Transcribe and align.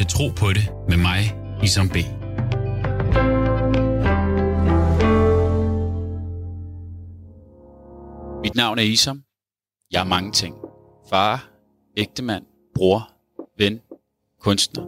til 0.00 0.08
Tro 0.08 0.28
på 0.28 0.52
det 0.52 0.72
med 0.88 0.96
mig, 0.96 1.20
Isam 1.62 1.88
B. 1.88 1.96
Mit 8.42 8.54
navn 8.54 8.78
er 8.78 8.82
Isam. 8.82 9.24
Jeg 9.92 10.00
er 10.00 10.04
mange 10.04 10.32
ting. 10.32 10.54
Far, 11.10 11.50
ægtemand, 11.96 12.44
bror, 12.74 13.10
ven, 13.58 13.80
kunstner. 14.38 14.82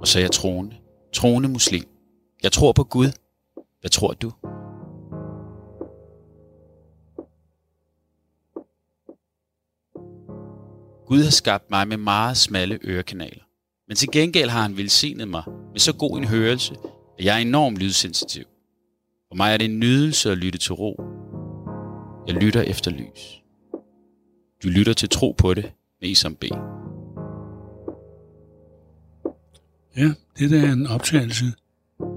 Og 0.00 0.06
så 0.08 0.18
er 0.18 0.22
jeg 0.22 0.30
troende. 0.30 0.76
Troende 1.12 1.48
muslim. 1.48 1.84
Jeg 2.42 2.52
tror 2.52 2.72
på 2.72 2.84
Gud. 2.84 3.10
Hvad 3.80 3.90
tror 3.90 4.12
du? 4.12 4.32
Gud 11.06 11.22
har 11.22 11.30
skabt 11.30 11.70
mig 11.70 11.88
med 11.88 11.96
meget 11.96 12.36
smalle 12.36 12.78
ørekanaler. 12.84 13.44
Men 13.88 13.96
til 13.96 14.08
gengæld 14.12 14.50
har 14.50 14.62
han 14.62 14.76
velsignet 14.76 15.28
mig 15.28 15.42
med 15.72 15.80
så 15.80 15.92
god 15.92 16.18
en 16.18 16.24
hørelse, 16.24 16.74
at 17.18 17.24
jeg 17.24 17.34
er 17.34 17.38
enormt 17.38 17.78
lydsensitiv. 17.78 18.44
For 19.28 19.34
mig 19.36 19.52
er 19.52 19.56
det 19.56 19.64
en 19.64 19.78
nydelse 19.80 20.30
at 20.30 20.38
lytte 20.38 20.58
til 20.58 20.72
ro. 20.72 21.02
Jeg 22.26 22.34
lytter 22.34 22.62
efter 22.62 22.90
lys. 22.90 23.42
Du 24.62 24.68
lytter 24.68 24.92
til 24.92 25.08
tro 25.08 25.34
på 25.38 25.54
det 25.54 25.72
med 26.00 26.08
Isam 26.08 26.36
B. 26.36 26.44
Ja, 29.96 30.12
det 30.38 30.50
der 30.50 30.68
er 30.68 30.72
en 30.72 30.86
optagelse. 30.86 31.44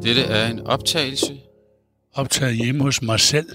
Dette 0.03 0.22
er 0.22 0.52
en 0.52 0.59
optagelse 0.59 1.39
Optaget 2.13 2.55
hjemme 2.55 2.84
hos 2.84 3.02
mig 3.02 3.20
selv. 3.20 3.49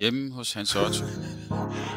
hjemme 0.00 0.32
hos 0.32 0.52
Hans 0.52 0.76
Otto. 0.76 1.04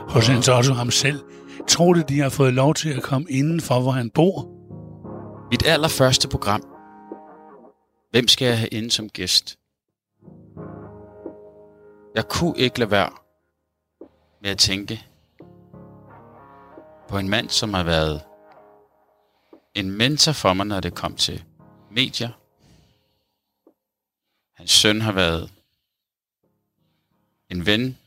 Hos 0.09 0.27
Hans 0.27 0.49
Otto 0.49 0.73
ham 0.73 0.91
selv. 0.91 1.19
Tror 1.67 1.93
du, 1.93 2.03
de 2.09 2.19
har 2.19 2.29
fået 2.29 2.53
lov 2.53 2.73
til 2.73 2.89
at 2.89 3.03
komme 3.03 3.27
indenfor, 3.29 3.81
hvor 3.81 3.91
han 3.91 4.09
bor? 4.09 4.54
Mit 5.55 5.65
allerførste 5.65 6.29
program. 6.29 6.61
Hvem 8.11 8.27
skal 8.27 8.45
jeg 8.45 8.59
have 8.59 8.67
inde 8.67 8.91
som 8.91 9.09
gæst? 9.09 9.59
Jeg 12.15 12.27
kunne 12.29 12.57
ikke 12.57 12.79
lade 12.79 12.91
være 12.91 13.09
med 14.41 14.49
at 14.49 14.57
tænke 14.57 15.05
på 17.09 17.17
en 17.17 17.29
mand, 17.29 17.49
som 17.49 17.73
har 17.73 17.83
været 17.83 18.21
en 19.73 19.91
mentor 19.91 20.31
for 20.31 20.53
mig, 20.53 20.65
når 20.65 20.79
det 20.79 20.95
kom 20.95 21.15
til 21.15 21.43
medier. 21.91 22.31
Hans 24.53 24.71
søn 24.71 25.01
har 25.01 25.11
været 25.11 25.51
en 27.49 27.65
ven, 27.65 27.97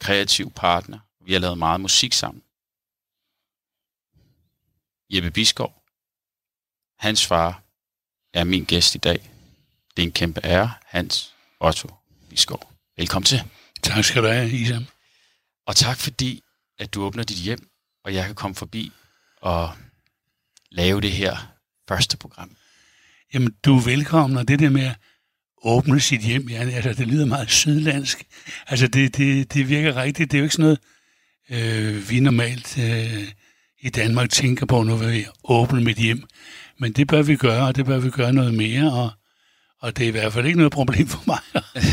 kreativ 0.00 0.50
partner. 0.50 0.98
Vi 1.20 1.32
har 1.32 1.40
lavet 1.40 1.58
meget 1.58 1.80
musik 1.80 2.12
sammen. 2.12 2.42
Jeppe 5.10 5.30
Biskov, 5.30 5.81
hans 7.02 7.26
far, 7.26 7.62
er 8.34 8.44
min 8.44 8.64
gæst 8.64 8.94
i 8.94 8.98
dag. 8.98 9.30
Det 9.96 10.02
er 10.02 10.06
en 10.06 10.12
kæmpe 10.12 10.40
ære, 10.44 10.72
Hans 10.86 11.34
Otto 11.60 11.88
Biskov. 12.30 12.72
Velkommen 12.96 13.26
til. 13.26 13.42
Tak 13.82 14.04
skal 14.04 14.22
du 14.22 14.28
have, 14.28 14.50
Isam. 14.50 14.86
Og 15.66 15.76
tak 15.76 15.98
fordi, 15.98 16.42
at 16.78 16.94
du 16.94 17.02
åbner 17.02 17.24
dit 17.24 17.36
hjem, 17.36 17.68
og 18.04 18.14
jeg 18.14 18.26
kan 18.26 18.34
komme 18.34 18.54
forbi 18.54 18.92
og 19.40 19.70
lave 20.70 21.00
det 21.00 21.12
her 21.12 21.52
første 21.88 22.16
program. 22.16 22.56
Jamen, 23.34 23.54
du 23.64 23.76
er 23.76 23.82
velkommen, 23.82 24.38
og 24.38 24.48
det 24.48 24.58
der 24.58 24.70
med 24.70 24.86
at 24.86 24.96
åbne 25.62 26.00
sit 26.00 26.20
hjem, 26.20 26.48
ja, 26.48 26.70
altså, 26.70 26.92
det 26.92 27.08
lyder 27.08 27.26
meget 27.26 27.50
sydlandsk. 27.50 28.24
Altså, 28.66 28.86
det, 28.86 29.16
det, 29.16 29.54
det 29.54 29.68
virker 29.68 29.96
rigtigt. 29.96 30.30
Det 30.30 30.36
er 30.36 30.40
jo 30.40 30.44
ikke 30.44 30.54
sådan 30.54 30.78
noget, 31.50 31.94
øh, 31.94 32.10
vi 32.10 32.20
normalt 32.20 32.78
øh, 32.78 33.28
i 33.80 33.90
Danmark 33.90 34.30
tænker 34.30 34.66
på, 34.66 34.82
når 34.82 34.96
vi 34.96 35.26
åbner 35.44 35.80
mit 35.80 35.96
hjem. 35.96 36.28
Men 36.82 36.92
det 36.92 37.06
bør 37.08 37.22
vi 37.22 37.36
gøre, 37.36 37.66
og 37.66 37.76
det 37.76 37.84
bør 37.86 37.98
vi 37.98 38.10
gøre 38.10 38.32
noget 38.32 38.54
mere, 38.54 38.92
og, 38.92 39.10
og 39.80 39.96
det 39.96 40.04
er 40.04 40.08
i 40.08 40.10
hvert 40.10 40.32
fald 40.32 40.46
ikke 40.46 40.58
noget 40.58 40.72
problem 40.72 41.08
for 41.08 41.22
mig 41.26 41.38
at 41.74 41.84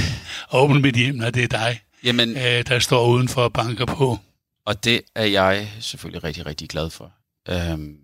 åbne 0.59 0.79
mit 0.79 0.95
hjem, 0.95 1.15
når 1.15 1.29
det 1.29 1.43
er 1.43 1.47
dig, 1.47 1.81
Jamen, 2.03 2.37
øh, 2.37 2.67
der 2.67 2.79
står 2.79 3.07
udenfor 3.07 3.43
og 3.43 3.53
banker 3.53 3.85
på. 3.85 4.17
og 4.65 4.83
det 4.83 5.01
er 5.15 5.25
jeg 5.25 5.71
selvfølgelig 5.79 6.23
rigtig, 6.23 6.45
rigtig 6.45 6.69
glad 6.69 6.89
for. 6.89 7.11
Øhm, 7.49 7.97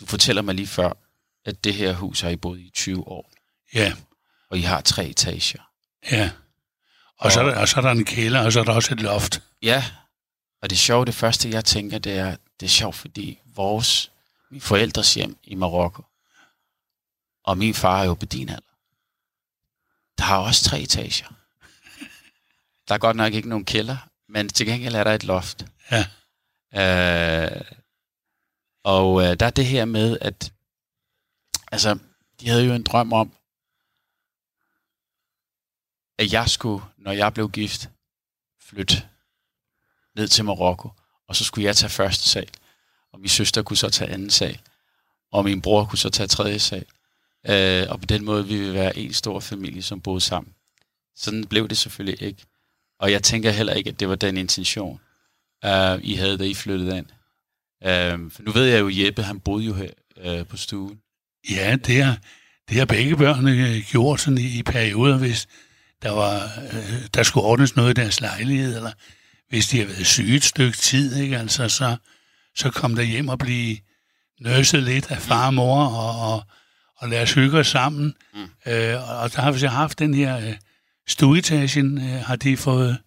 du 0.00 0.06
fortæller 0.06 0.42
mig 0.42 0.54
lige 0.54 0.66
før, 0.66 0.92
at 1.44 1.64
det 1.64 1.74
her 1.74 1.92
hus 1.92 2.20
har 2.20 2.28
I 2.28 2.36
boet 2.36 2.58
i 2.60 2.70
20 2.74 3.08
år, 3.08 3.30
Ja, 3.74 3.92
og 4.50 4.58
I 4.58 4.60
har 4.60 4.80
tre 4.80 5.06
etager. 5.06 5.62
ja. 6.12 6.30
Og 7.18 7.32
så, 7.32 7.40
er 7.40 7.44
der, 7.44 7.56
og 7.56 7.68
så 7.68 7.76
er 7.76 7.80
der 7.80 7.90
en 7.90 8.04
kælder, 8.04 8.40
og 8.44 8.52
så 8.52 8.60
er 8.60 8.64
der 8.64 8.72
også 8.72 8.94
et 8.94 9.00
loft. 9.00 9.42
Ja, 9.62 9.84
og 10.62 10.70
det 10.70 10.78
sjove, 10.78 11.04
det 11.04 11.14
første 11.14 11.50
jeg 11.50 11.64
tænker, 11.64 11.98
det 11.98 12.12
er, 12.18 12.36
det 12.60 12.66
er 12.66 12.70
sjovt, 12.70 12.96
fordi 12.96 13.38
vores, 13.54 14.10
min 14.50 14.60
forældres 14.60 15.14
hjem 15.14 15.36
i 15.44 15.54
Marokko, 15.54 16.02
og 17.44 17.58
min 17.58 17.74
far 17.74 18.00
er 18.00 18.04
jo 18.04 18.14
på 18.14 18.26
din 18.26 18.48
alder, 18.48 18.72
der 20.18 20.24
har 20.24 20.38
også 20.38 20.64
tre 20.64 20.80
etager. 20.80 21.28
Der 22.88 22.94
er 22.94 22.98
godt 22.98 23.16
nok 23.16 23.34
ikke 23.34 23.48
nogen 23.48 23.64
kælder, 23.64 23.96
men 24.28 24.48
til 24.48 24.66
gengæld 24.66 24.94
er 24.94 25.04
der 25.04 25.14
et 25.14 25.24
loft. 25.24 25.66
Ja. 25.90 26.06
Øh, 26.74 27.60
og 28.82 29.22
øh, 29.22 29.40
der 29.40 29.46
er 29.46 29.50
det 29.50 29.66
her 29.66 29.84
med, 29.84 30.18
at 30.20 30.52
altså, 31.72 31.98
de 32.40 32.48
havde 32.48 32.64
jo 32.64 32.74
en 32.74 32.82
drøm 32.82 33.12
om, 33.12 33.32
at 36.18 36.32
jeg 36.32 36.50
skulle, 36.50 36.84
når 36.96 37.12
jeg 37.12 37.34
blev 37.34 37.50
gift, 37.50 37.90
flytte 38.60 39.08
ned 40.14 40.28
til 40.28 40.44
Marokko, 40.44 40.90
og 41.26 41.36
så 41.36 41.44
skulle 41.44 41.64
jeg 41.64 41.76
tage 41.76 41.90
første 41.90 42.28
sal, 42.28 42.50
og 43.12 43.20
min 43.20 43.28
søster 43.28 43.62
kunne 43.62 43.76
så 43.76 43.90
tage 43.90 44.10
anden 44.10 44.30
sal, 44.30 44.60
og 45.30 45.44
min 45.44 45.62
bror 45.62 45.84
kunne 45.84 45.98
så 45.98 46.10
tage 46.10 46.26
tredje 46.26 46.58
sal. 46.58 46.86
Øh, 47.48 47.86
og 47.88 48.00
på 48.00 48.06
den 48.06 48.24
måde 48.24 48.46
vi 48.46 48.54
ville 48.54 48.72
vi 48.72 48.78
være 48.78 48.98
en 48.98 49.12
stor 49.12 49.40
familie, 49.40 49.82
som 49.82 50.00
boede 50.00 50.20
sammen. 50.20 50.52
Sådan 51.16 51.44
blev 51.44 51.68
det 51.68 51.78
selvfølgelig 51.78 52.22
ikke. 52.22 52.44
Og 53.00 53.12
jeg 53.12 53.22
tænker 53.22 53.50
heller 53.50 53.72
ikke, 53.72 53.90
at 53.90 54.00
det 54.00 54.08
var 54.08 54.14
den 54.14 54.36
intention, 54.36 55.00
øh, 55.64 55.98
I 56.02 56.14
havde, 56.14 56.38
da 56.38 56.44
I 56.44 56.54
flyttede 56.54 56.98
ind. 56.98 57.06
Øh, 57.84 58.30
for 58.30 58.42
nu 58.42 58.52
ved 58.52 58.64
jeg 58.64 58.80
jo, 58.80 58.90
Jeppe, 58.92 59.22
han 59.22 59.40
boede 59.40 59.64
jo 59.64 59.74
her 59.74 59.90
øh, 60.24 60.46
på 60.46 60.56
stuen. 60.56 60.98
Ja, 61.50 61.76
det 61.76 62.02
har, 62.02 62.18
det 62.68 62.76
har 62.76 62.84
begge 62.84 63.16
børnene 63.16 63.68
øh, 63.68 63.82
gjort 63.90 64.20
sådan 64.20 64.38
i, 64.38 64.58
i 64.58 64.62
perioder, 64.62 65.18
hvis 65.18 65.48
der, 66.02 66.10
var, 66.10 66.42
øh, 66.72 67.06
der 67.14 67.22
skulle 67.22 67.46
ordnes 67.46 67.76
noget 67.76 67.90
i 67.90 68.00
deres 68.00 68.20
lejlighed, 68.20 68.76
eller 68.76 68.92
hvis 69.48 69.68
de 69.68 69.78
har 69.78 69.86
været 69.86 70.06
syge 70.06 70.36
et 70.36 70.44
stykke 70.44 70.78
tid, 70.78 71.16
ikke? 71.16 71.38
Altså, 71.38 71.68
så, 71.68 71.96
så 72.56 72.70
kom 72.70 72.94
der 72.94 73.02
hjem 73.02 73.28
og 73.28 73.38
blive 73.38 73.76
nøset 74.40 74.82
lidt 74.82 75.10
af 75.10 75.18
far 75.18 75.46
og 75.46 75.54
mor, 75.54 75.84
og, 75.84 76.32
og, 76.32 76.42
og 77.02 77.08
lad 77.08 77.22
os 77.22 77.32
hygge 77.34 77.58
os 77.58 77.66
sammen. 77.68 78.14
Mm. 78.34 78.40
Øh, 78.72 79.10
og- 79.22 79.32
der 79.32 79.40
har 79.42 79.52
vi 79.52 79.58
så 79.58 79.68
haft 79.68 79.98
den 79.98 80.14
her 80.14 80.36
øh, 80.38 80.54
stueetagen, 81.08 81.98
øh, 81.98 82.20
har 82.24 82.36
de 82.36 82.56
fået 82.56 82.98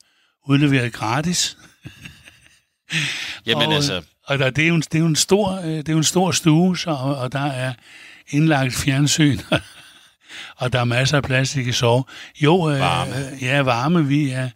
udleveret 0.48 0.94
gratis. 0.94 1.58
Jamen 3.46 3.68
og, 3.68 3.74
altså, 3.74 4.02
Og 4.24 4.40
der, 4.40 4.50
det, 4.50 4.64
er 4.64 4.68
jo 4.68 4.76
en, 4.76 4.82
det, 4.82 4.96
er 4.96 5.00
jo 5.00 5.06
en 5.06 5.16
stor, 5.16 5.52
øh, 5.62 5.66
det 5.68 5.90
er 5.90 5.94
jo 5.94 5.98
en 5.98 6.04
stor 6.04 6.32
stue, 6.32 6.78
så, 6.78 6.90
og, 6.90 7.16
og 7.18 7.32
der 7.32 7.46
er 7.46 7.74
indlagt 8.30 8.74
fjernsyn, 8.76 9.40
og 10.62 10.74
der 10.74 10.80
er 10.80 10.84
masser 10.84 11.18
af 11.18 11.24
plads, 11.24 11.52
de 11.52 11.64
kan 11.64 11.74
sove. 11.74 12.04
Jo, 12.42 12.70
øh, 12.70 12.80
Varme. 12.80 13.14
ja, 13.42 13.62
varme. 13.62 14.06
Vi 14.08 14.30
er, 14.30 14.50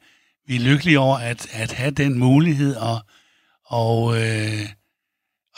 vi 0.47 0.56
er 0.56 0.59
lykkelige 0.59 1.00
over 1.00 1.17
at, 1.17 1.47
at 1.53 1.71
have 1.71 1.91
den 1.91 2.19
mulighed, 2.19 2.75
og, 2.75 3.01
og, 3.66 4.17
øh, 4.21 4.59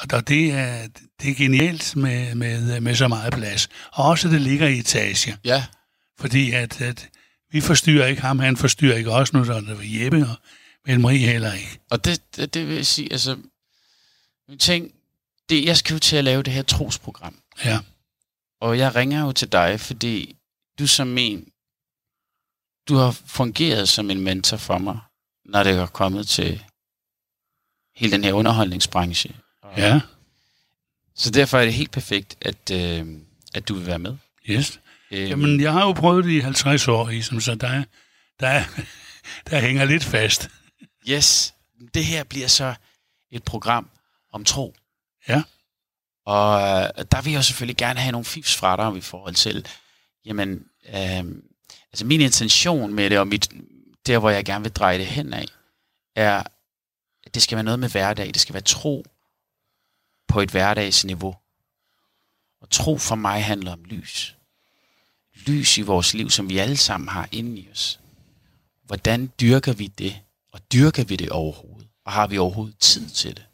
og 0.02 0.10
der, 0.10 0.22
det, 0.22 0.52
er, 0.52 0.88
det 1.22 1.32
er 1.32 1.36
genialt 1.36 1.96
med, 1.96 2.36
med, 2.36 2.82
med 2.82 2.96
så 2.96 3.08
meget 3.08 3.34
plads. 3.34 3.70
Og 3.92 4.06
også, 4.06 4.28
det 4.28 4.42
ligger 4.42 4.68
i 4.68 4.80
etager, 4.80 5.38
ja, 5.44 5.66
fordi 6.20 6.52
at, 6.52 6.82
at 6.82 7.10
vi 7.52 7.62
forstyrrer 7.62 8.08
ikke 8.08 8.22
ham, 8.22 8.40
han 8.40 8.58
forstyrrer 8.58 8.98
ikke 8.98 9.12
os 9.12 9.34
nu, 9.34 9.46
så 9.46 9.54
det 9.54 9.78
var 9.78 9.84
Jeppe, 9.84 10.18
og 10.18 10.36
Mette 10.86 11.02
Marie 11.02 11.28
heller 11.28 11.54
ikke. 11.54 11.80
og 11.92 12.06
det, 12.06 12.36
det, 12.36 12.54
det 12.54 12.68
vil 12.68 12.76
jeg 12.76 12.86
sige, 12.86 13.12
altså, 13.12 13.38
en 14.50 14.58
ting, 14.58 14.92
det, 15.50 15.66
jeg 15.66 15.78
skal 15.78 15.94
jo 15.94 16.00
til 16.00 16.16
at 16.16 16.24
lave 16.24 16.44
det 16.44 16.54
her 16.54 16.62
trosprogram. 16.62 17.40
Ja. 17.66 17.80
Og 18.62 18.78
jeg 18.78 18.96
ringer 18.96 19.22
jo 19.22 19.32
til 19.32 19.52
dig, 19.52 19.80
fordi 19.80 20.36
du 20.80 20.88
som 20.88 21.18
en, 21.18 21.48
du 22.88 22.96
har 22.96 23.12
fungeret 23.12 23.90
som 23.90 24.10
en 24.10 24.22
mentor 24.22 24.58
for 24.58 24.78
mig, 24.78 25.00
når 25.46 25.64
det 25.64 25.74
er 25.74 25.86
kommet 25.86 26.28
til 26.28 26.64
hele 27.96 28.12
den 28.12 28.24
her 28.24 28.34
underholdningsbranche. 28.34 29.36
Ja, 29.78 30.02
Så 31.16 31.32
derfor 31.32 31.58
er 31.60 31.66
det 31.66 31.74
helt 31.74 31.92
perfekt, 31.92 32.38
at, 32.42 32.72
øh, 32.74 33.08
at 33.54 33.68
du 33.68 33.74
vil 33.74 33.86
være 33.88 34.00
med. 34.00 34.18
yes. 34.50 34.80
Øh, 35.12 35.30
Jamen, 35.30 35.62
jeg 35.62 35.74
har 35.74 35.82
jo 35.86 35.92
prøvet 35.94 36.26
det 36.26 36.32
i 36.32 36.40
50 36.40 36.88
år, 36.88 37.10
ligesom, 37.10 37.42
så 37.42 37.56
der, 37.56 37.84
der, 38.40 38.64
der 39.50 39.60
hænger 39.60 39.86
lidt 39.86 40.04
fast. 40.04 40.50
Yes, 41.10 41.54
det 41.94 42.06
her 42.06 42.24
bliver 42.24 42.48
så 42.48 42.74
et 43.32 43.44
program 43.44 43.90
om 44.34 44.46
tro. 44.46 44.76
Ja. 45.28 45.44
Og 46.26 46.62
øh, 46.62 47.06
der 47.12 47.22
vil 47.22 47.34
jeg 47.34 47.44
selvfølgelig 47.44 47.78
gerne 47.78 48.00
have 48.00 48.12
nogle 48.12 48.26
fifs 48.26 48.56
fra 48.56 48.76
dig 48.92 48.98
i 48.98 49.02
forhold 49.02 49.36
til, 49.36 49.68
jamen, 50.26 50.66
øh, 50.88 51.24
altså 51.92 52.06
min 52.06 52.22
intention 52.22 52.94
med 52.94 53.10
det, 53.10 53.20
og 53.20 53.28
mit, 53.28 53.50
der 54.08 54.18
hvor 54.18 54.30
jeg 54.30 54.46
gerne 54.46 54.64
vil 54.64 54.72
dreje 54.72 54.98
det 54.98 55.06
hen 55.08 55.34
af, 55.34 55.46
er, 56.16 56.44
at 57.24 57.34
det 57.34 57.42
skal 57.42 57.56
være 57.56 57.64
noget 57.64 57.80
med 57.80 57.90
hverdag. 57.90 58.28
Det 58.28 58.42
skal 58.42 58.54
være 58.54 58.64
tro 58.64 59.06
på 60.28 60.42
et 60.42 60.52
hverdagsniveau. 60.52 61.36
Og 62.62 62.70
tro 62.70 62.98
for 62.98 63.16
mig 63.16 63.44
handler 63.44 63.74
om 63.74 63.84
lys. 63.84 64.36
Lys 65.36 65.78
i 65.78 65.82
vores 65.82 66.14
liv, 66.14 66.30
som 66.30 66.50
vi 66.50 66.58
alle 66.58 66.78
sammen 66.78 67.10
har 67.10 67.30
inde 67.32 67.62
i 67.62 67.70
os. 67.72 68.00
Hvordan 68.84 69.32
dyrker 69.42 69.74
vi 69.74 69.88
det? 69.88 70.22
Og 70.52 70.60
dyrker 70.74 71.04
vi 71.04 71.16
det 71.16 71.30
overhovedet? 71.30 71.88
Og 72.06 72.12
har 72.12 72.28
vi 72.28 72.38
overhovedet 72.38 72.78
tid 72.78 73.10
til 73.10 73.36
det? 73.36 73.46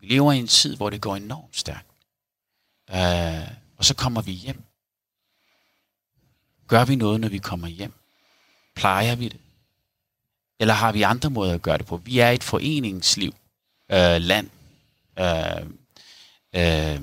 Vi 0.00 0.06
lever 0.06 0.32
i 0.32 0.38
en 0.38 0.46
tid, 0.46 0.76
hvor 0.76 0.90
det 0.90 1.00
går 1.00 1.16
enormt 1.16 1.56
stærkt. 1.56 1.88
Øh, 2.90 3.56
og 3.76 3.84
så 3.84 3.94
kommer 3.94 4.22
vi 4.22 4.32
hjem. 4.32 4.62
Gør 6.66 6.84
vi 6.84 6.96
noget, 6.96 7.20
når 7.20 7.28
vi 7.28 7.38
kommer 7.38 7.68
hjem? 7.68 7.92
Plejer 8.74 9.14
vi 9.14 9.28
det? 9.28 9.40
Eller 10.60 10.74
har 10.74 10.92
vi 10.92 11.02
andre 11.02 11.30
måder 11.30 11.54
at 11.54 11.62
gøre 11.62 11.78
det 11.78 11.86
på? 11.86 11.96
Vi 11.96 12.18
er 12.18 12.30
et 12.30 12.44
foreningsliv, 12.44 13.34
øh, 13.90 14.20
land. 14.20 14.50
Øh, 15.18 15.66
øh, 16.54 17.02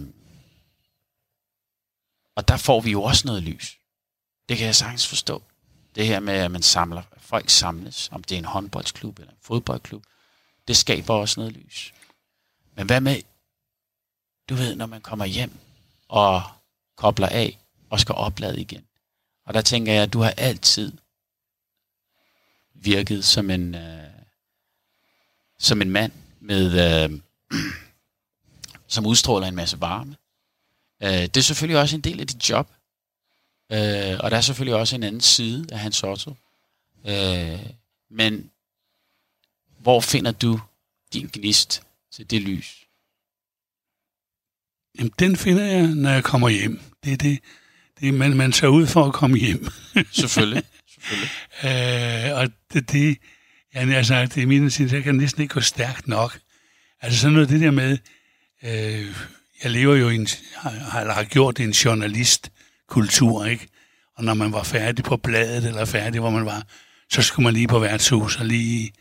og 2.36 2.48
der 2.48 2.58
får 2.58 2.82
vi 2.82 2.92
jo 2.92 3.04
også 3.04 3.28
noget 3.28 3.44
lys. 3.44 3.78
Det 4.50 4.58
kan 4.58 4.66
jeg 4.66 4.76
sagtens 4.76 5.08
forstå. 5.08 5.44
Det 5.96 6.08
her 6.08 6.20
med, 6.20 6.34
at 6.34 6.52
man 6.52 6.62
samler, 6.62 7.02
folk 7.18 7.50
samles, 7.50 8.10
om 8.12 8.24
det 8.24 8.36
er 8.36 8.40
en 8.40 8.46
håndboldsklub 8.46 9.20
eller 9.20 9.32
en 9.32 9.38
fodboldklub, 9.42 10.04
det 10.68 10.78
skaber 10.78 11.14
også 11.14 11.40
noget 11.40 11.54
lys. 11.54 11.94
Men 12.76 12.86
hvad 12.86 13.02
med, 13.02 13.22
du 14.50 14.56
ved, 14.56 14.76
når 14.76 14.86
man 14.86 15.02
kommer 15.02 15.26
hjem 15.26 15.60
og 16.08 16.44
kobler 16.96 17.28
af 17.28 17.60
og 17.90 18.00
skal 18.00 18.16
oplade 18.16 18.62
igen. 18.62 18.86
Og 19.46 19.54
der 19.54 19.62
tænker 19.62 19.94
jeg, 19.94 20.04
at 20.04 20.14
du 20.14 20.20
har 20.20 20.34
altid 20.38 20.92
virket 22.74 23.26
som 23.26 23.50
en, 23.50 23.76
øh, 23.76 24.10
som 25.60 25.82
en 25.82 25.90
mand, 25.90 26.12
med, 26.40 27.04
øh, 27.04 27.20
som 28.92 29.06
udstråler 29.06 29.48
en 29.48 29.56
masse 29.56 29.82
varme. 29.82 30.16
Øh, 31.04 31.10
det 31.10 31.38
er 31.38 31.42
selvfølgelig 31.42 31.80
også 31.82 31.96
en 31.96 32.02
del 32.02 32.20
af 32.20 32.28
dit 32.28 32.50
job. 32.50 32.70
Øh, 33.72 34.20
og 34.20 34.32
der 34.32 34.38
er 34.38 34.42
selvfølgelig 34.42 34.76
også 34.76 34.96
en 34.96 35.04
anden 35.04 35.22
side 35.22 35.68
af 35.72 35.80
hans 35.80 36.04
Otto. 36.04 36.36
Øh, 37.08 37.60
men 38.10 38.52
hvor 39.78 40.02
finder 40.02 40.32
du 40.32 40.60
din 41.14 41.30
gnist 41.34 41.84
til 42.12 42.30
det 42.30 42.42
lys? 42.42 42.78
Jamen, 44.98 45.12
den 45.20 45.38
finder 45.38 45.64
jeg, 45.64 45.88
når 45.88 46.10
jeg 46.10 46.24
kommer 46.24 46.50
hjem. 46.50 46.82
Det 47.04 47.14
er 47.14 47.18
det, 47.18 47.40
det 48.00 48.14
man, 48.14 48.38
man 48.38 48.52
tager 48.52 48.72
ud 48.72 48.88
for 48.88 49.06
at 49.06 49.14
komme 49.14 49.38
hjem. 49.38 49.68
Selvfølgelig. 50.12 50.64
Selvfølgelig. 50.88 51.30
øh, 51.64 52.38
og 52.38 52.50
det, 52.74 52.92
det 52.92 53.18
jeg 53.74 54.06
sagt, 54.06 54.36
det 54.36 54.44
er 54.44 54.48
min 54.48 54.70
tid, 54.70 54.94
jeg 54.94 55.04
kan 55.04 55.16
næsten 55.16 55.42
ikke 55.42 55.54
gå 55.54 55.60
stærkt 55.62 56.08
nok. 56.08 56.40
Altså 57.02 57.20
sådan 57.20 57.34
noget 57.34 57.50
det 57.50 57.62
der 57.62 57.72
med, 57.72 57.98
øh, 58.64 59.16
jeg 59.64 59.72
lever 59.72 59.96
jo 59.96 60.10
i 60.10 60.16
en, 60.16 60.28
har, 60.56 61.12
har 61.12 61.24
gjort 61.24 61.60
en 61.60 61.72
journalistkultur, 61.72 63.46
ikke? 63.46 63.68
Og 64.16 64.24
når 64.24 64.34
man 64.34 64.52
var 64.52 64.64
færdig 64.64 65.06
på 65.06 65.18
bladet, 65.18 65.66
eller 65.66 65.86
færdig, 65.86 66.20
hvor 66.20 66.30
man 66.30 66.46
var, 66.46 66.68
så 67.10 67.22
skulle 67.22 67.44
man 67.44 67.54
lige 67.54 67.68
på 67.68 67.80
værtshus 67.80 68.38
og 68.38 68.46
lige 68.46 68.94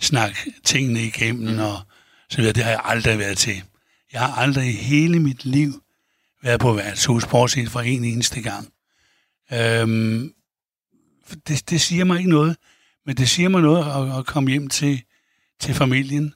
snakke 0.00 0.52
tingene 0.64 1.02
igennem, 1.02 1.52
mm. 1.52 1.58
og 1.58 1.80
så 2.28 2.36
videre. 2.36 2.52
Det 2.52 2.64
har 2.64 2.70
jeg 2.70 2.80
aldrig 2.84 3.18
været 3.18 3.38
til. 3.38 3.62
Jeg 4.12 4.20
har 4.20 4.42
aldrig 4.42 4.68
i 4.68 4.72
hele 4.72 5.20
mit 5.20 5.44
liv 5.44 5.82
været 6.42 6.60
på 6.60 6.72
værtshus, 6.72 7.26
bortset 7.26 7.70
fra 7.70 7.82
en 7.82 8.04
eneste 8.04 8.42
gang. 8.42 8.72
Øhm, 9.52 10.32
det, 11.48 11.70
det 11.70 11.80
siger 11.80 12.04
mig 12.04 12.18
ikke 12.18 12.30
noget, 12.30 12.56
men 13.06 13.16
det 13.16 13.28
siger 13.28 13.48
mig 13.48 13.62
noget 13.62 14.12
at, 14.12 14.18
at 14.18 14.26
komme 14.26 14.50
hjem 14.50 14.68
til, 14.68 15.02
til 15.60 15.74
familien. 15.74 16.34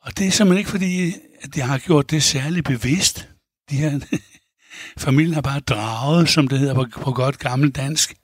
Og 0.00 0.18
det 0.18 0.26
er 0.26 0.30
simpelthen 0.30 0.58
ikke 0.58 0.70
fordi, 0.70 1.14
at 1.42 1.56
jeg 1.56 1.66
har 1.66 1.78
gjort 1.78 2.10
det 2.10 2.22
særligt 2.22 2.66
bevidst. 2.66 3.28
De 3.70 3.76
her, 3.76 4.00
familien 5.04 5.34
har 5.34 5.40
bare 5.40 5.60
draget, 5.60 6.28
som 6.28 6.48
det 6.48 6.58
hedder 6.58 6.74
på, 6.74 6.86
på 7.00 7.12
godt 7.12 7.38
gammel 7.38 7.70
dansk. 7.70 8.14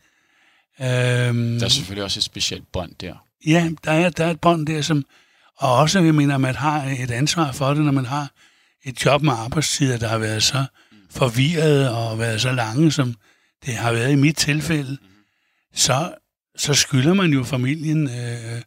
Øhm, 0.81 1.59
der 1.59 1.65
er 1.65 1.69
selvfølgelig 1.69 2.05
også 2.05 2.19
et 2.19 2.25
specielt 2.25 2.73
bånd 2.73 2.95
der. 3.01 3.15
Ja, 3.47 3.71
der 3.85 3.93
er, 3.93 4.11
der 4.11 4.25
er 4.25 4.31
et 4.31 4.41
bånd 4.41 4.67
der, 4.67 4.83
som, 4.83 5.05
og 5.57 5.77
også, 5.77 6.01
jeg 6.01 6.15
mener, 6.15 6.39
man 6.39 6.55
har 6.55 6.85
et 6.85 7.11
ansvar 7.11 7.53
for 7.53 7.75
det, 7.75 7.85
når 7.85 7.93
man 7.93 8.07
har 8.07 8.31
et 8.85 9.05
job 9.05 9.23
med 9.23 9.33
arbejdstider, 9.33 9.99
der 9.99 10.09
har 10.09 10.19
været 10.19 10.43
så 10.43 10.65
forvirret 11.11 11.91
og 11.91 12.19
været 12.19 12.41
så 12.41 12.53
lange, 12.53 12.93
som 12.93 13.15
det 13.67 13.75
har 13.75 13.93
været 13.93 14.13
i 14.13 14.15
mit 14.15 14.37
tilfælde, 14.37 14.99
så, 15.75 16.15
så 16.57 16.75
skylder 16.75 17.15
man 17.15 17.33
jo 17.33 17.45
familien 17.45 18.09
øh, 18.09 18.63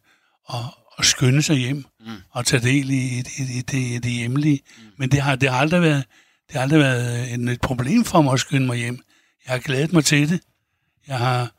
at, 0.48 0.81
at 1.02 1.06
skynde 1.06 1.42
sig 1.42 1.56
hjem 1.56 1.84
mm. 2.00 2.16
og 2.30 2.46
tage 2.46 2.62
del 2.62 2.90
i, 2.90 2.94
i, 2.94 3.22
i, 3.38 3.58
i 3.58 3.60
det, 3.60 4.02
det 4.02 4.12
hjemlige. 4.12 4.60
Mm. 4.78 4.82
Men 4.98 5.10
det 5.10 5.20
har, 5.20 5.36
det 5.36 5.50
har 5.50 5.58
aldrig 5.58 5.82
været, 5.82 6.04
det 6.46 6.54
har 6.54 6.62
aldrig 6.62 6.80
været 6.80 7.32
et, 7.32 7.48
et 7.48 7.60
problem 7.60 8.04
for 8.04 8.22
mig 8.22 8.32
at 8.32 8.40
skynde 8.40 8.66
mig 8.66 8.76
hjem. 8.76 8.98
Jeg 9.46 9.52
har 9.52 9.58
glædet 9.58 9.92
mig 9.92 10.04
til 10.04 10.30
det. 10.30 10.40
Jeg 11.06 11.18
har, 11.18 11.52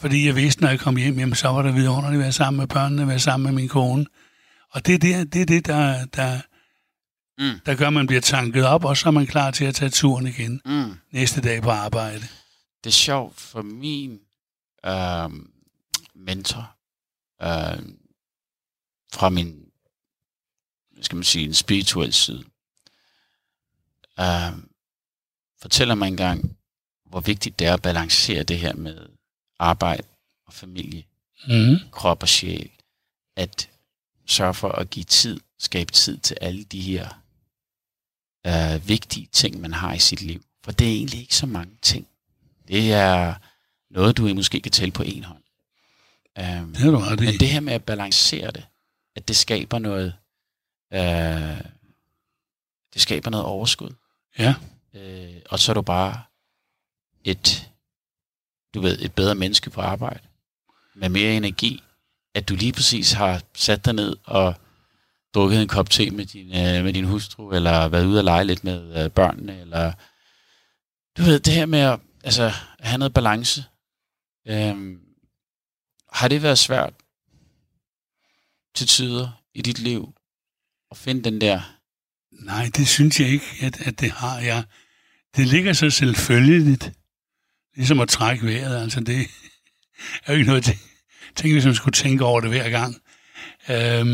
fordi 0.00 0.26
jeg 0.26 0.36
vidste, 0.36 0.62
når 0.62 0.68
jeg 0.68 0.80
kom 0.80 0.96
hjem, 0.96 1.18
jamen, 1.18 1.34
så 1.34 1.48
var 1.48 1.62
det 1.62 1.74
vidunderligt 1.74 2.18
at 2.18 2.22
være 2.22 2.32
sammen 2.32 2.58
med 2.58 2.66
børnene, 2.66 3.08
være 3.08 3.18
sammen 3.18 3.44
med 3.44 3.62
min 3.62 3.68
kone. 3.68 4.06
Og 4.70 4.86
det 4.86 4.94
er 4.94 4.98
det, 4.98 5.32
det, 5.32 5.42
er 5.42 5.46
det 5.46 5.66
der, 5.66 6.04
der, 6.04 6.40
mm. 7.38 7.60
der 7.66 7.74
gør, 7.74 7.86
at 7.86 7.92
man 7.92 8.06
bliver 8.06 8.20
tanket 8.20 8.66
op, 8.66 8.84
og 8.84 8.96
så 8.96 9.08
er 9.08 9.12
man 9.12 9.26
klar 9.26 9.50
til 9.50 9.64
at 9.64 9.74
tage 9.74 9.90
turen 9.90 10.26
igen 10.26 10.60
mm. 10.64 10.94
næste 11.12 11.40
dag 11.40 11.62
på 11.62 11.70
arbejde. 11.70 12.26
Det 12.84 12.90
er 12.90 12.90
sjovt, 12.90 13.40
for 13.40 13.62
min 13.62 14.18
øh, 14.86 15.30
mentor 16.14 16.76
øh, 17.42 17.99
fra 19.12 19.28
min, 19.28 19.66
skal 21.00 21.16
man 21.16 21.24
sige, 21.24 21.44
en 21.44 21.54
spirituel 21.54 22.12
side, 22.12 22.44
øh, 24.20 24.52
fortæller 25.60 25.94
mig 25.94 26.08
engang, 26.08 26.56
hvor 27.04 27.20
vigtigt 27.20 27.58
det 27.58 27.66
er 27.66 27.74
at 27.74 27.82
balancere 27.82 28.42
det 28.42 28.58
her 28.58 28.74
med 28.74 29.08
arbejde 29.58 30.02
og 30.46 30.52
familie, 30.52 31.04
mm. 31.48 31.78
krop 31.92 32.22
og 32.22 32.28
sjæl, 32.28 32.70
at 33.36 33.68
sørge 34.26 34.54
for 34.54 34.68
at 34.68 34.90
give 34.90 35.04
tid, 35.04 35.40
skabe 35.58 35.92
tid 35.92 36.18
til 36.18 36.36
alle 36.40 36.64
de 36.64 36.80
her 36.80 37.08
øh, 38.46 38.88
vigtige 38.88 39.28
ting, 39.32 39.60
man 39.60 39.72
har 39.72 39.94
i 39.94 39.98
sit 39.98 40.22
liv. 40.22 40.44
For 40.64 40.72
det 40.72 40.86
er 40.86 40.92
egentlig 40.92 41.20
ikke 41.20 41.34
så 41.34 41.46
mange 41.46 41.72
ting. 41.82 42.06
Det 42.68 42.92
er 42.92 43.34
noget, 43.90 44.16
du 44.16 44.34
måske 44.34 44.60
kan 44.60 44.72
tælle 44.72 44.92
på 44.92 45.02
en 45.02 45.24
hånd. 45.24 45.42
Um, 46.36 46.74
det 46.74 46.86
er 46.86 46.90
du 46.90 46.98
ret 46.98 47.20
Men 47.20 47.40
det 47.40 47.48
her 47.48 47.60
med 47.60 47.72
at 47.72 47.84
balancere 47.84 48.50
det, 48.50 48.66
at 49.16 49.28
det 49.28 49.36
skaber 49.36 49.78
noget, 49.78 50.14
øh, 50.92 51.60
det 52.94 53.02
skaber 53.02 53.30
noget 53.30 53.46
overskud. 53.46 53.90
Ja. 54.38 54.54
Øh, 54.94 55.42
og 55.50 55.58
så 55.58 55.72
er 55.72 55.74
du 55.74 55.82
bare 55.82 56.22
et 57.24 57.70
du 58.74 58.80
ved, 58.80 58.98
et 59.00 59.14
bedre 59.14 59.34
menneske 59.34 59.70
på 59.70 59.80
arbejde, 59.80 60.20
med 60.94 61.08
mere 61.08 61.36
energi, 61.36 61.82
at 62.34 62.48
du 62.48 62.54
lige 62.54 62.72
præcis 62.72 63.12
har 63.12 63.42
sat 63.54 63.84
dig 63.84 63.92
ned 63.94 64.16
og 64.24 64.54
drukket 65.34 65.62
en 65.62 65.68
kop 65.68 65.90
te 65.90 66.10
med 66.10 66.26
din, 66.26 66.46
øh, 66.46 66.84
med 66.84 66.92
din 66.92 67.04
hustru, 67.04 67.50
eller 67.50 67.88
været 67.88 68.06
ude 68.06 68.20
og 68.20 68.24
lege 68.24 68.44
lidt 68.44 68.64
med 68.64 69.04
øh, 69.04 69.10
børnene, 69.10 69.60
eller 69.60 69.92
du 71.18 71.22
ved, 71.22 71.40
det 71.40 71.54
her 71.54 71.66
med 71.66 71.78
at, 71.78 72.00
altså, 72.24 72.52
at 72.78 72.88
have 72.88 72.98
noget 72.98 73.14
balance. 73.14 73.64
Øhm, 74.46 75.00
har 76.12 76.28
det 76.28 76.42
været 76.42 76.58
svært 76.58 76.94
til 78.74 78.86
tider 78.86 79.42
i 79.54 79.62
dit 79.62 79.78
liv 79.78 80.14
at 80.90 80.96
finde 80.96 81.22
den 81.22 81.40
der? 81.40 81.60
Nej, 82.32 82.70
det 82.76 82.88
synes 82.88 83.20
jeg 83.20 83.28
ikke, 83.28 83.46
at, 83.60 83.80
at 83.80 84.00
det 84.00 84.10
har 84.10 84.38
jeg. 84.38 84.64
Det 85.36 85.46
ligger 85.46 85.72
så 85.72 85.90
selvfølgeligt 85.90 86.92
ligesom 87.76 88.00
at 88.00 88.08
trække 88.08 88.46
vejret. 88.46 88.82
Altså 88.82 89.00
det 89.00 89.26
er 90.26 90.32
jo 90.32 90.38
ikke 90.38 90.46
noget, 90.46 90.64
tænk, 91.36 91.54
hvis 91.54 91.64
man 91.64 91.74
skulle 91.74 91.92
tænke 91.92 92.24
over 92.24 92.40
det 92.40 92.50
hver 92.50 92.70
gang. 92.70 92.96
Øhm, 93.68 94.08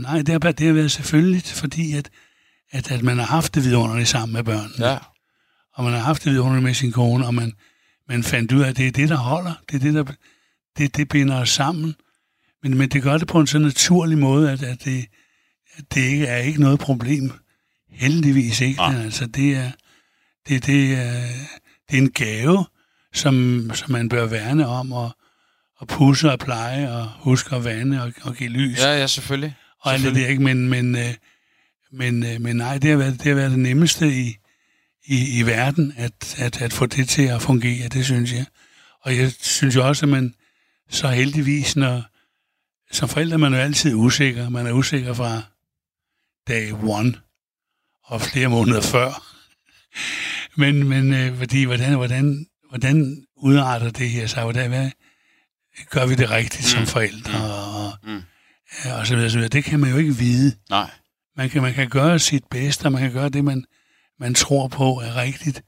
nej, 0.00 0.22
det 0.22 0.28
har, 0.28 0.52
det 0.52 0.66
har 0.66 0.72
været 0.72 0.92
selvfølgeligt, 0.92 1.52
fordi 1.52 1.92
at, 1.92 2.10
at, 2.70 2.90
at 2.90 3.02
man 3.02 3.18
har 3.18 3.26
haft 3.26 3.54
det 3.54 3.64
vidunderligt 3.64 4.08
sammen 4.08 4.32
med 4.32 4.44
børnene. 4.44 4.86
Ja. 4.86 4.98
Og 5.74 5.84
man 5.84 5.92
har 5.92 6.00
haft 6.00 6.24
det 6.24 6.32
vidunderligt 6.32 6.64
med 6.64 6.74
sin 6.74 6.92
kone, 6.92 7.26
og 7.26 7.34
man, 7.34 7.52
man 8.08 8.24
fandt 8.24 8.52
ud 8.52 8.60
af, 8.60 8.68
at 8.68 8.76
det 8.76 8.86
er 8.86 8.92
det, 8.92 9.08
der 9.08 9.16
holder. 9.16 9.54
Det 9.70 9.74
er 9.74 9.80
det, 9.80 9.94
der 9.94 10.12
det, 10.78 10.96
det 10.96 11.08
binder 11.08 11.36
os 11.36 11.50
sammen. 11.50 11.94
Men, 12.62 12.78
men 12.78 12.88
det 12.88 13.02
gør 13.02 13.18
det 13.18 13.28
på 13.28 13.40
en 13.40 13.46
så 13.46 13.58
naturlig 13.58 14.18
måde, 14.18 14.52
at, 14.52 14.62
at, 14.62 14.84
det, 14.84 15.06
at 15.76 15.84
det 15.94 16.00
ikke 16.00 16.26
er 16.26 16.36
ikke 16.36 16.60
noget 16.60 16.78
problem. 16.78 17.32
Heldigvis 17.90 18.60
ikke. 18.60 18.82
Ja. 18.82 19.02
Altså, 19.02 19.26
det 19.26 19.56
er, 19.56 19.70
det, 20.48 20.66
det, 20.66 20.94
er, 20.94 21.22
det 21.90 21.98
er 21.98 22.02
en 22.02 22.10
gave, 22.10 22.64
som, 23.12 23.70
som 23.74 23.90
man 23.90 24.08
bør 24.08 24.26
værne 24.26 24.66
om, 24.66 24.92
og, 24.92 25.10
og 25.76 25.88
pusse 25.88 26.30
og 26.30 26.38
pleje, 26.38 26.92
og 26.92 27.08
huske 27.18 27.56
at 27.56 27.64
vande 27.64 28.02
og, 28.02 28.12
og 28.22 28.36
give 28.36 28.50
lys. 28.50 28.78
Ja, 28.78 28.98
ja, 28.98 29.06
selvfølgelig. 29.06 29.54
Og 29.80 29.92
alt 29.92 30.04
det 30.04 30.28
ikke, 30.28 30.42
men, 30.42 30.68
men, 30.68 30.96
øh, 30.96 31.14
men, 31.92 32.24
øh, 32.26 32.40
men 32.40 32.56
nej, 32.56 32.78
det 32.78 32.90
har 32.90 32.96
været 32.96 33.14
det, 33.14 33.26
har 33.26 33.34
været 33.34 33.50
det 33.50 33.58
nemmeste 33.58 34.08
i, 34.08 34.36
i, 35.06 35.38
i 35.38 35.42
verden, 35.46 35.92
at, 35.96 36.34
at, 36.38 36.62
at 36.62 36.72
få 36.72 36.86
det 36.86 37.08
til 37.08 37.22
at 37.22 37.42
fungere, 37.42 37.88
det 37.88 38.04
synes 38.04 38.32
jeg. 38.32 38.46
Og 39.02 39.16
jeg 39.16 39.32
synes 39.40 39.76
jo 39.76 39.88
også, 39.88 40.06
at 40.06 40.10
man 40.10 40.34
så 40.90 41.08
heldigvis, 41.08 41.76
når 41.76 42.02
som 42.92 43.08
forældre 43.08 43.38
man 43.38 43.52
er 43.54 43.58
jo 43.58 43.62
altid 43.64 43.94
usikker. 43.94 44.48
Man 44.48 44.66
er 44.66 44.72
usikker 44.72 45.14
fra 45.14 45.42
dag 46.48 46.72
one 46.84 47.14
og 48.04 48.20
flere 48.20 48.48
måneder 48.48 48.80
før. 48.80 49.22
men, 50.60 50.88
men 50.88 51.14
øh, 51.14 51.38
fordi, 51.38 51.64
hvordan, 51.64 51.94
hvordan, 51.94 52.46
hvordan 52.68 53.24
udarter 53.36 53.90
det 53.90 54.08
her 54.10 54.26
sig? 54.26 54.42
Hvordan, 54.42 54.68
hvad, 54.68 54.90
gør 55.90 56.06
vi 56.06 56.14
det 56.14 56.30
rigtigt 56.30 56.64
som 56.64 56.80
Mm. 56.80 56.86
forældre? 56.86 57.38
Mm. 57.38 57.44
Og, 57.44 57.92
Mm. 58.02 58.22
ja, 58.84 58.98
og 58.98 59.06
så 59.06 59.14
videre, 59.14 59.30
så 59.30 59.36
videre. 59.38 59.48
Det 59.48 59.64
kan 59.64 59.80
man 59.80 59.90
jo 59.90 59.96
ikke 59.96 60.16
vide. 60.16 60.56
Nej. 60.70 60.90
Man 61.36 61.50
kan, 61.50 61.62
man 61.62 61.74
kan 61.74 61.88
gøre 61.88 62.18
sit 62.18 62.44
bedste, 62.50 62.84
og 62.84 62.92
man 62.92 63.00
kan 63.02 63.12
gøre 63.12 63.28
det, 63.28 63.44
man, 63.44 63.64
man 64.20 64.34
tror 64.34 64.68
på 64.68 65.00
er 65.04 65.16
rigtigt. 65.16 65.62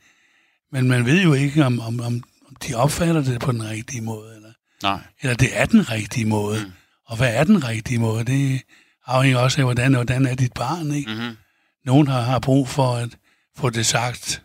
Men 0.73 0.89
man 0.89 1.07
ved 1.07 1.23
jo 1.23 1.33
ikke, 1.35 1.65
om, 1.65 1.81
om, 1.81 2.01
om, 2.01 2.23
om 2.49 2.57
de 2.69 2.75
opfatter 2.75 3.23
det 3.23 3.41
på 3.41 3.53
den 3.53 3.69
rigtige 3.69 4.01
måde, 4.01 4.37
eller, 4.37 4.53
Nej. 4.83 4.99
eller 5.21 5.35
det 5.37 5.49
er 5.61 5.67
den 5.67 5.91
rigtige 5.91 6.25
måde. 6.27 6.65
Mm. 6.65 6.73
Og 7.07 7.17
hvad 7.17 7.35
er 7.35 7.45
den 7.45 7.65
rigtige 7.65 7.99
måde? 7.99 8.25
Det 8.25 8.63
afhænger 9.07 9.39
også 9.39 9.61
af, 9.61 9.65
hvordan, 9.65 9.95
hvordan 9.95 10.27
er 10.27 10.35
dit 10.35 10.53
barn, 10.55 10.91
ikke? 10.91 11.15
Mm-hmm. 11.15 11.37
Nogen 11.85 12.07
har, 12.07 12.21
har 12.21 12.39
brug 12.39 12.69
for 12.69 12.95
at 12.97 13.19
få 13.57 13.71
det 13.71 13.87
sagt 13.87 14.45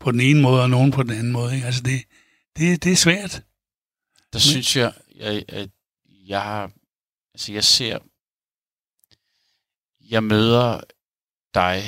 på 0.00 0.10
den 0.10 0.20
ene 0.20 0.42
måde, 0.42 0.62
og 0.62 0.70
nogen 0.70 0.90
på 0.90 1.02
den 1.02 1.10
anden 1.10 1.32
måde, 1.32 1.54
ikke? 1.54 1.66
Altså, 1.66 1.82
det, 1.82 2.02
det, 2.56 2.84
det 2.84 2.92
er 2.92 2.96
svært. 2.96 3.42
Der 4.32 4.38
synes 4.38 4.76
jeg, 4.76 4.92
jeg, 5.14 5.44
at 5.48 5.70
jeg 6.26 6.42
har, 6.42 6.70
altså 7.34 7.52
jeg 7.52 7.64
ser, 7.64 7.98
jeg 10.00 10.24
møder 10.24 10.80
dig 11.54 11.82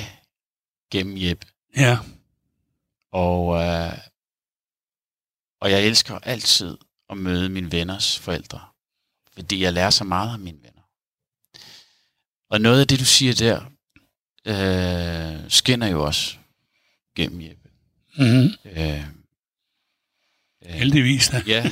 gennem 0.91 1.17
Jeppe, 1.17 1.47
Ja, 1.77 1.97
og, 3.11 3.55
øh, 3.63 3.97
og 5.61 5.71
jeg 5.71 5.85
elsker 5.85 6.19
altid 6.19 6.77
at 7.09 7.17
møde 7.17 7.49
mine 7.49 7.71
venners 7.71 8.19
forældre, 8.19 8.59
fordi 9.35 9.61
jeg 9.63 9.73
lærer 9.73 9.89
så 9.89 10.03
meget 10.03 10.33
af 10.33 10.39
mine 10.39 10.57
venner. 10.63 10.81
Og 12.49 12.61
noget 12.61 12.81
af 12.81 12.87
det, 12.87 12.99
du 12.99 13.05
siger 13.05 13.33
der, 13.33 13.65
øh, 14.45 15.49
skinner 15.49 15.87
jo 15.87 16.03
også 16.05 16.37
gennem 17.15 17.41
Jeppe. 17.41 17.69
mm-hmm. 18.17 18.49
Øh, 18.65 18.99
øh, 18.99 19.05
heldigvis 20.73 21.27
da. 21.27 21.43
Ja, 21.47 21.71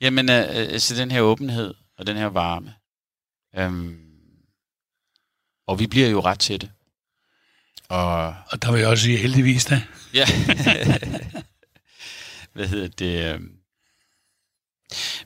jamen 0.00 0.30
øh, 0.30 0.38
øh, 0.38 0.46
altså 0.48 0.94
den 0.94 1.10
her 1.10 1.20
åbenhed 1.20 1.74
og 1.98 2.06
den 2.06 2.16
her 2.16 2.26
varme. 2.26 2.74
Øhm, 3.56 4.00
og 5.66 5.78
vi 5.78 5.86
bliver 5.86 6.08
jo 6.08 6.20
ret 6.20 6.38
til 6.38 6.60
det. 6.60 6.70
Og 7.88 8.26
Og 8.50 8.62
der 8.62 8.72
vil 8.72 8.80
jeg 8.80 8.88
også 8.88 9.04
sige 9.04 9.16
heldigvis 9.16 9.64
da. 9.64 9.82
ja, 10.14 10.26
hvad 12.52 12.68
hedder 12.68 12.88
det? 12.88 13.34
øhm, 13.34 13.56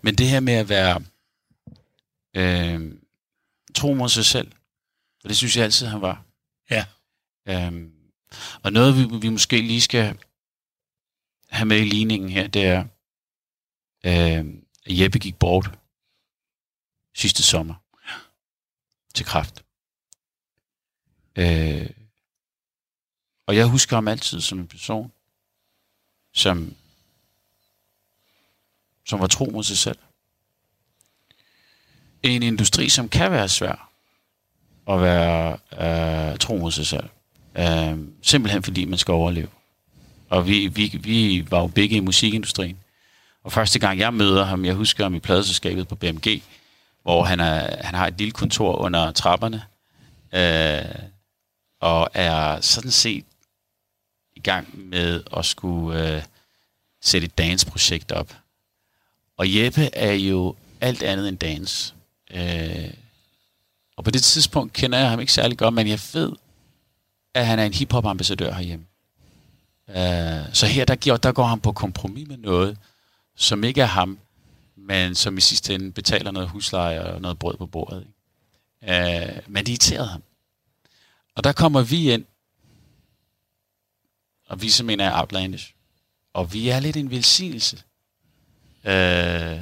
Men 0.03 0.15
det 0.15 0.27
her 0.29 0.41
med 0.41 0.53
at 0.55 0.69
være 0.69 1.01
øh, 2.39 2.95
tro 3.75 3.95
mod 3.95 4.09
sig 4.09 4.25
selv, 4.25 4.53
og 5.25 5.29
det 5.29 5.37
synes 5.37 5.57
jeg 5.57 5.65
altid, 5.65 5.87
han 5.87 6.01
var. 6.01 6.25
Ja. 6.71 6.87
Øhm, 7.49 7.93
og 8.63 8.73
noget, 8.73 8.97
vi, 8.97 9.19
vi 9.21 9.29
måske 9.29 9.61
lige 9.61 9.81
skal 9.81 10.19
have 11.49 11.67
med 11.67 11.81
i 11.81 11.85
ligningen 11.85 12.29
her, 12.31 12.47
det 12.47 12.65
er, 12.65 12.85
øh, 14.05 14.45
at 14.85 14.99
Jeppe 15.01 15.19
gik 15.19 15.39
bort 15.39 15.71
sidste 17.15 17.43
sommer 17.43 17.75
til 19.15 19.27
kraft. 19.27 19.65
Øh, 21.37 21.91
og 23.47 23.57
jeg 23.57 23.67
husker 23.67 23.97
ham 23.97 24.09
altid 24.09 24.41
som 24.41 24.59
en 24.59 24.69
person, 24.69 25.13
som, 26.33 26.77
som 29.07 29.21
var 29.21 29.27
tro 29.27 29.45
mod 29.45 29.65
sig 29.65 29.79
selv. 29.79 29.99
En 32.23 32.43
industri, 32.43 32.89
som 32.89 33.09
kan 33.09 33.31
være 33.31 33.49
svær 33.49 33.89
at 34.89 35.03
være 35.03 35.57
øh, 36.33 36.39
tro 36.39 36.57
mod 36.57 36.73
sig 36.73 36.87
selv. 36.87 37.09
Øh, 37.59 37.99
simpelthen 38.23 38.63
fordi 38.63 38.85
man 38.85 38.99
skal 38.99 39.13
overleve. 39.13 39.49
Og 40.29 40.47
vi, 40.47 40.67
vi, 40.67 40.99
vi 41.01 41.47
var 41.51 41.61
jo 41.61 41.67
begge 41.67 41.97
i 41.97 42.01
musikindustrien. 42.01 42.79
Og 43.45 43.53
første 43.53 43.79
gang 43.79 43.99
jeg 43.99 44.15
møder 44.15 44.45
ham, 44.45 44.65
jeg 44.65 44.75
husker 44.75 45.05
ham 45.05 45.15
i 45.15 45.21
pladeselskabet 45.21 45.89
på 45.89 45.95
BMG, 45.95 46.43
hvor 47.03 47.25
han, 47.25 47.41
er, 47.41 47.85
han 47.87 47.95
har 47.95 48.07
et 48.07 48.19
lille 48.19 48.33
kontor 48.33 48.77
under 48.77 49.13
trapperne, 49.13 49.63
øh, 50.33 50.95
og 51.81 52.11
er 52.15 52.61
sådan 52.61 52.91
set 52.91 53.25
i 54.37 54.41
gang 54.41 54.89
med 54.89 55.23
at 55.37 55.45
skulle 55.45 56.17
øh, 56.17 56.23
sætte 57.03 57.25
et 57.25 57.39
dansprojekt 57.39 58.13
op. 58.13 58.37
Og 59.37 59.55
Jeppe 59.57 59.95
er 59.95 60.13
jo 60.13 60.55
alt 60.81 61.03
andet 61.03 61.29
end 61.29 61.39
dans. 61.39 61.95
Øh, 62.31 62.95
og 63.97 64.05
på 64.05 64.11
det 64.11 64.23
tidspunkt 64.23 64.73
kender 64.73 64.99
jeg 64.99 65.11
ham 65.11 65.21
ikke 65.21 65.33
særlig 65.33 65.59
godt, 65.59 65.75
men 65.75 65.89
jeg 65.89 66.01
ved, 66.13 66.33
at 67.35 67.47
han 67.47 67.59
er 67.59 67.65
en 67.65 67.75
hiphop-ambassadør 67.75 68.53
herhjemme. 68.53 68.87
Øh, 69.89 70.55
så 70.55 70.67
her 70.67 70.85
der, 70.85 70.97
giver, 70.97 71.17
der 71.17 71.33
går 71.33 71.45
han 71.45 71.61
på 71.61 71.73
kompromis 71.73 72.29
med 72.29 72.37
noget, 72.37 72.79
som 73.37 73.65
ikke 73.65 73.81
er 73.81 73.87
ham, 73.87 74.19
men 74.77 75.15
som 75.15 75.39
i 75.39 75.41
sidste 75.41 75.75
ende 75.75 75.93
betaler 75.93 76.31
noget 76.31 76.49
husleje 76.49 77.05
og 77.05 77.21
noget 77.21 77.39
brød 77.39 77.57
på 77.57 77.67
bordet. 77.67 78.01
Ikke? 78.01 79.33
Øh, 79.37 79.43
men 79.47 79.67
det 79.67 79.73
irriterede 79.73 80.09
ham. 80.09 80.23
Og 81.35 81.45
der 81.45 81.53
kommer 81.53 81.83
vi 81.83 82.13
ind, 82.13 82.25
og 84.49 84.63
vi 84.63 84.71
som 84.71 84.91
en 84.91 85.01
er 85.01 85.21
outlandish. 85.21 85.75
Og 86.33 86.53
vi 86.53 86.69
er 86.69 86.81
lidt 86.81 86.97
en 86.97 87.11
velsignelse 87.11 87.77
øh, 88.85 89.61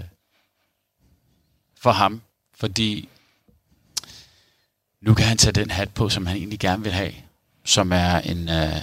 for 1.76 1.92
ham, 1.92 2.22
fordi 2.56 3.08
nu 5.00 5.14
kan 5.14 5.26
han 5.26 5.38
tage 5.38 5.52
den 5.52 5.70
hat 5.70 5.90
på, 5.94 6.08
som 6.08 6.26
han 6.26 6.36
egentlig 6.36 6.58
gerne 6.58 6.82
vil 6.82 6.92
have, 6.92 7.12
som 7.64 7.92
er 7.92 8.18
en, 8.18 8.48
øh, 8.48 8.76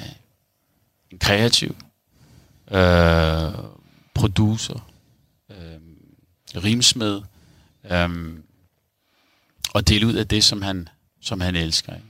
en 1.12 1.20
kreativ 1.20 1.76
øh, 2.72 3.54
producer, 4.14 4.90
øh, 5.50 6.64
rimsmed, 6.64 7.22
øh, 7.92 8.10
og 9.74 9.88
dele 9.88 10.08
ud 10.08 10.14
af 10.14 10.28
det, 10.28 10.44
som 10.44 10.62
han, 10.62 10.90
som 11.22 11.42
han 11.42 11.56
elsker. 11.56 11.96
Ikke? 11.96 12.08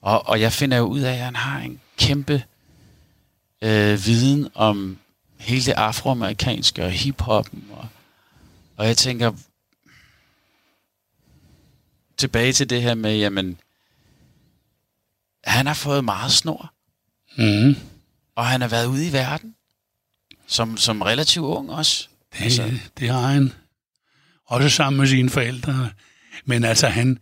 Og, 0.00 0.28
og 0.28 0.40
jeg 0.40 0.52
finder 0.52 0.76
jo 0.76 0.84
ud 0.84 1.00
af, 1.00 1.12
at 1.12 1.18
han 1.18 1.36
har 1.36 1.60
en 1.60 1.80
kæmpe 1.96 2.44
øh, 3.62 4.06
viden 4.06 4.48
om 4.54 4.98
hele 5.38 5.64
det 5.64 5.72
afroamerikanske 5.72 6.84
og 6.84 6.90
hiphoppen. 6.90 7.64
Og, 7.72 7.88
og 8.76 8.86
jeg 8.86 8.96
tænker 8.96 9.32
tilbage 12.20 12.52
til 12.52 12.70
det 12.70 12.82
her 12.82 12.94
med, 12.94 13.16
jamen, 13.18 13.60
han 15.44 15.66
har 15.66 15.74
fået 15.74 16.04
meget 16.04 16.32
snor, 16.32 16.72
Mm. 17.38 17.76
og 18.34 18.46
han 18.46 18.60
har 18.60 18.68
været 18.68 18.86
ude 18.86 19.08
i 19.08 19.12
verden, 19.12 19.54
som, 20.46 20.76
som 20.76 21.02
relativt 21.02 21.44
ung 21.44 21.70
også. 21.70 22.08
Det, 22.32 22.44
altså. 22.44 22.72
det 22.98 23.08
har 23.08 23.20
han. 23.20 23.52
Også 24.46 24.68
sammen 24.68 25.00
med 25.00 25.06
sine 25.06 25.30
forældre. 25.30 25.90
Men 26.44 26.64
altså, 26.64 26.86
han, 26.86 27.18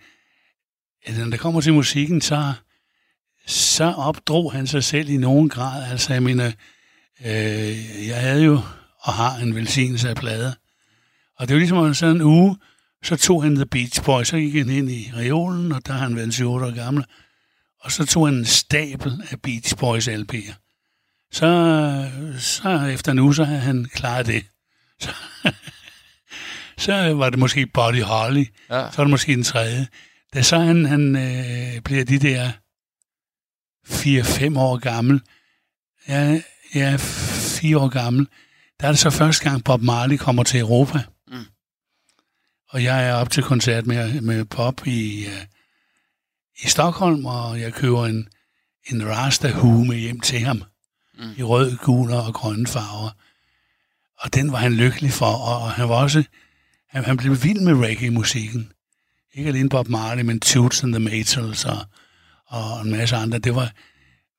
når 1.08 1.24
det 1.30 1.40
kommer 1.40 1.60
til 1.60 1.74
musikken, 1.74 2.20
så, 2.20 2.52
så 3.46 3.84
opdrog 3.84 4.52
han 4.52 4.66
sig 4.66 4.84
selv 4.84 5.08
i 5.08 5.16
nogen 5.16 5.48
grad. 5.48 5.90
Altså, 5.90 6.12
jeg 6.12 6.22
mener, 6.22 6.52
øh, 7.24 8.06
jeg 8.08 8.20
havde 8.20 8.42
jo 8.44 8.60
og 9.00 9.12
har 9.12 9.36
en 9.36 9.54
velsignelse 9.54 10.08
af 10.08 10.16
plader. 10.16 10.52
Og 11.36 11.48
det 11.48 11.54
var 11.54 11.58
ligesom 11.58 11.94
sådan 11.94 12.16
en 12.16 12.22
uge, 12.22 12.56
så 13.04 13.16
tog 13.16 13.42
han 13.42 13.54
The 13.54 13.66
Beach 13.66 14.02
Boys, 14.04 14.28
så 14.28 14.36
gik 14.36 14.54
han 14.54 14.70
ind 14.70 14.90
i 14.90 15.10
reolen, 15.16 15.72
og 15.72 15.86
der 15.86 15.92
har 15.92 16.00
han 16.00 16.16
været 16.16 16.34
7 16.34 16.50
år 16.50 16.74
gammel. 16.74 17.04
Og 17.80 17.92
så 17.92 18.06
tog 18.06 18.26
han 18.26 18.34
en 18.34 18.44
stabel 18.44 19.22
af 19.30 19.40
Beach 19.42 19.76
Boys 19.76 20.08
LP'er. 20.08 20.52
Så, 21.32 22.10
så 22.38 22.80
efter 22.80 23.22
uge, 23.22 23.34
så 23.34 23.44
havde 23.44 23.60
han 23.60 23.84
klaret 23.94 24.26
det. 24.26 24.44
Så, 25.00 25.10
så 26.84 27.12
var 27.14 27.30
det 27.30 27.38
måske 27.38 27.66
Buddy 27.66 28.02
Holly, 28.02 28.44
Ja. 28.70 28.90
så 28.90 28.96
var 28.96 29.04
det 29.04 29.10
måske 29.10 29.32
den 29.34 29.42
tredje. 29.42 29.86
Da 30.34 30.42
så 30.42 30.58
han, 30.58 30.84
han 30.84 31.16
øh, 31.16 31.80
bliver 31.82 32.04
de 32.04 32.18
der 32.18 32.50
4-5 33.86 34.58
år 34.58 34.76
gammel, 34.78 35.20
ja, 36.08 36.40
ja, 36.74 36.96
4 36.98 37.78
år 37.78 37.88
gammel, 37.88 38.26
der 38.80 38.86
er 38.86 38.92
det 38.92 38.98
så 38.98 39.10
første 39.10 39.50
gang 39.50 39.64
Bob 39.64 39.82
Marley 39.82 40.16
kommer 40.16 40.42
til 40.42 40.60
Europa. 40.60 40.98
Og 42.70 42.84
jeg 42.84 43.08
er 43.08 43.14
op 43.14 43.30
til 43.30 43.42
koncert 43.42 43.86
med, 43.86 44.20
med 44.20 44.44
Bob 44.44 44.86
i, 44.86 45.26
øh, 45.26 45.44
i 46.64 46.66
Stockholm, 46.66 47.26
og 47.26 47.60
jeg 47.60 47.72
køber 47.72 48.06
en, 48.06 48.28
en 48.90 49.08
Rasta 49.08 49.50
hue 49.50 49.86
med 49.86 49.96
hjem 49.96 50.20
til 50.20 50.40
ham 50.40 50.62
Mm. 51.18 51.30
i 51.36 51.42
rød, 51.42 51.76
gul 51.76 52.12
og 52.12 52.34
grønne 52.34 52.66
farver. 52.66 53.10
Og 54.18 54.34
den 54.34 54.52
var 54.52 54.58
han 54.58 54.72
lykkelig 54.72 55.12
for, 55.12 55.26
og, 55.26 55.62
og 55.62 55.70
han 55.72 55.88
var 55.88 55.94
også, 55.94 56.24
han, 56.90 57.04
han 57.04 57.16
blev 57.16 57.42
vild 57.42 57.60
med 57.60 57.86
reggae-musikken. 57.86 58.72
Ikke 59.34 59.48
alene 59.48 59.68
Bob 59.68 59.88
Marley, 59.88 60.22
men 60.22 60.40
Toots 60.40 60.82
and 60.82 60.92
the 60.92 61.00
Maytals 61.04 61.64
og, 61.64 61.78
og 62.46 62.80
en 62.80 62.90
masse 62.90 63.16
andre. 63.16 63.38
Det 63.38 63.54
var, 63.54 63.72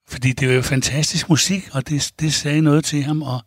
fordi 0.08 0.32
det 0.32 0.48
var 0.48 0.54
jo 0.54 0.62
fantastisk 0.62 1.30
musik, 1.30 1.70
og 1.72 1.90
det, 1.90 2.12
det 2.20 2.34
sagde 2.34 2.62
noget 2.62 2.86
til 2.86 3.04
ham. 3.04 3.22
Og, 3.22 3.42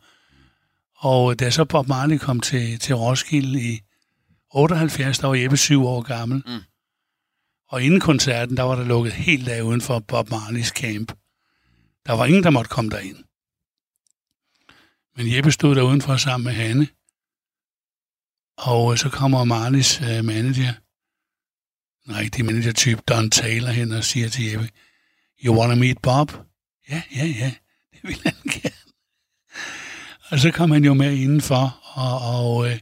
og 0.96 1.40
da 1.40 1.50
så 1.50 1.64
Bob 1.64 1.88
Marley 1.88 2.18
kom 2.18 2.40
til, 2.40 2.78
til 2.78 2.94
Roskilde 2.94 3.60
i 3.60 3.80
78, 4.54 5.18
der 5.18 5.26
var 5.26 5.34
Jeppe 5.34 5.56
syv 5.56 5.84
år 5.86 6.02
gammel. 6.02 6.42
Mm. 6.46 6.60
Og 7.68 7.82
inden 7.82 8.00
koncerten, 8.00 8.56
der 8.56 8.62
var 8.62 8.74
der 8.74 8.84
lukket 8.84 9.12
helt 9.12 9.48
af 9.48 9.62
uden 9.62 9.80
for 9.80 9.98
Bob 9.98 10.30
Marleys 10.30 10.68
camp. 10.68 11.12
Der 12.06 12.12
var 12.12 12.26
ingen, 12.26 12.42
der 12.42 12.50
måtte 12.50 12.68
komme 12.68 12.90
derind. 12.90 13.24
Men 15.16 15.34
Jeppe 15.34 15.52
stod 15.52 15.74
der 15.74 15.82
udenfor 15.82 16.16
sammen 16.16 16.44
med 16.44 16.52
Hanne. 16.52 16.88
Og 18.58 18.92
øh, 18.92 18.98
så 18.98 19.08
kommer 19.08 19.44
Marlis 19.44 20.00
øh, 20.00 20.24
manager, 20.24 20.72
en 22.08 22.16
rigtig 22.16 22.44
manager-type, 22.44 23.02
Don 23.08 23.30
Taylor, 23.30 23.70
hen 23.70 23.92
og 23.92 24.04
siger 24.04 24.28
til 24.28 24.44
Jeppe, 24.44 24.68
You 25.44 25.58
wanna 25.58 25.74
meet 25.74 26.02
Bob? 26.02 26.32
Ja, 26.90 27.02
ja, 27.16 27.24
ja, 27.24 27.52
det 27.92 28.00
vil 28.02 28.20
han 28.24 28.34
gerne. 28.44 28.76
Og 30.30 30.38
så 30.38 30.50
kom 30.50 30.70
han 30.70 30.84
jo 30.84 30.94
med 30.94 31.16
indenfor, 31.16 31.80
og, 31.94 32.18
og 32.20 32.70
øh, 32.70 32.78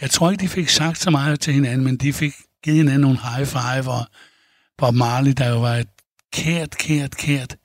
jeg 0.00 0.10
tror 0.10 0.30
ikke, 0.30 0.42
de 0.42 0.48
fik 0.48 0.68
sagt 0.68 0.98
så 0.98 1.10
meget 1.10 1.40
til 1.40 1.52
hinanden, 1.52 1.84
men 1.84 1.96
de 1.96 2.12
fik 2.12 2.32
givet 2.64 2.78
hinanden 2.78 3.00
nogle 3.00 3.18
high 3.18 3.46
five, 3.46 3.92
og 3.92 4.06
Bob 4.78 4.94
Marley, 4.94 5.32
der 5.32 5.48
jo 5.48 5.60
var 5.60 5.74
et 5.74 5.88
kært, 6.32 6.78
kært, 6.78 7.16
kært 7.16 7.56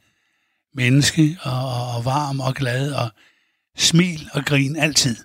menneske, 0.74 1.38
og, 1.42 1.94
og 1.96 2.06
varm 2.06 2.40
og 2.40 2.56
glad, 2.56 2.94
og 2.94 3.10
smil 3.78 4.30
og 4.34 4.46
grin 4.46 4.76
altid. 4.76 5.18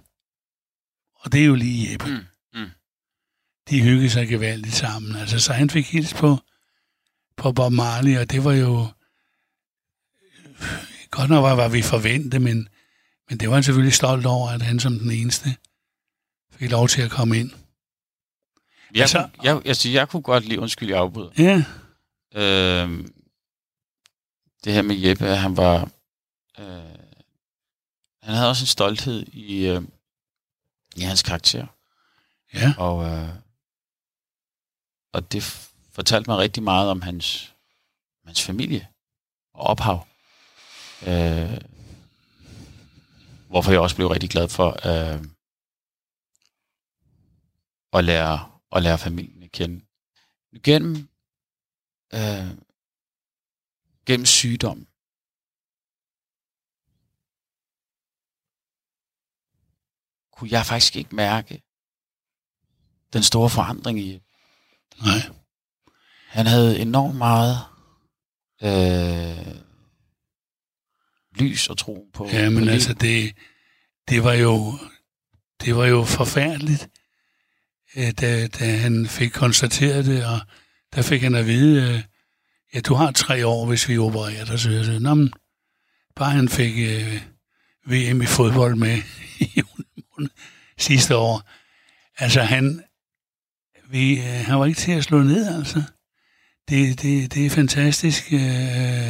Og 1.21 1.33
det 1.33 1.41
er 1.41 1.45
jo 1.45 1.55
lige 1.55 1.93
Jeppe. 1.93 2.07
Mm. 2.07 2.61
Mm. 2.61 2.71
De 3.71 3.83
hyggede 3.83 4.11
sig 4.11 4.29
gevaldigt 4.29 4.75
sammen. 4.75 5.17
Altså, 5.17 5.39
så 5.39 5.53
han 5.53 5.71
fik 5.71 5.87
hils 5.87 6.15
på, 6.15 6.39
på 7.37 7.53
Bob 7.53 7.73
Marley, 7.73 8.19
og 8.19 8.31
det 8.31 8.45
var 8.45 8.53
jo... 8.53 8.87
Godt 11.11 11.31
nok 11.31 11.43
var, 11.43 11.55
var 11.55 11.69
vi 11.69 11.83
forventet, 11.83 12.43
men, 12.43 12.69
men 13.29 13.39
det 13.41 13.49
var 13.49 13.55
han 13.55 13.63
selvfølgelig 13.63 13.95
stolt 13.95 14.27
over, 14.27 14.49
at 14.51 14.63
han 14.63 14.81
som 14.81 14.99
den 14.99 15.11
eneste 15.11 15.57
fik 16.59 16.71
lov 16.71 16.89
til 16.89 17.03
at 17.03 17.11
komme 17.11 17.39
ind. 17.39 17.51
Jeg, 18.95 19.01
Altså- 19.03 19.19
altså, 19.19 19.41
jeg, 19.43 19.61
jeg, 19.65 19.77
jeg, 19.85 19.93
jeg 19.95 20.09
kunne 20.09 20.23
godt 20.23 20.45
lide, 20.45 20.61
undskyld, 20.61 20.89
jeg 20.89 20.99
afbryder. 20.99 21.31
Ja, 21.39 21.65
Øh, 22.35 23.05
det 24.65 24.73
her 24.73 24.83
med 24.83 24.97
Jeppe, 24.97 25.25
han 25.27 25.57
var... 25.57 25.91
Øh, 26.59 26.67
han 28.23 28.35
havde 28.35 28.49
også 28.49 28.63
en 28.63 28.67
stolthed 28.67 29.27
i, 29.27 29.67
øh, 29.67 29.83
i 30.97 31.01
hans 31.01 31.23
karakter. 31.23 31.67
ja, 32.55 32.75
Og, 32.79 33.05
øh, 33.05 33.29
og 35.13 35.33
det 35.33 35.43
fortalte 35.93 36.31
mig 36.31 36.39
rigtig 36.39 36.63
meget 36.63 36.91
om 36.91 37.03
hans, 37.03 37.55
hans 38.27 38.43
familie 38.43 38.89
og 39.55 39.61
ophav. 39.67 40.07
Øh, 41.07 41.61
hvorfor 43.49 43.71
jeg 43.71 43.81
også 43.81 43.97
blev 43.97 44.09
rigtig 44.09 44.31
glad 44.31 44.49
for 44.49 44.69
øh, 44.87 45.25
at, 47.99 48.05
lære, 48.05 48.51
at 48.73 48.83
lære 48.83 48.99
familien 48.99 49.43
at 49.43 49.53
kende. 49.53 49.85
Gennem, 50.65 51.09
øh, 52.15 52.51
gennem 54.07 54.27
sygdom. 54.27 54.87
kunne 60.37 60.51
jeg 60.53 60.67
faktisk 60.67 60.97
ikke 60.97 61.17
mærke 61.17 61.63
den 63.13 63.23
store 63.23 63.51
forandring 63.51 63.99
i 64.01 64.21
nej. 65.03 65.19
han 66.29 66.47
havde 66.47 66.81
enormt 66.81 67.17
meget 67.17 67.57
øh, 68.63 69.55
lys 71.41 71.69
og 71.69 71.79
tro 71.79 72.11
på. 72.13 72.27
Ja, 72.27 72.45
på 72.45 72.51
men 72.51 72.61
livet. 72.61 72.73
altså, 72.73 72.95
det, 72.95 73.37
det 74.09 74.25
var 74.25 74.33
jo, 74.33 74.73
det 75.61 75.77
var 75.77 75.87
jo 75.87 76.05
forfærdeligt, 76.05 76.89
da, 77.95 78.47
da 78.47 78.77
han 78.77 79.07
fik 79.07 79.31
konstateret 79.31 80.05
det, 80.05 80.27
og 80.27 80.41
der 80.95 81.03
fik 81.03 81.23
han 81.23 81.35
at 81.35 81.47
vide, 81.47 81.83
øh, 81.83 82.03
ja, 82.75 82.81
du 82.81 82.95
har 82.95 83.11
tre 83.11 83.47
år, 83.47 83.67
hvis 83.67 83.89
vi 83.89 83.99
opererer 83.99 84.45
dig, 84.45 84.61
så 84.61 84.71
jeg 84.71 84.85
sagde, 84.85 85.01
Nå, 85.01 85.15
men, 85.15 85.33
bare 86.17 86.31
han 86.31 86.49
fik 86.49 86.75
øh, 86.79 87.21
VM 87.87 88.23
i 88.23 88.27
fodbold 88.27 88.75
med 88.75 88.99
i 89.41 89.63
Unemund 89.63 90.31
sidste 90.79 91.17
år. 91.17 91.43
Altså, 92.19 92.41
han, 92.41 92.83
vi, 93.91 94.19
øh, 94.19 94.25
han 94.25 94.59
var 94.59 94.67
ikke 94.67 94.81
til 94.81 94.93
at 94.93 95.05
slå 95.05 95.23
ned, 95.23 95.57
altså. 95.57 95.83
Det, 96.69 97.03
det, 97.03 97.35
det 97.35 97.47
er 97.47 97.51
fantastisk. 97.51 98.33
Øh, 98.33 98.41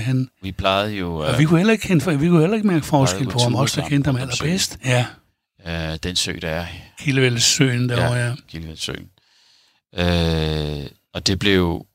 han, 0.05 0.29
Vi 0.43 0.53
plejede 0.53 0.95
jo 0.95 1.17
og 1.17 1.33
øh, 1.33 1.39
vi 1.39 1.45
kunne 1.45 1.59
heller 1.59 1.73
ikke, 1.73 1.89
kende, 1.89 2.19
vi 2.21 2.29
kunne 2.29 2.41
heller 2.41 2.57
ikke 2.57 2.69
mærke 2.69 2.87
forskel 2.87 3.29
på 3.29 3.39
ham, 3.39 3.55
os 3.55 3.73
der 3.73 3.89
kendte 3.89 4.09
ham 4.09 4.17
allerbedst. 4.17 4.79
Ja, 4.85 5.07
øh, 5.67 5.97
den 5.97 6.17
sø, 6.17 6.39
der 6.43 6.51
er 6.51 6.67
Kildevældsøen 6.99 7.89
derovre, 7.89 8.17
ja. 8.17 8.35
Gildevældsøen. 8.49 9.11
Øh, 9.95 10.91
og 11.13 11.27
det 11.27 11.39
blev 11.39 11.87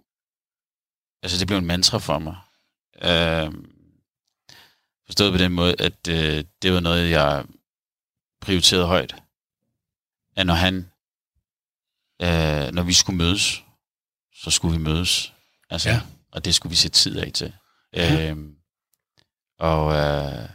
altså 1.23 1.39
det 1.39 1.47
blev 1.47 1.57
en 1.57 1.65
mantra 1.65 1.97
for 1.97 2.19
mig. 2.19 2.35
Øh, 2.95 3.53
forstået 5.05 5.31
på 5.31 5.37
den 5.37 5.51
måde, 5.51 5.75
at 5.79 6.07
øh, 6.09 6.43
det 6.61 6.73
var 6.73 6.79
noget, 6.79 7.09
jeg 7.09 7.45
prioriterede 8.41 8.87
højt. 8.87 9.15
At 10.35 10.45
når 10.45 10.53
han, 10.53 10.75
øh, 12.21 12.73
når 12.73 12.83
vi 12.83 12.93
skulle 12.93 13.17
mødes, 13.17 13.63
så 14.33 14.51
skulle 14.51 14.77
vi 14.77 14.83
mødes. 14.83 15.33
Altså, 15.69 15.89
ja. 15.89 16.01
Og 16.31 16.45
det 16.45 16.55
skulle 16.55 16.69
vi 16.69 16.75
sætte 16.75 16.97
tid 16.97 17.17
af 17.17 17.31
til. 17.33 17.53
Ja. 17.93 18.31
Øh, 18.31 18.37
og, 19.59 19.93
øh, 19.93 20.49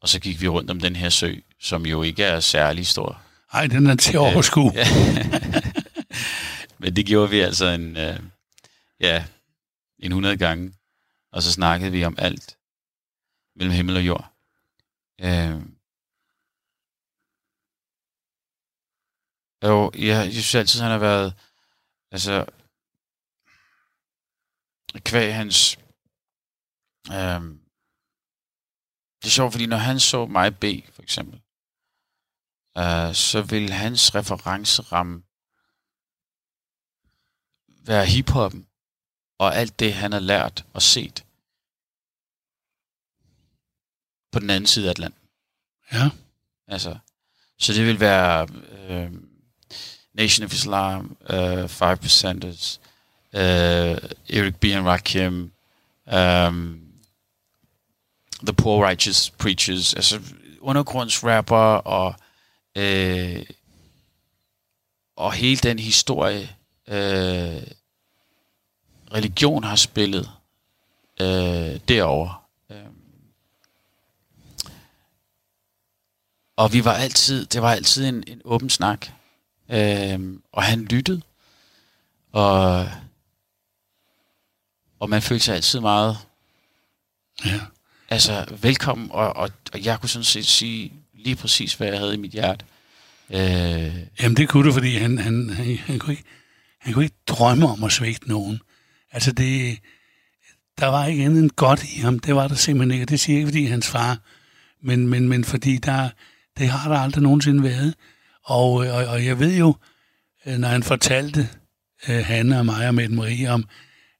og 0.00 0.08
så 0.08 0.20
gik 0.20 0.40
vi 0.40 0.48
rundt 0.48 0.70
om 0.70 0.80
den 0.80 0.96
her 0.96 1.08
sø, 1.08 1.34
som 1.60 1.86
jo 1.86 2.02
ikke 2.02 2.24
er 2.24 2.40
særlig 2.40 2.86
stor. 2.86 3.22
Ej, 3.52 3.66
den 3.66 3.86
er 3.86 3.96
til 3.96 4.12
at 4.12 4.18
overskue. 4.18 4.72
Ja. 4.80 4.86
Men 6.78 6.96
det 6.96 7.06
gjorde 7.06 7.30
vi 7.30 7.40
altså 7.40 7.66
en, 7.66 7.96
øh, 7.96 8.20
ja, 9.00 9.24
en 9.98 10.12
100 10.12 10.36
gange. 10.36 10.74
Og 11.32 11.42
så 11.42 11.52
snakkede 11.52 11.92
vi 11.92 12.04
om 12.04 12.14
alt 12.18 12.58
mellem 13.56 13.74
himmel 13.74 13.96
og 13.96 14.06
jord. 14.06 14.32
Øh, 15.20 15.62
jo, 19.64 19.90
ja, 19.94 20.16
jeg 20.18 20.32
synes 20.32 20.54
altid, 20.54 20.80
han 20.80 20.90
har 20.90 20.98
været, 20.98 21.34
altså, 22.10 22.46
kvæg 24.98 25.34
hans, 25.34 25.78
øh, 27.08 27.40
det 29.18 29.26
er 29.26 29.36
sjovt, 29.38 29.52
fordi 29.52 29.66
når 29.66 29.76
han 29.76 30.00
så 30.00 30.26
mig 30.26 30.58
bede, 30.58 30.82
for 30.92 31.02
eksempel, 31.02 31.40
øh, 32.78 33.14
så 33.14 33.42
vil 33.42 33.70
hans 33.70 34.14
referenceramme 34.14 35.22
være 37.84 38.06
hiphoppen 38.06 38.66
og 39.38 39.56
alt 39.56 39.80
det, 39.80 39.94
han 39.94 40.12
har 40.12 40.20
lært 40.20 40.64
og 40.72 40.82
set 40.82 41.24
på 44.32 44.38
den 44.38 44.50
anden 44.50 44.66
side 44.66 44.86
af 44.86 44.90
Atlanten. 44.90 45.20
Ja, 45.92 46.10
Altså, 46.70 46.98
så 47.58 47.72
det 47.72 47.86
vil 47.86 48.00
være 48.00 48.48
øh, 48.88 49.10
Nation 50.14 50.44
of 50.44 50.52
Islam, 50.52 51.16
øh, 51.30 51.68
Five 51.68 51.96
Percenters, 51.96 52.80
øh, 53.32 53.98
Eric 54.28 54.54
B. 54.60 54.64
and 54.64 54.86
Rakim, 54.86 55.52
um, 56.06 56.82
The 58.42 58.54
Poor 58.54 58.86
Righteous 58.88 59.30
Preachers, 59.30 59.94
altså 59.94 60.20
undergrundsrapper 60.60 61.56
og 61.74 62.14
øh, 62.76 63.46
og 65.16 65.32
hele 65.32 65.56
den 65.56 65.78
historie, 65.78 66.56
øh, 66.88 67.62
religion 69.14 69.64
har 69.64 69.76
spillet 69.76 70.30
øh, 71.20 71.80
derovre. 71.88 72.34
Øh, 72.70 72.86
og 76.56 76.72
vi 76.72 76.84
var 76.84 76.94
altid, 76.94 77.46
det 77.46 77.62
var 77.62 77.72
altid 77.72 78.08
en, 78.08 78.24
en 78.26 78.42
åben 78.44 78.70
snak. 78.70 79.06
Øh, 79.68 80.38
og 80.52 80.62
han 80.62 80.84
lyttede. 80.84 81.22
Og, 82.32 82.88
og 85.00 85.10
man 85.10 85.22
følte 85.22 85.44
sig 85.44 85.54
altid 85.54 85.80
meget 85.80 86.18
ja. 87.44 87.60
altså, 88.08 88.56
velkommen, 88.60 89.10
og, 89.10 89.36
og, 89.36 89.50
og 89.72 89.84
jeg 89.84 90.00
kunne 90.00 90.08
sådan 90.08 90.24
set 90.24 90.46
sige 90.46 90.92
lige 91.24 91.36
præcis, 91.36 91.74
hvad 91.74 91.88
jeg 91.88 91.98
havde 91.98 92.14
i 92.14 92.18
mit 92.18 92.30
hjerte. 92.30 92.64
Øh, 93.30 93.96
Jamen, 94.22 94.36
det 94.36 94.48
kunne 94.48 94.68
du, 94.68 94.72
fordi 94.72 94.96
han, 94.96 95.18
han, 95.18 95.50
han, 95.50 95.76
han, 95.76 95.98
kunne 95.98 96.12
ikke, 96.12 96.24
han 96.78 96.92
kunne 96.92 97.04
ikke 97.04 97.16
drømme 97.26 97.68
om 97.68 97.84
at 97.84 97.92
svigte 97.92 98.28
nogen. 98.28 98.60
Altså, 99.12 99.32
det, 99.32 99.78
der 100.80 100.86
var 100.86 101.06
ikke 101.06 101.24
andet 101.24 101.42
end 101.42 101.50
godt 101.50 101.84
i 101.84 102.00
ham. 102.00 102.18
Det 102.18 102.34
var 102.34 102.48
der 102.48 102.54
simpelthen 102.54 102.90
ikke. 102.90 103.04
Og 103.04 103.08
det 103.08 103.20
siger 103.20 103.36
jeg 103.36 103.40
ikke, 103.40 103.48
fordi 103.48 103.64
hans 103.64 103.88
far, 103.88 104.18
men, 104.82 105.08
men, 105.08 105.28
men 105.28 105.44
fordi 105.44 105.76
der, 105.76 106.08
det 106.58 106.68
har 106.68 106.92
der 106.92 106.98
aldrig 106.98 107.22
nogensinde 107.22 107.62
været. 107.62 107.94
Og, 108.44 108.72
og, 108.72 109.06
og 109.06 109.24
jeg 109.24 109.38
ved 109.38 109.56
jo, 109.56 109.76
øh, 110.46 110.58
når 110.58 110.68
han 110.68 110.82
fortalte 110.82 111.48
øh, 112.08 112.24
Hanne 112.24 112.58
og 112.58 112.66
mig 112.66 112.88
og 112.88 112.94
Mette 112.94 113.14
Marie 113.14 113.50
om, 113.50 113.64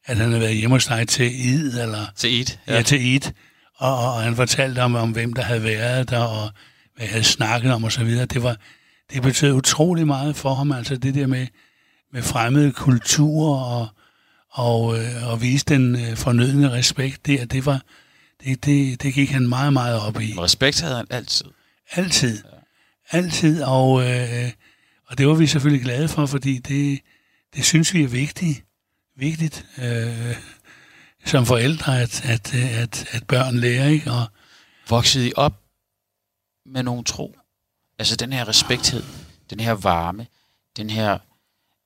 at 0.04 0.16
han 0.16 0.28
havde 0.28 0.40
været 0.40 0.56
hjemme 0.56 0.76
hos 0.76 0.86
dig 0.86 1.08
til 1.08 1.46
Id, 1.46 1.80
eller 1.80 2.06
til 2.16 2.40
et. 2.40 2.58
ja. 2.66 2.74
ja, 2.74 2.82
til 2.82 3.06
Id, 3.06 3.20
og, 3.76 3.98
og, 3.98 4.14
og 4.14 4.22
han 4.22 4.36
fortalte 4.36 4.82
om, 4.82 4.94
om, 4.94 5.10
hvem 5.10 5.32
der 5.32 5.42
havde 5.42 5.64
været 5.64 6.10
der, 6.10 6.22
og 6.22 6.50
hvad 7.00 7.08
jeg 7.08 7.12
havde 7.12 7.24
snakket 7.24 7.72
om, 7.72 7.84
og 7.84 7.92
så 7.92 8.04
videre. 8.04 8.26
Det, 8.26 8.42
var, 8.42 8.56
det 9.12 9.22
betød 9.22 9.52
utrolig 9.52 10.06
meget 10.06 10.36
for 10.36 10.54
ham, 10.54 10.72
altså 10.72 10.96
det 10.96 11.14
der 11.14 11.26
med, 11.26 11.46
med 12.12 12.22
fremmede 12.22 12.72
kulturer, 12.72 13.60
og, 13.60 13.88
og, 14.50 14.98
øh, 14.98 15.30
og 15.30 15.42
vise 15.42 15.64
den 15.64 15.96
øh, 15.96 16.16
fornødne 16.16 16.70
respekt 16.70 17.26
der, 17.26 17.44
det 17.44 17.66
var, 17.66 17.82
det, 18.44 18.64
det, 18.64 19.02
det 19.02 19.14
gik 19.14 19.30
han 19.30 19.48
meget, 19.48 19.72
meget 19.72 20.00
op 20.00 20.20
i. 20.20 20.34
Respekt 20.38 20.80
havde 20.80 20.96
han 20.96 21.06
altid. 21.10 21.44
Altid. 21.90 22.42
Altid, 23.10 23.62
og, 23.62 24.10
øh, 24.10 24.50
og 25.06 25.18
det 25.18 25.28
var 25.28 25.34
vi 25.34 25.46
selvfølgelig 25.46 25.84
glade 25.84 26.08
for, 26.08 26.26
fordi 26.26 26.58
det, 26.58 27.00
det 27.56 27.64
synes 27.64 27.94
vi 27.94 28.02
er 28.02 28.08
vigtigt, 28.08 28.64
vigtigt 29.16 29.66
øh, 29.78 30.36
som 31.24 31.46
forældre, 31.46 32.00
at, 32.00 32.24
at, 32.24 32.54
at, 32.54 33.06
at 33.10 33.24
børn 33.26 33.56
lærer, 33.56 33.88
ikke? 33.88 34.10
Og, 34.10 34.26
Voksede 34.88 35.28
I 35.28 35.32
op 35.36 35.59
med 36.66 36.82
nogen 36.82 37.04
tro? 37.04 37.38
Altså 37.98 38.16
den 38.16 38.32
her 38.32 38.48
respekthed, 38.48 39.02
den 39.50 39.60
her 39.60 39.72
varme, 39.72 40.26
den 40.76 40.90
her 40.90 41.18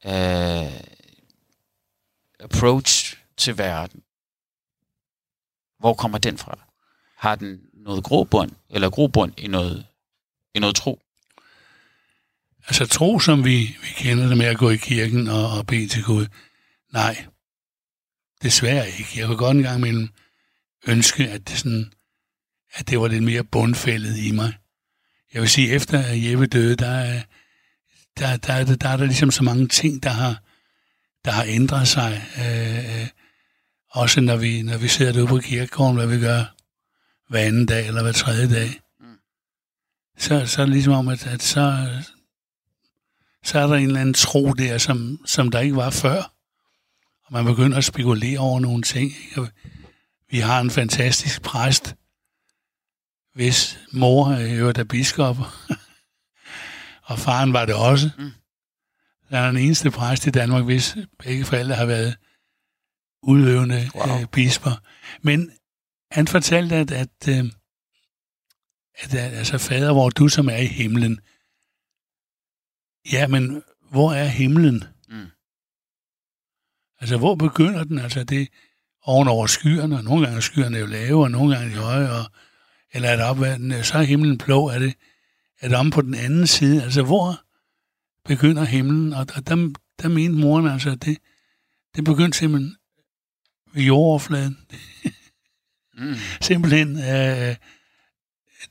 øh, 0.05 0.81
approach 2.41 3.17
til 3.37 3.59
verden. 3.59 4.03
Hvor 5.79 5.95
kommer 5.95 6.19
den 6.19 6.39
fra? 6.39 6.59
Har 7.17 7.35
den 7.35 7.61
noget 7.73 8.05
grobund, 8.05 8.51
eller 8.71 8.91
grobund 8.91 9.33
i 9.41 9.47
noget, 9.47 9.87
i 10.55 10.59
noget 10.59 10.77
tro? 10.77 11.01
altså 12.67 12.87
tro, 12.87 13.21
som 13.21 13.45
vi, 13.45 13.77
vi 13.83 13.89
kender 13.97 14.29
det 14.29 14.39
med 14.39 14.47
at 14.47 14.59
gå 14.59 14.71
i 14.71 14.77
kirken 14.77 15.29
og, 15.29 15.51
og 15.59 15.67
bede 15.67 15.89
til 15.89 16.05
Gud, 16.05 16.27
nej, 16.93 17.27
desværre 18.43 18.87
ikke. 18.87 19.11
Jeg 19.17 19.27
kunne 19.27 19.37
godt 19.37 19.57
engang 19.57 19.79
imellem 19.79 20.09
ønske, 20.87 21.29
at 21.29 21.49
det, 21.49 21.59
sådan, 21.59 21.93
at 22.75 22.89
det 22.89 23.01
var 23.01 23.09
lidt 23.09 23.25
mere 23.25 23.45
bundfældet 23.45 24.19
i 24.19 24.31
mig. 24.31 24.55
Jeg 25.35 25.43
vil 25.43 25.51
sige, 25.51 25.69
efter 25.69 26.03
at 26.03 26.25
Jeppe 26.25 26.47
døde, 26.47 26.77
der 26.77 26.89
er, 26.89 27.23
der, 28.19 28.37
der, 28.37 28.65
der, 28.65 28.77
der 28.77 28.89
er 28.89 28.97
der 28.97 29.05
ligesom 29.05 29.31
så 29.31 29.45
mange 29.45 29.69
ting, 29.69 30.03
der 30.03 30.11
har, 30.11 30.43
der 31.25 31.31
har 31.31 31.45
ændret 31.49 31.89
sig. 31.89 32.27
Øh, 32.39 33.01
øh, 33.01 33.09
også 33.91 34.21
når 34.21 34.37
vi, 34.37 34.63
når 34.63 34.79
vi 34.79 34.89
sidder 34.89 35.13
derude 35.13 35.29
på 35.29 35.39
kirkegården, 35.39 35.97
hvad 35.97 36.07
vi 36.07 36.21
gør 36.21 36.45
hver 37.29 37.41
anden 37.41 37.67
dag 37.67 37.87
eller 37.87 38.03
hver 38.03 38.13
tredje 38.13 38.55
dag. 38.55 38.81
Så, 40.19 40.47
så 40.47 40.63
er 40.63 40.67
det 40.67 40.73
ligesom 40.73 40.93
om, 40.93 41.09
at, 41.09 41.27
at 41.27 41.43
så, 41.43 41.89
så 43.45 43.59
er 43.59 43.67
der 43.67 43.75
en 43.75 43.87
eller 43.87 44.01
anden 44.01 44.15
tro 44.15 44.53
der, 44.53 44.79
som, 44.79 45.21
som 45.27 45.51
der 45.51 45.61
ikke 45.61 45.77
var 45.77 45.91
før. 45.91 46.33
Og 47.27 47.33
man 47.33 47.45
begynder 47.45 47.79
at 47.79 47.85
spekulere 47.85 48.39
over 48.39 48.61
nogle 48.61 48.83
ting. 48.83 49.13
Ikke? 49.29 49.51
Vi 50.31 50.39
har 50.39 50.61
en 50.61 50.71
fantastisk 50.71 51.43
præst, 51.43 51.95
hvis 53.35 53.79
mor 53.93 54.29
øh, 54.29 54.59
jo 54.59 54.69
er 54.69 54.85
biskop, 54.85 55.37
og 57.11 57.19
faren 57.19 57.53
var 57.53 57.65
det 57.65 57.75
også. 57.75 58.11
Mm. 58.19 58.31
Der 59.31 59.39
er 59.39 59.47
den 59.47 59.57
eneste 59.57 59.91
præst 59.91 60.27
i 60.27 60.31
Danmark, 60.31 60.65
hvis 60.65 60.97
begge 61.19 61.45
forældre 61.45 61.75
har 61.75 61.85
været 61.87 62.17
udøvende 63.23 63.91
Wow. 63.95 64.07
wow. 64.07 64.21
øh, 64.21 64.27
bisper. 64.27 64.71
Men 65.23 65.53
han 66.11 66.29
fortalte, 66.29 66.77
at, 66.77 66.91
at, 66.91 67.29
øh, 67.29 67.45
at, 68.99 69.15
at 69.15 69.33
altså, 69.33 69.59
fader, 69.59 69.93
hvor 69.93 70.11
du 70.11 70.29
som 70.29 70.49
er 70.49 70.57
i 70.57 70.67
himlen, 70.67 71.21
ja, 73.13 73.27
men 73.27 73.63
hvor 73.91 74.13
er 74.13 74.25
himlen? 74.25 74.85
Mm. 75.09 75.27
Altså, 77.01 77.17
hvor 77.17 77.35
begynder 77.35 77.85
den? 77.85 77.99
Altså, 77.99 78.25
det 78.25 78.43
er 78.43 78.47
ovenover 79.03 79.47
skyerne, 79.47 79.97
og 79.97 80.05
nogle 80.05 80.25
gange 80.25 80.37
er 80.37 80.41
skyerne 80.41 80.79
jo 80.79 80.87
lave, 80.87 81.23
og 81.25 81.31
nogle 81.31 81.57
gange 81.57 81.71
er 81.71 81.75
de 81.75 81.83
høje, 81.83 82.11
og, 82.11 82.25
eller 82.95 83.09
er 83.09 83.17
det 83.17 83.25
op, 83.25 83.37
så 83.85 83.99
er 83.99 84.03
himlen 84.03 84.39
blå, 84.39 84.69
er 84.69 84.79
det, 84.79 84.95
er 85.61 85.69
det 85.69 85.77
om 85.77 85.91
på 85.91 86.03
den 86.03 86.15
anden 86.15 86.47
side? 86.47 86.83
Altså, 86.83 87.03
hvor 87.03 87.41
begynder 88.25 88.65
himlen? 88.65 89.13
Og, 89.13 89.27
og 89.35 89.47
der, 89.47 89.73
der 90.03 90.09
mente 90.09 90.39
moren 90.41 90.67
altså, 90.67 90.91
at 90.91 91.05
det, 91.05 91.19
det 91.97 92.05
begyndte 92.05 92.39
simpelthen 92.39 92.77
ved 93.73 93.83
jordoverfladen. 93.83 94.59
Mm. 95.95 96.15
Simpelthen, 96.49 96.97
øh, 96.97 97.57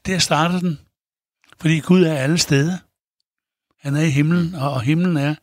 der 0.06 0.20
starter 0.20 0.60
den. 0.60 0.80
Fordi 1.60 1.80
Gud 1.80 2.04
er 2.04 2.14
alle 2.14 2.38
steder. 2.38 2.78
Han 3.80 3.96
er 3.96 4.02
i 4.02 4.10
himlen, 4.10 4.56
og, 4.56 4.72
og 4.72 4.82
himlen 4.82 5.18
er, 5.18 5.36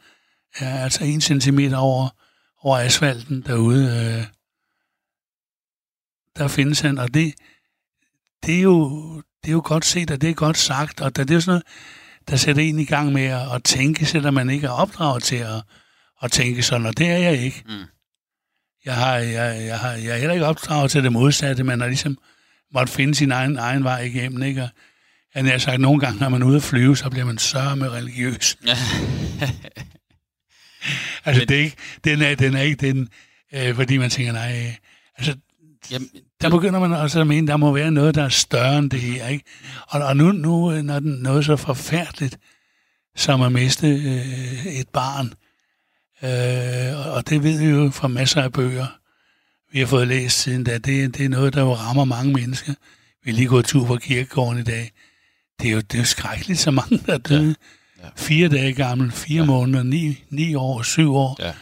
er 0.58 0.82
altså 0.82 1.04
en 1.04 1.20
centimeter 1.20 1.76
over, 1.76 2.08
over 2.62 2.78
asfalten 2.78 3.42
derude. 3.42 3.84
Øh, 3.86 4.26
der 6.36 6.48
findes 6.48 6.80
han, 6.80 6.98
og 6.98 7.14
det, 7.14 7.34
det, 8.46 8.56
er 8.58 8.62
jo, 8.62 9.14
det 9.42 9.48
er 9.48 9.52
jo 9.52 9.62
godt 9.64 9.84
set, 9.84 10.10
og 10.10 10.20
det 10.20 10.30
er 10.30 10.34
godt 10.34 10.58
sagt, 10.58 11.00
og 11.00 11.16
det 11.16 11.30
er 11.30 11.34
jo 11.34 11.40
sådan 11.40 11.50
noget, 11.50 11.62
der 12.28 12.36
sætter 12.36 12.62
en 12.62 12.78
i 12.78 12.84
gang 12.84 13.12
med 13.12 13.22
at, 13.24 13.54
at 13.54 13.64
tænke, 13.64 14.06
selvom 14.06 14.34
man 14.34 14.50
ikke 14.50 14.66
er 14.66 14.70
opdraget 14.70 15.22
til 15.22 15.36
at, 15.36 15.62
at 16.22 16.32
tænke 16.32 16.62
sådan, 16.62 16.86
og 16.86 16.98
det 16.98 17.06
er 17.06 17.16
jeg 17.18 17.38
ikke. 17.42 17.62
Mm. 17.68 17.72
Jeg, 18.84 18.94
har, 18.96 19.16
jeg, 19.16 19.66
jeg, 19.66 19.78
har, 19.78 19.90
jeg 19.90 20.14
er 20.14 20.16
heller 20.18 20.32
ikke 20.34 20.46
opdraget 20.46 20.90
til 20.90 21.02
det 21.04 21.12
modsatte, 21.12 21.64
man 21.64 21.80
har 21.80 21.88
ligesom 21.88 22.18
måtte 22.74 22.92
finde 22.92 23.14
sin 23.14 23.32
egen, 23.32 23.56
egen 23.58 23.84
vej 23.84 24.00
igennem, 24.00 24.42
ikke? 24.42 24.62
Og 24.62 24.70
jeg 25.34 25.44
har 25.50 25.58
sagt, 25.58 25.80
nogle 25.80 26.00
gange, 26.00 26.20
når 26.20 26.28
man 26.28 26.42
er 26.42 26.46
ude 26.46 26.56
at 26.56 26.62
flyve, 26.62 26.96
så 26.96 27.10
bliver 27.10 27.24
man 27.26 27.38
sørge 27.38 27.76
med 27.76 27.88
religiøs. 27.88 28.56
Altså, 31.24 31.40
Men- 31.40 31.48
det 31.48 31.56
er 31.56 31.64
ikke, 31.64 31.76
den 32.04 32.22
er, 32.22 32.34
den 32.34 32.54
er 32.54 32.60
ikke 32.60 32.86
den, 32.86 33.08
øh, 33.54 33.74
fordi 33.74 33.96
man 33.96 34.10
tænker, 34.10 34.32
nej, 34.32 34.66
øh, 34.66 34.74
altså, 35.18 35.36
Jamen, 35.90 36.08
der 36.40 36.50
begynder 36.50 36.80
man 36.80 36.92
også 36.92 37.20
at 37.20 37.26
mene, 37.26 37.46
der 37.46 37.56
må 37.56 37.72
være 37.72 37.90
noget, 37.90 38.14
der 38.14 38.24
er 38.24 38.28
større 38.28 38.78
end 38.78 38.90
det 38.90 39.00
her, 39.00 39.26
ikke? 39.28 39.44
Og, 39.88 40.00
og 40.02 40.16
nu, 40.16 40.32
nu, 40.32 40.72
øh, 40.72 40.82
når 40.82 40.98
den 41.00 41.12
noget 41.12 41.44
så 41.44 41.56
forfærdeligt, 41.56 42.38
som 43.16 43.42
at 43.42 43.52
miste 43.52 43.88
øh, 43.88 44.66
et 44.66 44.88
barn, 44.88 45.32
øh, 46.22 47.06
og- 47.06 47.12
og 47.12 47.28
det 47.28 47.42
ved 47.42 47.58
vi 47.58 47.64
jo 47.66 47.90
fra 47.90 48.08
masser 48.08 48.42
af 48.42 48.52
bøger, 48.52 48.86
vi 49.72 49.78
har 49.78 49.86
fået 49.86 50.08
læst 50.08 50.38
siden 50.40 50.64
da, 50.64 50.78
det, 50.78 51.16
det 51.18 51.24
er 51.24 51.28
noget, 51.28 51.54
der 51.54 51.60
jo 51.60 51.74
rammer 51.74 52.04
mange 52.04 52.32
mennesker. 52.32 52.74
Vi 53.24 53.30
er 53.30 53.34
lige 53.34 53.48
gået 53.48 53.64
tur 53.64 53.86
på 53.86 53.96
kirkegården 53.96 54.58
i 54.58 54.62
dag. 54.62 54.90
Det 55.60 55.68
er 55.68 55.72
jo, 55.72 55.80
det 55.80 55.94
er 55.94 55.98
jo 55.98 56.04
skrækkeligt, 56.04 56.58
så 56.60 56.70
mange 56.70 56.98
der 57.06 57.14
er 57.14 57.18
døde. 57.18 57.54
Ja. 57.98 58.04
Ja. 58.04 58.10
Fire 58.16 58.48
dage 58.48 58.72
gammel, 58.72 59.12
fire 59.12 59.40
ja. 59.40 59.46
måneder, 59.46 59.82
ni, 59.82 60.24
ni 60.30 60.54
år, 60.54 60.82
syv 60.82 61.14
år. 61.14 61.36
Ja. 61.38 61.52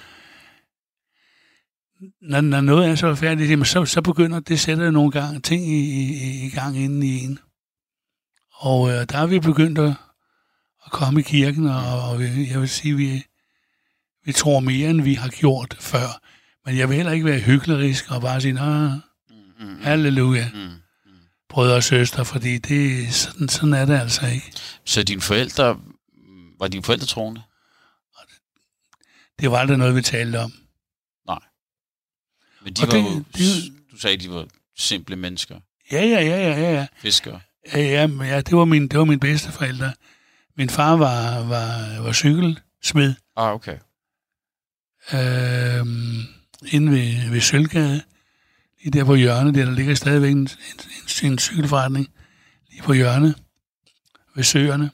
Når, 2.21 2.41
når 2.41 2.61
noget 2.61 2.89
er 2.89 2.95
så 2.95 3.15
færdigt, 3.15 3.51
jamen, 3.51 3.65
så, 3.65 3.85
så 3.85 4.03
begynder 4.03 4.41
det 4.41 4.61
sætter 4.61 4.85
jo 4.85 4.91
nogle 4.91 5.11
gange 5.11 5.41
ting 5.41 5.69
i, 5.69 5.79
i, 5.79 6.47
i 6.47 6.51
gang 6.51 6.77
inden 6.77 7.03
i 7.03 7.25
en. 7.25 7.39
Og 8.55 8.89
øh, 8.91 9.07
der 9.09 9.19
er 9.19 9.27
vi 9.27 9.41
begyndt 9.41 9.79
at, 9.79 9.95
at 10.87 10.93
komme 10.93 11.21
i 11.21 11.23
kirken, 11.23 11.67
og, 11.67 12.11
og 12.11 12.23
jeg 12.23 12.61
vil 12.61 12.69
sige, 12.69 12.97
vi, 12.97 13.25
vi 14.25 14.33
tror 14.33 14.61
mere, 14.61 14.91
end 14.91 15.03
vi 15.03 15.15
har 15.15 15.29
gjort 15.29 15.77
før. 15.81 16.21
Men 16.67 16.77
jeg 16.77 16.89
vil 16.89 16.97
heller 16.97 17.13
ikke 17.13 17.27
være 17.27 17.39
hyklerisk 17.41 18.11
og 18.11 18.21
bare 18.21 18.41
sige, 18.41 18.53
Nå, 18.53 18.91
Mm, 19.31 19.67
mm, 19.67 19.81
halleluja, 19.81 20.51
mm. 20.55 20.71
brødre 21.49 21.77
og 21.77 21.83
søstre, 21.83 22.25
fordi 22.25 22.59
det, 22.59 23.15
sådan, 23.15 23.49
sådan 23.49 23.73
er 23.75 23.85
det 23.85 24.01
altså 24.01 24.27
ikke. 24.27 24.53
Så 24.85 25.03
dine 25.03 25.21
forældre, 25.21 25.81
var 26.59 26.69
dine 26.69 26.83
forældre 26.83 27.07
troende? 27.07 27.43
Det 29.41 29.51
var 29.51 29.59
aldrig 29.59 29.79
noget, 29.79 29.95
vi 29.95 30.03
talte 30.03 30.41
om. 30.41 30.53
Men 32.69 32.75
de 32.75 32.83
Og 32.83 32.87
var 32.89 32.93
det- 32.95 33.05
jo, 33.05 33.25
det- 33.35 33.73
du 33.93 33.97
sagde, 33.99 34.17
de 34.17 34.31
var 34.31 34.47
simple 34.77 35.17
mennesker, 35.17 35.61
Ja, 35.93 36.05
ja, 36.05 36.21
ja, 36.21 36.51
ja, 36.51 36.73
ja, 36.73 36.87
fiskere. 36.97 37.41
Ja, 37.73 37.81
ja, 37.81 38.07
men 38.07 38.27
ja 38.29 38.41
det 38.41 38.57
var 38.57 38.65
min, 38.65 38.89
det 38.89 38.99
var 38.99 39.05
min 39.05 39.21
bedste 39.21 39.53
forældre. 39.53 39.93
Min 40.57 40.71
far 40.71 40.97
var, 40.97 41.39
var, 41.45 42.01
var 42.03 42.13
cykelsmed 42.13 43.15
Ah, 43.37 43.53
okay. 43.55 43.79
øh, 45.13 45.87
inde 46.73 46.93
ved, 46.93 47.31
ved 47.31 47.41
Sølvgade. 47.41 48.03
Lige 48.83 48.91
der 48.99 49.05
på 49.05 49.15
hjørnet, 49.15 49.55
der, 49.55 49.65
der 49.65 49.73
ligger 49.73 49.95
stadigvæk 49.95 50.31
en, 50.31 50.39
en, 50.39 50.49
en, 51.23 51.33
en 51.33 51.39
cykelforretning. 51.39 52.09
Lige 52.71 52.83
på 52.83 52.93
hjørnet 52.93 53.35
ved 54.35 54.45
søerne. 54.45 54.91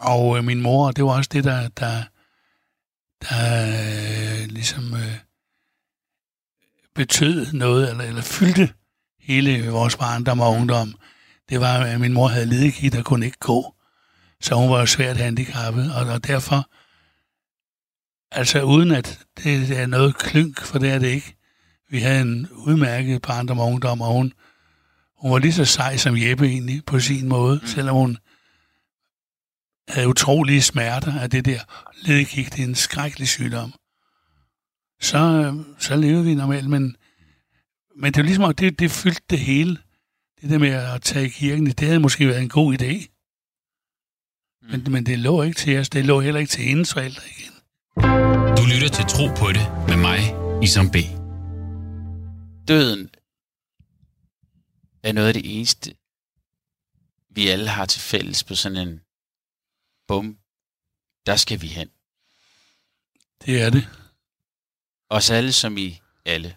Og 0.00 0.38
øh, 0.38 0.44
min 0.44 0.60
mor, 0.60 0.90
det 0.90 1.04
var 1.04 1.10
også 1.16 1.30
det, 1.32 1.44
der, 1.44 1.68
der, 1.68 2.02
der 3.28 3.66
øh, 4.42 4.48
ligesom 4.48 4.94
øh, 4.94 5.14
betød 7.00 7.52
noget, 7.52 7.90
eller, 7.90 8.04
eller 8.04 8.22
fyldte 8.22 8.72
hele 9.20 9.68
vores 9.68 9.96
barndom 9.96 10.40
og 10.40 10.52
ungdom. 10.52 10.94
Det 11.48 11.60
var, 11.60 11.78
at 11.78 12.00
min 12.00 12.12
mor 12.12 12.28
havde 12.28 12.46
ledegigt 12.46 12.96
og 12.96 13.04
kunne 13.04 13.26
ikke 13.26 13.38
gå. 13.38 13.74
Så 14.40 14.54
hun 14.54 14.70
var 14.70 14.80
jo 14.80 14.86
svært 14.86 15.16
handicappet, 15.16 15.94
og, 15.94 16.06
og 16.06 16.26
derfor, 16.26 16.70
altså 18.30 18.62
uden 18.62 18.90
at 18.90 19.18
det 19.44 19.78
er 19.78 19.86
noget 19.86 20.18
klynk, 20.18 20.60
for 20.60 20.78
det 20.78 20.90
er 20.90 20.98
det 20.98 21.08
ikke. 21.08 21.36
Vi 21.90 21.98
havde 21.98 22.20
en 22.20 22.48
udmærket 22.52 23.22
barndom 23.22 23.58
og 23.58 23.66
ungdom, 23.66 24.00
og 24.00 24.12
hun, 24.12 24.32
hun 25.16 25.32
var 25.32 25.38
lige 25.38 25.52
så 25.52 25.64
sej 25.64 25.96
som 25.96 26.16
Jeppe 26.16 26.46
egentlig, 26.46 26.84
på 26.84 27.00
sin 27.00 27.28
måde, 27.28 27.58
mm. 27.62 27.66
selvom 27.66 27.96
hun 27.96 28.18
havde 29.88 30.08
utrolige 30.08 30.62
smerter 30.62 31.20
af 31.20 31.30
det 31.30 31.44
der 31.44 31.60
ledegigt. 32.02 32.52
Det 32.52 32.62
er 32.62 32.68
en 32.68 32.74
skrækkelig 32.74 33.28
sygdom. 33.28 33.74
Så, 35.00 35.18
øh, 35.18 35.54
så 35.78 35.96
levede 35.96 36.24
vi 36.24 36.34
normalt, 36.34 36.68
men, 36.68 36.96
men 37.96 38.12
det 38.12 38.16
var 38.16 38.26
ligesom, 38.26 38.44
at 38.44 38.58
det, 38.58 38.78
det 38.78 38.90
fyldte 38.90 39.22
det 39.30 39.38
hele. 39.38 39.78
Det 40.40 40.50
der 40.50 40.58
med 40.58 40.68
at 40.68 41.02
tage 41.02 41.26
i 41.26 41.28
kirken, 41.28 41.66
det 41.66 41.80
havde 41.80 42.00
måske 42.00 42.28
været 42.28 42.42
en 42.42 42.48
god 42.48 42.74
idé. 42.74 43.16
Men, 44.70 44.92
men 44.92 45.06
det 45.06 45.18
lå 45.18 45.42
ikke 45.42 45.58
til 45.58 45.78
os. 45.78 45.88
Det 45.88 46.06
lå 46.06 46.20
heller 46.20 46.40
ikke 46.40 46.50
til 46.50 46.64
hendes 46.64 46.92
forældre 46.92 47.22
igen. 47.38 47.52
Du 48.56 48.62
lytter 48.72 48.88
til 48.88 49.04
Tro 49.04 49.26
på 49.36 49.52
det 49.52 49.66
med 49.88 49.96
mig, 49.96 50.20
Isam 50.62 50.90
B. 50.90 50.96
Døden 52.68 53.10
er 55.02 55.12
noget 55.12 55.28
af 55.28 55.34
det 55.34 55.56
eneste, 55.56 55.94
vi 57.30 57.48
alle 57.48 57.68
har 57.68 57.86
til 57.86 58.00
fælles 58.00 58.44
på 58.44 58.54
sådan 58.54 58.88
en 58.88 59.00
bum, 60.08 60.38
der 61.26 61.36
skal 61.36 61.62
vi 61.62 61.66
hen. 61.66 61.88
Det 63.46 63.62
er 63.62 63.70
det. 63.70 63.99
Os 65.10 65.30
alle 65.30 65.52
som 65.52 65.76
i 65.76 66.00
alle. 66.24 66.56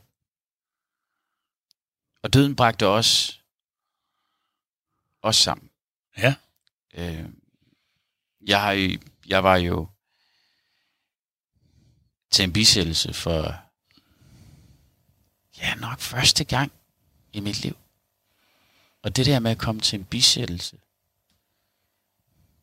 Og 2.21 2.33
døden 2.33 2.55
bragte 2.55 2.87
os, 2.87 3.41
os 5.21 5.35
sammen. 5.35 5.69
Ja. 6.17 6.35
Øh, 6.93 7.29
jeg, 8.47 8.61
har 8.61 8.97
jeg 9.27 9.43
var 9.43 9.55
jo 9.55 9.87
til 12.31 12.43
en 12.43 12.53
bisættelse 12.53 13.13
for, 13.13 13.55
ja, 15.57 15.75
nok 15.75 15.99
første 15.99 16.43
gang 16.43 16.71
i 17.33 17.39
mit 17.39 17.61
liv. 17.61 17.77
Og 19.01 19.15
det 19.15 19.25
der 19.25 19.39
med 19.39 19.51
at 19.51 19.57
komme 19.57 19.81
til 19.81 19.99
en 19.99 20.05
bisættelse, 20.05 20.79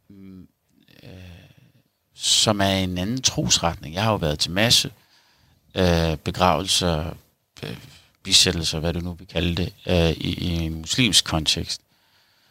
mm, 0.08 0.48
øh, 1.02 1.50
som 2.14 2.60
er 2.60 2.72
en 2.72 2.98
anden 2.98 3.22
trosretning. 3.22 3.94
Jeg 3.94 4.02
har 4.02 4.10
jo 4.10 4.16
været 4.16 4.38
til 4.38 4.50
masse 4.50 4.92
øh, 5.74 6.16
begravelser, 6.16 7.14
øh, 7.62 7.76
bisættelser, 8.22 8.78
hvad 8.78 8.92
du 8.92 9.00
nu 9.00 9.12
vil 9.12 9.26
kalde 9.26 9.54
det, 9.56 9.74
øh, 9.86 10.10
i, 10.10 10.34
i 10.34 10.48
en 10.48 10.74
muslimsk 10.74 11.24
kontekst, 11.24 11.80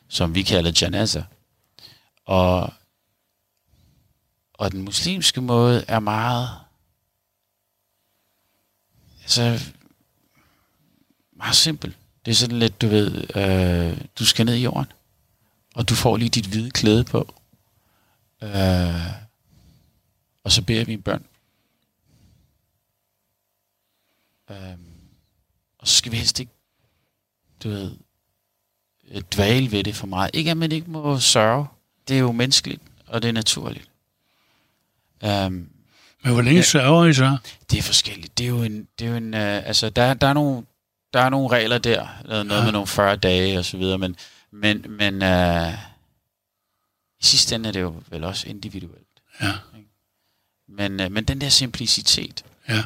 som 0.08 0.36
vi 0.36 0.44
kalder 0.44 0.72
janaza. 0.82 1.24
Og, 2.26 2.74
og 4.54 4.72
den 4.72 4.82
muslimske 4.82 5.42
måde 5.42 5.86
er 5.88 6.00
meget, 6.00 6.50
altså, 9.22 9.60
meget 11.38 11.56
simpel. 11.56 11.96
Det 12.26 12.32
er 12.32 12.36
sådan 12.36 12.60
lidt, 12.60 12.82
du 12.82 12.88
ved, 12.88 13.36
øh, 13.36 14.02
du 14.20 14.26
skal 14.26 14.46
ned 14.46 14.56
i 14.56 14.64
jorden, 14.64 14.92
og 15.76 15.90
du 15.90 15.96
får 15.96 16.18
lige 16.18 16.30
dit 16.30 16.46
hvide 16.46 16.72
klæde 16.72 17.04
på, 17.04 17.34
øh, 18.42 19.12
og 20.44 20.52
så 20.52 20.62
beder 20.62 20.86
vi 20.86 20.94
en 20.94 21.02
børn. 21.02 21.26
Øh, 24.50 24.58
og 25.80 25.88
så 25.88 25.96
skal 25.96 26.12
vi 26.12 26.18
helst 26.18 26.40
ikke, 26.40 26.52
du 27.64 27.70
ved, 27.70 27.96
øh, 29.12 29.22
dvæle 29.36 29.72
ved 29.72 29.84
det 29.84 29.96
for 29.96 30.08
meget. 30.08 30.32
Ikke 30.34 30.52
at 30.52 30.58
man 30.58 30.72
ikke 30.72 30.90
må 30.92 31.20
sørge. 31.20 31.68
Det 32.08 32.16
er 32.16 32.20
jo 32.20 32.32
menneskeligt, 32.32 32.82
og 33.08 33.22
det 33.22 33.28
er 33.30 33.32
naturligt. 33.34 33.90
Um, 35.24 35.70
Men 36.24 36.34
hvor 36.34 36.42
længe 36.42 36.58
ja. 36.60 36.64
sørger 36.66 37.06
I 37.06 37.14
så? 37.14 37.38
det 37.72 37.80
er 37.80 37.84
forskelligt. 37.84 38.38
Det 38.38 38.44
er 38.44 38.48
jo 38.50 38.64
en, 38.64 38.88
det 39.00 39.06
er 39.08 39.12
jo 39.12 39.18
en 39.18 39.34
uh, 39.34 39.40
altså 39.40 39.90
der, 39.90 40.14
der 40.14 40.28
er 40.28 40.34
nogle, 40.34 40.66
der 41.14 41.20
er 41.22 41.30
nogle 41.30 41.48
regler 41.50 41.78
der, 41.78 42.08
noget, 42.26 42.50
Ja. 42.50 42.64
med 42.64 42.72
nogle 42.72 42.88
40 42.88 43.16
dage 43.16 43.60
og 43.60 43.66
så 43.66 43.78
videre, 43.78 43.98
men, 43.98 44.16
men, 44.52 44.86
men 44.90 45.14
uh, 45.22 45.74
i 47.20 47.24
sidste 47.24 47.56
ende 47.56 47.70
er 47.70 47.74
det 47.74 47.82
jo 47.82 48.04
vel 48.10 48.24
også 48.24 48.48
individuelt. 48.48 49.08
Ja. 49.42 49.52
Men, 50.68 51.00
uh, 51.00 51.12
men 51.12 51.24
den 51.24 51.42
der 51.42 51.50
simplicitet, 51.50 52.46
Ja. 52.70 52.84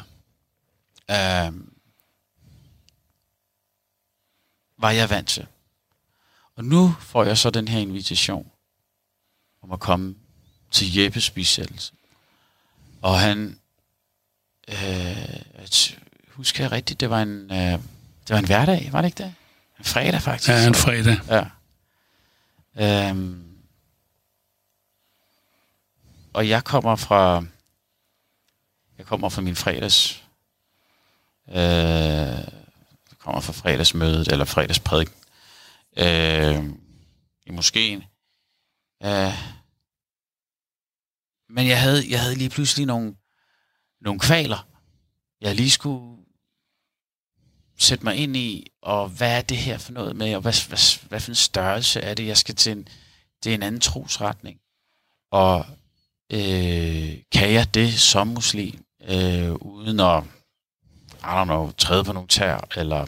Uh, 1.10 1.54
var 4.78 4.90
jeg 4.90 5.10
vant 5.10 5.28
til. 5.28 5.46
Og 6.56 6.64
nu 6.64 6.94
får 7.00 7.24
jeg 7.24 7.38
så 7.38 7.50
den 7.50 7.68
her 7.68 7.78
invitation 7.78 8.50
om 9.62 9.72
at 9.72 9.80
komme 9.80 10.14
til 10.70 10.94
Jeppes 10.94 11.30
bisættelse. 11.30 11.92
Og 13.02 13.20
han, 13.20 13.58
øh, 14.68 15.96
husker 16.28 16.64
jeg 16.64 16.72
rigtigt, 16.72 17.00
det 17.00 17.10
var 17.10 17.22
en, 17.22 17.50
øh, 17.50 17.78
det 18.28 18.30
var 18.30 18.38
en 18.38 18.46
hverdag, 18.46 18.88
var 18.92 19.00
det 19.00 19.08
ikke 19.08 19.22
det? 19.22 19.34
En 19.78 19.84
fredag 19.84 20.22
faktisk. 20.22 20.48
Ja, 20.48 20.66
en 20.66 20.74
fredag. 20.74 21.18
Ja. 21.28 21.44
Øhm, 22.76 23.44
og 26.32 26.48
jeg 26.48 26.64
kommer 26.64 26.96
fra 26.96 27.44
jeg 28.98 29.06
kommer 29.06 29.28
fra 29.28 29.42
min 29.42 29.56
fredags 29.56 30.23
øh, 31.48 32.48
kommer 33.18 33.40
fra 33.40 33.52
fredagsmødet 33.52 34.28
eller 34.28 34.44
fredagsprædiken 34.44 35.14
øh, 35.96 36.64
i 37.46 37.50
moskeen. 37.50 38.02
Øh, 39.02 39.34
men 41.48 41.68
jeg 41.68 41.80
havde, 41.80 42.10
jeg 42.10 42.20
havde 42.20 42.34
lige 42.34 42.50
pludselig 42.50 42.86
nogle, 42.86 43.14
nogle 44.00 44.20
kvaler, 44.20 44.68
jeg 45.40 45.54
lige 45.54 45.70
skulle 45.70 46.24
sætte 47.78 48.04
mig 48.04 48.16
ind 48.16 48.36
i, 48.36 48.66
og 48.82 49.08
hvad 49.08 49.38
er 49.38 49.42
det 49.42 49.56
her 49.56 49.78
for 49.78 49.92
noget 49.92 50.16
med, 50.16 50.34
og 50.34 50.40
hvad, 50.40 50.68
hvad, 50.68 51.08
hvad 51.08 51.20
for 51.20 51.30
en 51.30 51.34
størrelse 51.34 52.00
er 52.00 52.14
det, 52.14 52.26
jeg 52.26 52.36
skal 52.36 52.54
til 52.54 52.72
en, 52.72 52.88
det 53.44 53.50
er 53.50 53.54
en 53.54 53.62
anden 53.62 53.80
trosretning. 53.80 54.60
Og 55.30 55.66
øh, 56.32 57.22
kan 57.32 57.52
jeg 57.52 57.74
det 57.74 57.94
som 57.94 58.26
muslim, 58.26 58.84
øh, 59.02 59.52
uden 59.52 60.00
at, 60.00 60.24
i 61.24 61.26
don't 61.26 61.44
know, 61.44 61.72
træde 61.78 62.04
på 62.04 62.12
nogle 62.12 62.28
tær, 62.28 62.68
eller 62.76 63.06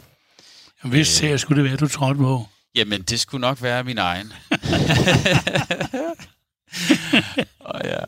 Hvis 0.83 1.07
ser 1.07 1.37
skulle 1.37 1.63
det 1.63 1.69
være, 1.69 1.77
du 1.77 1.87
trådte 1.87 2.19
på. 2.19 2.47
Jamen, 2.75 3.01
det 3.01 3.19
skulle 3.19 3.41
nok 3.41 3.61
være 3.61 3.83
min 3.83 3.97
egen. 3.97 4.33
og 7.59 7.81
ja. 7.83 7.99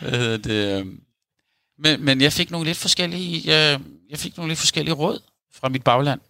Hvad 0.00 0.38
det? 0.38 0.78
øhm. 0.80 1.00
Men, 1.78 2.04
men 2.04 2.20
jeg 2.20 2.32
fik 2.32 2.50
nogle 2.50 2.66
lidt 2.66 2.78
forskellige, 2.78 3.42
jeg, 3.44 3.80
jeg 4.10 4.18
fik 4.18 4.36
nogle 4.36 4.50
lidt 4.50 4.58
forskellige 4.58 4.94
råd 4.94 5.20
fra 5.54 5.68
mit 5.68 5.84
bagland. 5.84 6.20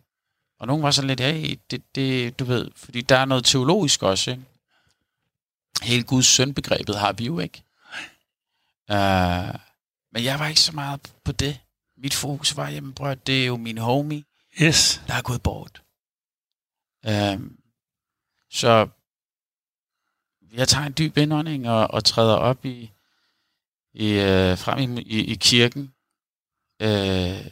Og 0.61 0.67
nogle 0.67 0.83
var 0.83 0.91
sådan 0.91 1.09
lidt, 1.09 1.21
hey, 1.21 1.59
det, 1.71 1.83
det, 1.95 2.39
du 2.39 2.45
ved, 2.45 2.71
fordi 2.77 3.01
der 3.01 3.17
er 3.17 3.25
noget 3.25 3.45
teologisk 3.45 4.03
også, 4.03 4.31
ikke? 4.31 4.43
Hele 5.83 6.03
Guds 6.03 6.27
sønbegrebet 6.27 6.99
har 6.99 7.13
vi 7.13 7.25
jo 7.25 7.39
ikke. 7.39 7.63
Uh, 8.93 9.61
men 10.13 10.25
jeg 10.25 10.39
var 10.39 10.47
ikke 10.47 10.61
så 10.61 10.73
meget 10.73 11.01
på 11.25 11.33
det. 11.33 11.59
Mit 12.03 12.15
fokus 12.15 12.57
var, 12.57 12.69
jamen 12.69 12.95
bror, 12.95 13.15
det 13.15 13.43
er 13.43 13.47
jo 13.47 13.57
min 13.57 13.79
homie, 13.79 14.25
Yes. 14.63 15.03
der 15.07 15.15
er 15.15 15.23
gået 15.23 15.43
bort. 15.43 15.83
Øhm, 17.07 17.61
så 18.51 18.89
jeg 20.53 20.69
tager 20.69 20.87
en 20.87 20.95
dyb 20.99 21.17
indånding 21.17 21.69
og, 21.69 21.89
og 21.91 22.05
træder 22.05 22.35
op 22.35 22.65
i, 22.65 22.91
i 23.95 24.09
øh, 24.13 24.59
frem 24.59 24.99
i, 24.99 25.03
i, 25.03 25.33
i 25.33 25.35
kirken. 25.35 25.95
Øh, 26.83 27.47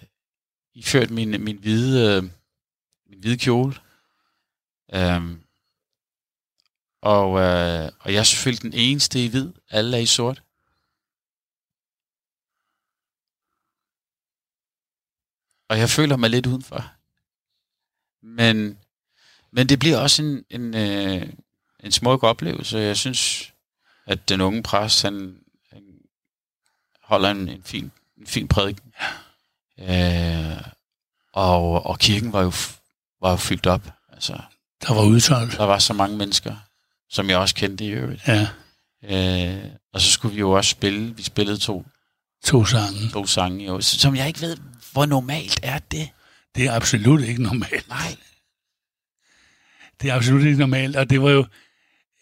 iført 0.75 1.11
min, 1.11 1.45
min 1.45 1.59
hvide 1.59 2.17
øh, 2.17 2.23
min 3.07 3.21
hvide 3.21 3.39
kjole. 3.39 3.75
Øhm, 4.95 5.43
og, 7.03 7.29
øh, 7.41 7.93
og 8.01 8.13
jeg 8.13 8.19
er 8.19 8.23
selvfølgelig 8.23 8.63
den 8.73 8.81
eneste 8.81 9.25
i 9.25 9.29
hvid. 9.29 9.53
Alle 9.71 9.97
er 9.97 10.01
i 10.01 10.07
sort. 10.07 10.43
Og 15.69 15.79
jeg 15.79 15.91
føler 15.91 16.17
mig 16.17 16.31
lidt 16.31 16.47
udenfor. 16.47 16.85
Men, 18.23 18.79
men 19.53 19.69
det 19.69 19.79
bliver 19.79 19.99
også 19.99 20.23
en, 20.23 20.45
en, 20.51 20.75
øh, 20.75 21.29
en 21.81 21.93
smuk 21.93 22.23
oplevelse. 22.23 22.79
Jeg 22.79 22.97
synes, 22.97 23.53
at 24.07 24.29
den 24.29 24.41
unge 24.41 24.63
præst, 24.63 25.03
han, 25.03 25.37
han 25.73 25.83
holder 27.03 27.31
en, 27.31 27.49
en, 27.49 27.63
fin, 27.63 27.91
en 28.19 28.27
fin 28.27 28.49
prædiken. 28.49 28.93
Øh, 29.81 30.57
og, 31.33 31.87
og 31.87 31.99
kirken 31.99 32.33
var 32.33 32.43
jo, 32.43 32.53
var 33.21 33.31
jo 33.31 33.37
fyldt 33.37 33.67
op. 33.67 33.91
Altså, 34.13 34.41
Der 34.83 34.95
var 34.95 35.03
udsolgt. 35.05 35.53
der 35.57 35.65
var 35.65 35.79
så 35.79 35.93
mange 35.93 36.17
mennesker, 36.17 36.57
som 37.11 37.31
jeg 37.31 37.39
også 37.39 37.55
kendte 37.55 37.85
i 37.85 37.89
øvrigt. 37.89 38.23
Ja. 38.29 38.49
Øh, 39.03 39.65
og 39.93 40.01
så 40.01 40.11
skulle 40.11 40.35
vi 40.35 40.41
jo 40.41 40.51
også 40.51 40.71
spille. 40.71 41.17
Vi 41.17 41.23
spillede 41.23 41.59
to, 41.59 41.87
To 42.45 42.65
sange. 42.65 43.11
to 43.13 43.27
sange, 43.27 43.65
jo, 43.67 43.81
som 43.81 44.17
jeg 44.17 44.29
ikke 44.29 44.41
ved, 44.41 44.57
hvor 44.99 45.07
normalt 45.07 45.61
er 45.63 45.79
det. 45.79 46.09
Det 46.57 46.67
er 46.67 46.73
absolut 46.73 47.25
ikke 47.25 47.43
normalt. 47.43 47.89
Nej. 47.89 48.17
Det 50.03 50.11
er 50.11 50.15
absolut 50.15 50.45
ikke 50.45 50.59
normalt, 50.59 50.97
og 50.97 51.11
det 51.11 51.23
var 51.23 51.31
jo, 51.31 51.47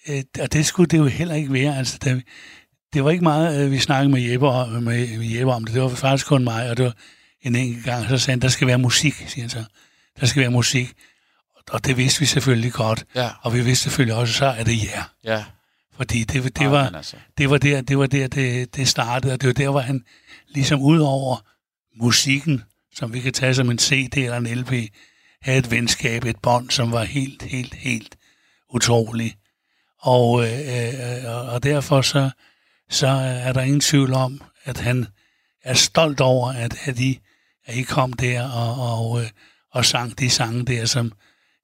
øh, 0.08 0.22
og 0.40 0.52
det 0.52 0.66
skulle 0.66 0.86
det 0.86 0.98
jo 0.98 1.04
heller 1.04 1.34
ikke 1.34 1.52
være. 1.52 1.78
Altså, 1.78 1.98
det, 2.04 2.22
det 2.92 3.04
var 3.04 3.10
ikke 3.10 3.24
meget, 3.24 3.64
øh, 3.64 3.70
vi 3.70 3.78
snakkede 3.78 4.12
med 4.12 4.20
Jeppe, 4.20 4.48
om, 4.48 4.68
med, 4.82 5.18
med 5.18 5.26
Jeppe 5.26 5.52
om 5.52 5.64
det. 5.64 5.74
Det 5.74 5.82
var 5.82 5.88
faktisk 5.88 6.26
kun 6.26 6.44
mig, 6.44 6.70
og 6.70 6.76
det 6.76 6.84
var 6.84 6.94
en 7.42 7.56
enkelt 7.56 7.84
gang, 7.84 8.08
så 8.08 8.18
sagde 8.18 8.32
han, 8.32 8.42
der 8.42 8.48
skal 8.48 8.66
være 8.66 8.78
musik, 8.78 9.14
siger 9.14 9.42
han 9.42 9.50
så. 9.50 9.64
Der 10.20 10.26
skal 10.26 10.40
være 10.40 10.50
musik. 10.50 10.92
Og 11.70 11.84
det 11.84 11.96
vidste 11.96 12.20
vi 12.20 12.26
selvfølgelig 12.26 12.72
godt. 12.72 13.04
Ja, 13.14 13.30
Og 13.42 13.54
vi 13.54 13.60
vidste 13.60 13.82
selvfølgelig 13.82 14.14
også, 14.14 14.34
så 14.34 14.46
er 14.46 14.64
det 14.64 14.84
ja. 14.84 15.04
ja. 15.24 15.44
Fordi 15.96 16.24
det, 16.24 16.44
det, 16.44 16.60
Nej, 16.60 16.68
var, 16.68 16.90
altså, 16.90 17.16
det 17.38 17.50
var 17.50 17.58
der, 17.58 17.80
det 17.80 17.98
var 17.98 18.06
der, 18.06 18.28
det, 18.28 18.76
det 18.76 18.88
startede, 18.88 19.32
og 19.32 19.40
det 19.40 19.46
var 19.46 19.52
der, 19.52 19.70
hvor 19.70 19.80
han 19.80 20.04
ligesom 20.48 20.80
ud 20.80 20.98
over 20.98 21.36
musikken, 21.96 22.62
som 22.94 23.12
vi 23.12 23.20
kan 23.20 23.32
tage 23.32 23.54
som 23.54 23.70
en 23.70 23.78
CD 23.78 24.16
eller 24.16 24.36
en 24.36 24.46
LP, 24.58 24.72
havde 25.42 25.58
et 25.58 25.70
venskab, 25.70 26.24
et 26.24 26.38
bånd, 26.42 26.70
som 26.70 26.92
var 26.92 27.04
helt, 27.04 27.42
helt, 27.42 27.74
helt 27.74 28.16
utroligt. 28.74 29.36
Og, 30.00 30.44
øh, 30.46 30.58
øh, 31.24 31.54
og 31.54 31.62
derfor 31.62 32.02
så, 32.02 32.30
så 32.90 33.06
er 33.06 33.52
der 33.52 33.60
ingen 33.60 33.80
tvivl 33.80 34.12
om, 34.12 34.40
at 34.64 34.78
han 34.80 35.06
er 35.64 35.74
stolt 35.74 36.20
over, 36.20 36.52
at, 36.52 36.76
at, 36.84 37.00
I, 37.00 37.18
at 37.64 37.76
I 37.76 37.82
kom 37.82 38.12
der 38.12 38.48
og, 38.50 38.98
og, 38.98 39.22
øh, 39.22 39.30
og 39.72 39.84
sang 39.84 40.18
de 40.18 40.30
sange 40.30 40.64
der, 40.64 40.84
som 40.86 41.12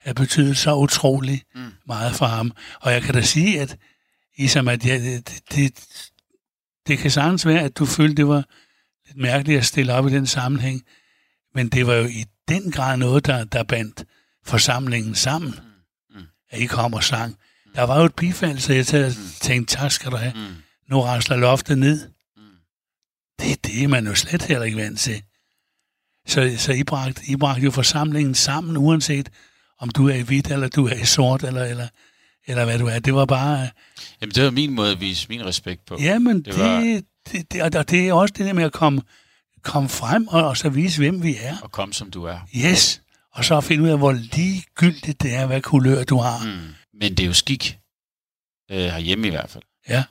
havde 0.01 0.14
betydet 0.14 0.57
så 0.57 0.75
utrolig 0.75 1.42
Mm. 1.55 1.73
meget 1.87 2.14
for 2.14 2.27
ham. 2.27 2.53
Og 2.81 2.92
jeg 2.92 3.03
kan 3.03 3.14
da 3.14 3.23
sige, 3.23 3.61
at 3.61 3.77
ligesom 4.38 4.68
at 4.68 4.87
jeg, 4.87 5.01
det, 5.01 5.40
det, 5.53 5.85
det 6.87 6.99
kan 6.99 7.11
sagtens 7.11 7.47
være, 7.47 7.61
at 7.62 7.79
du 7.79 7.87
følte, 7.87 8.14
det 8.14 8.29
var 8.29 8.45
lidt 9.06 9.16
mærkeligt 9.16 9.58
at 9.58 9.66
stille 9.66 9.92
op 9.94 10.06
i 10.06 10.10
den 10.10 10.26
sammenhæng, 10.26 10.82
men 11.54 11.68
det 11.68 11.86
var 11.86 11.94
jo 11.94 12.04
i 12.06 12.24
den 12.48 12.70
grad 12.72 12.96
noget, 12.96 13.26
der, 13.26 13.44
der 13.44 13.62
bandt 13.62 14.04
forsamlingen 14.44 15.14
sammen, 15.14 15.54
Mm. 16.14 16.22
at 16.50 16.60
I 16.60 16.66
kom 16.66 16.94
og 16.94 17.04
sang. 17.04 17.36
Der 17.74 17.82
var 17.82 17.98
jo 17.98 18.04
et 18.04 18.14
bifald, 18.14 18.58
så 18.58 18.72
jeg 18.72 18.86
tager- 18.86 19.14
tænkte, 19.40 19.76
tak 19.76 19.92
skal 19.92 20.10
du 20.10 20.16
have. 20.16 20.32
Mm. 20.34 20.54
Nu 20.90 21.00
rasler 21.00 21.36
loftet 21.36 21.78
ned. 21.78 22.08
Mm. 22.36 22.42
Det, 23.40 23.64
det 23.66 23.82
er 23.84 23.88
man 23.88 24.06
jo 24.06 24.14
slet 24.14 24.42
heller 24.42 24.64
ikke 24.64 24.76
vant 24.78 25.00
til. 25.00 25.22
Så, 26.26 26.54
så 26.58 26.72
I, 26.72 26.84
bragte, 26.84 27.22
I 27.28 27.36
bragte 27.36 27.62
jo 27.62 27.70
forsamlingen 27.70 28.34
sammen, 28.34 28.76
uanset 28.76 29.30
om 29.78 29.88
du 29.88 30.08
er 30.08 30.14
i 30.14 30.20
hvidt, 30.20 30.46
eller 30.50 30.68
du 30.68 30.86
er 30.86 30.94
i 30.94 31.04
sort, 31.04 31.44
eller, 31.44 31.64
eller, 31.64 31.88
eller 32.46 32.64
hvad 32.64 32.78
du 32.78 32.86
er. 32.86 32.98
Det 32.98 33.14
var 33.14 33.24
bare... 33.24 33.68
Jamen, 34.20 34.34
det 34.34 34.44
var 34.44 34.50
min 34.50 34.70
måde 34.74 34.92
at 34.92 35.00
vise 35.00 35.28
min 35.28 35.44
respekt 35.44 35.84
på. 35.86 35.96
Jamen, 36.00 36.36
Det 36.36 36.44
det, 36.46 36.58
var- 36.58 37.02
det, 37.32 37.52
det, 37.52 37.62
og 37.76 37.90
det 37.90 38.08
er 38.08 38.12
også 38.12 38.35
det 38.38 38.46
der 38.46 38.52
med 38.52 38.64
at 38.64 38.72
komme, 38.72 39.02
komme 39.62 39.88
frem 39.88 40.28
og, 40.28 40.44
og 40.48 40.56
så 40.56 40.68
vise, 40.68 40.98
hvem 40.98 41.22
vi 41.22 41.37
er. 41.40 41.56
Og 41.62 41.72
kom 41.72 41.92
som 41.92 42.11
du 42.11 42.24
er. 42.24 42.38
Yes. 42.56 43.02
Og 43.32 43.44
så 43.44 43.61
finde 43.61 43.82
ud 43.85 43.88
af, 43.88 43.98
hvor 43.98 44.12
ligegyldigt 44.12 45.22
det 45.22 45.35
er, 45.35 45.46
hvad 45.46 45.61
kulør 45.61 46.04
du 46.04 46.16
har. 46.18 46.44
Mm. 46.46 46.74
Men 47.00 47.11
det 47.16 47.20
er 47.22 47.26
jo 47.26 47.32
skik, 47.32 47.78
øh, 48.70 48.78
herhjemme 48.78 49.26
i 49.26 49.30
hvert 49.30 49.50
fald, 49.50 49.64
Ja. 49.88 50.04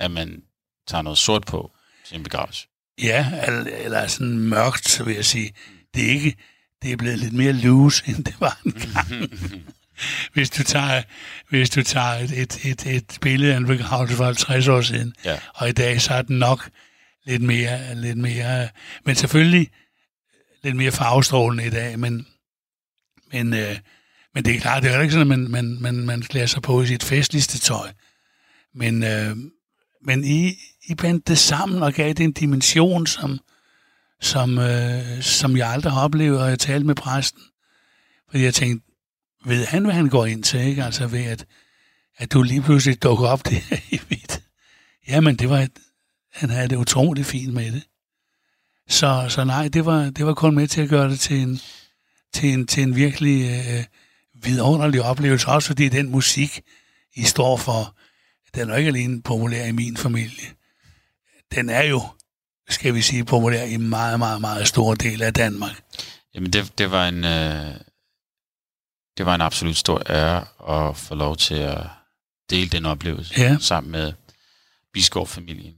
at 0.00 0.10
man 0.10 0.42
tager 0.88 1.02
noget 1.02 1.18
sort 1.18 1.46
på 1.46 1.70
til 2.06 2.16
en 2.16 2.22
begravelse. 2.22 2.66
Ja, 3.02 3.42
eller, 3.46 3.76
eller 3.76 4.06
sådan 4.06 4.38
mørkt, 4.38 4.88
så 4.88 5.04
vil 5.04 5.14
jeg 5.14 5.24
sige. 5.24 5.52
Det 5.94 6.06
er 6.06 6.10
ikke, 6.10 6.36
det 6.82 6.92
er 6.92 6.96
blevet 6.96 7.18
lidt 7.18 7.32
mere 7.32 7.52
loose, 7.52 8.02
end 8.06 8.24
det 8.24 8.34
var 8.40 8.60
engang. 8.64 9.30
hvis 10.34 10.50
du 10.50 10.62
tager, 10.62 11.02
hvis 11.48 11.70
du 11.70 11.82
tager 11.82 12.12
et, 12.12 12.32
et, 12.42 12.66
et, 12.66 12.86
et 12.86 13.18
billede 13.20 13.52
af 13.52 13.56
en 13.56 13.66
begravelse 13.66 14.16
for 14.16 14.24
50 14.24 14.68
år 14.68 14.80
siden, 14.80 15.14
Ja. 15.24 15.38
og 15.54 15.68
i 15.68 15.72
dag 15.72 16.00
så 16.00 16.14
er 16.14 16.22
den 16.22 16.38
nok 16.38 16.70
lidt 17.26 17.42
mere, 17.42 17.94
lidt 17.94 18.18
mere, 18.18 18.68
men 19.04 19.14
selvfølgelig 19.16 19.70
lidt 20.62 20.76
mere 20.76 20.92
farvestrålende 20.92 21.66
i 21.66 21.70
dag, 21.70 21.98
men, 21.98 22.26
men, 23.32 23.54
øh, 23.54 23.76
men 24.34 24.44
det 24.44 24.54
er 24.54 24.60
klart, 24.60 24.82
det 24.82 24.90
er 24.90 24.96
jo 24.96 25.02
ikke 25.02 25.12
sådan, 25.12 25.32
at 25.32 25.38
man, 25.38 25.50
man, 25.50 25.78
man, 25.80 25.94
man 26.06 26.22
klæder 26.22 26.46
sig 26.46 26.62
på 26.62 26.82
i 26.82 26.86
sit 26.86 27.02
festligste 27.02 27.58
tøj. 27.58 27.90
Men, 28.74 29.02
øh, 29.04 29.36
men 30.04 30.24
I, 30.24 30.52
I 30.88 30.94
bandt 30.94 31.28
det 31.28 31.38
sammen 31.38 31.82
og 31.82 31.92
gav 31.92 32.08
det 32.08 32.20
en 32.20 32.32
dimension, 32.32 33.06
som, 33.06 33.38
som, 34.20 34.58
øh, 34.58 35.22
som 35.22 35.56
jeg 35.56 35.68
aldrig 35.70 35.92
har 35.92 36.00
oplevet, 36.00 36.40
og 36.42 36.48
jeg 36.50 36.58
talte 36.58 36.86
med 36.86 36.94
præsten. 36.94 37.42
Fordi 38.30 38.44
jeg 38.44 38.54
tænkte, 38.54 38.86
ved 39.44 39.66
han, 39.66 39.84
hvad 39.84 39.94
han 39.94 40.08
går 40.08 40.26
ind 40.26 40.42
til, 40.42 40.60
ikke? 40.60 40.84
Altså 40.84 41.06
ved, 41.06 41.24
at, 41.24 41.46
at 42.16 42.32
du 42.32 42.42
lige 42.42 42.62
pludselig 42.62 43.02
dukker 43.02 43.28
op 43.28 43.44
det 43.44 43.60
her 43.60 43.78
i 43.96 44.00
hvidt. 44.08 44.42
Jamen, 45.08 45.36
det 45.36 45.50
var 45.50 45.58
et, 45.58 45.72
han 46.32 46.50
havde 46.50 46.68
det 46.68 46.76
utroligt 46.76 47.26
fint 47.26 47.54
med 47.54 47.72
det. 47.72 47.82
Så, 48.88 49.26
så 49.28 49.44
nej, 49.44 49.68
det 49.68 49.86
var, 49.86 50.10
det 50.10 50.26
var 50.26 50.34
kun 50.34 50.54
med 50.54 50.68
til 50.68 50.80
at 50.80 50.88
gøre 50.88 51.10
det 51.10 51.20
til 51.20 51.36
en, 51.36 51.60
til 52.32 52.52
en, 52.52 52.66
til 52.66 52.82
en 52.82 52.96
virkelig 52.96 53.42
øh, 53.42 53.84
vidunderlig 54.34 55.02
oplevelse, 55.02 55.48
også 55.48 55.66
fordi 55.66 55.88
den 55.88 56.08
musik, 56.08 56.60
I 57.14 57.22
står 57.22 57.56
for, 57.56 57.96
den 58.54 58.68
er 58.68 58.72
jo 58.72 58.78
ikke 58.78 58.88
alene 58.88 59.22
populær 59.22 59.64
i 59.64 59.72
min 59.72 59.96
familie. 59.96 60.46
Den 61.54 61.68
er 61.68 61.82
jo, 61.82 62.02
skal 62.68 62.94
vi 62.94 63.02
sige, 63.02 63.24
populær 63.24 63.64
i 63.64 63.76
meget, 63.76 64.18
meget, 64.18 64.40
meget 64.40 64.68
stor 64.68 64.94
del 64.94 65.22
af 65.22 65.34
Danmark. 65.34 65.82
Jamen, 66.34 66.52
det, 66.52 66.78
det 66.78 66.90
var 66.90 67.08
en... 67.08 67.24
Øh, 67.24 67.74
det 69.18 69.26
var 69.26 69.34
en 69.34 69.40
absolut 69.40 69.76
stor 69.76 70.02
ære 70.10 70.44
at 70.68 70.96
få 70.96 71.14
lov 71.14 71.36
til 71.36 71.54
at 71.54 71.86
dele 72.50 72.68
den 72.70 72.86
oplevelse 72.86 73.34
Ja. 73.40 73.56
sammen 73.60 73.90
med 73.92 74.12
Biskov-familien. 74.92 75.74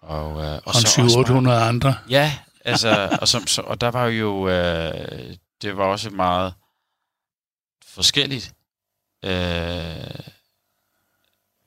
Og, 0.00 0.42
øh, 0.44 0.52
og, 0.52 0.62
Og 0.64 0.74
så 0.74 0.80
også 0.80 0.96
bare- 1.00 1.26
700 1.26 1.62
andre. 1.62 1.94
Ja, 2.10 2.36
altså, 2.64 3.18
og, 3.20 3.28
som, 3.28 3.46
så, 3.46 3.62
og 3.62 3.80
der 3.80 3.88
var 3.88 4.06
jo, 4.06 4.48
øh, 4.48 5.34
det 5.62 5.76
var 5.76 5.84
også 5.84 6.10
meget 6.10 6.54
forskelligt, 7.86 8.52
øh, 9.24 9.30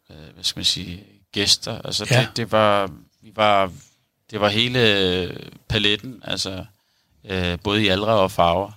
øh, 0.10 0.34
hvad 0.34 0.43
skal 0.43 0.60
man 0.60 0.65
sige, 0.65 1.04
gæster. 1.32 1.82
Altså 1.82 2.08
Ja. 2.12 2.19
det, 2.21 2.38
det 2.38 2.52
var, 2.52 2.91
vi 3.21 3.32
var, 3.36 3.71
det 4.32 4.41
var 4.41 4.50
hele 4.50 5.52
paletten, 5.69 6.21
altså 6.24 6.65
øh, 7.26 7.60
både 7.63 7.84
i 7.84 7.88
aldre 7.88 8.13
og 8.13 8.32
farver. 8.32 8.71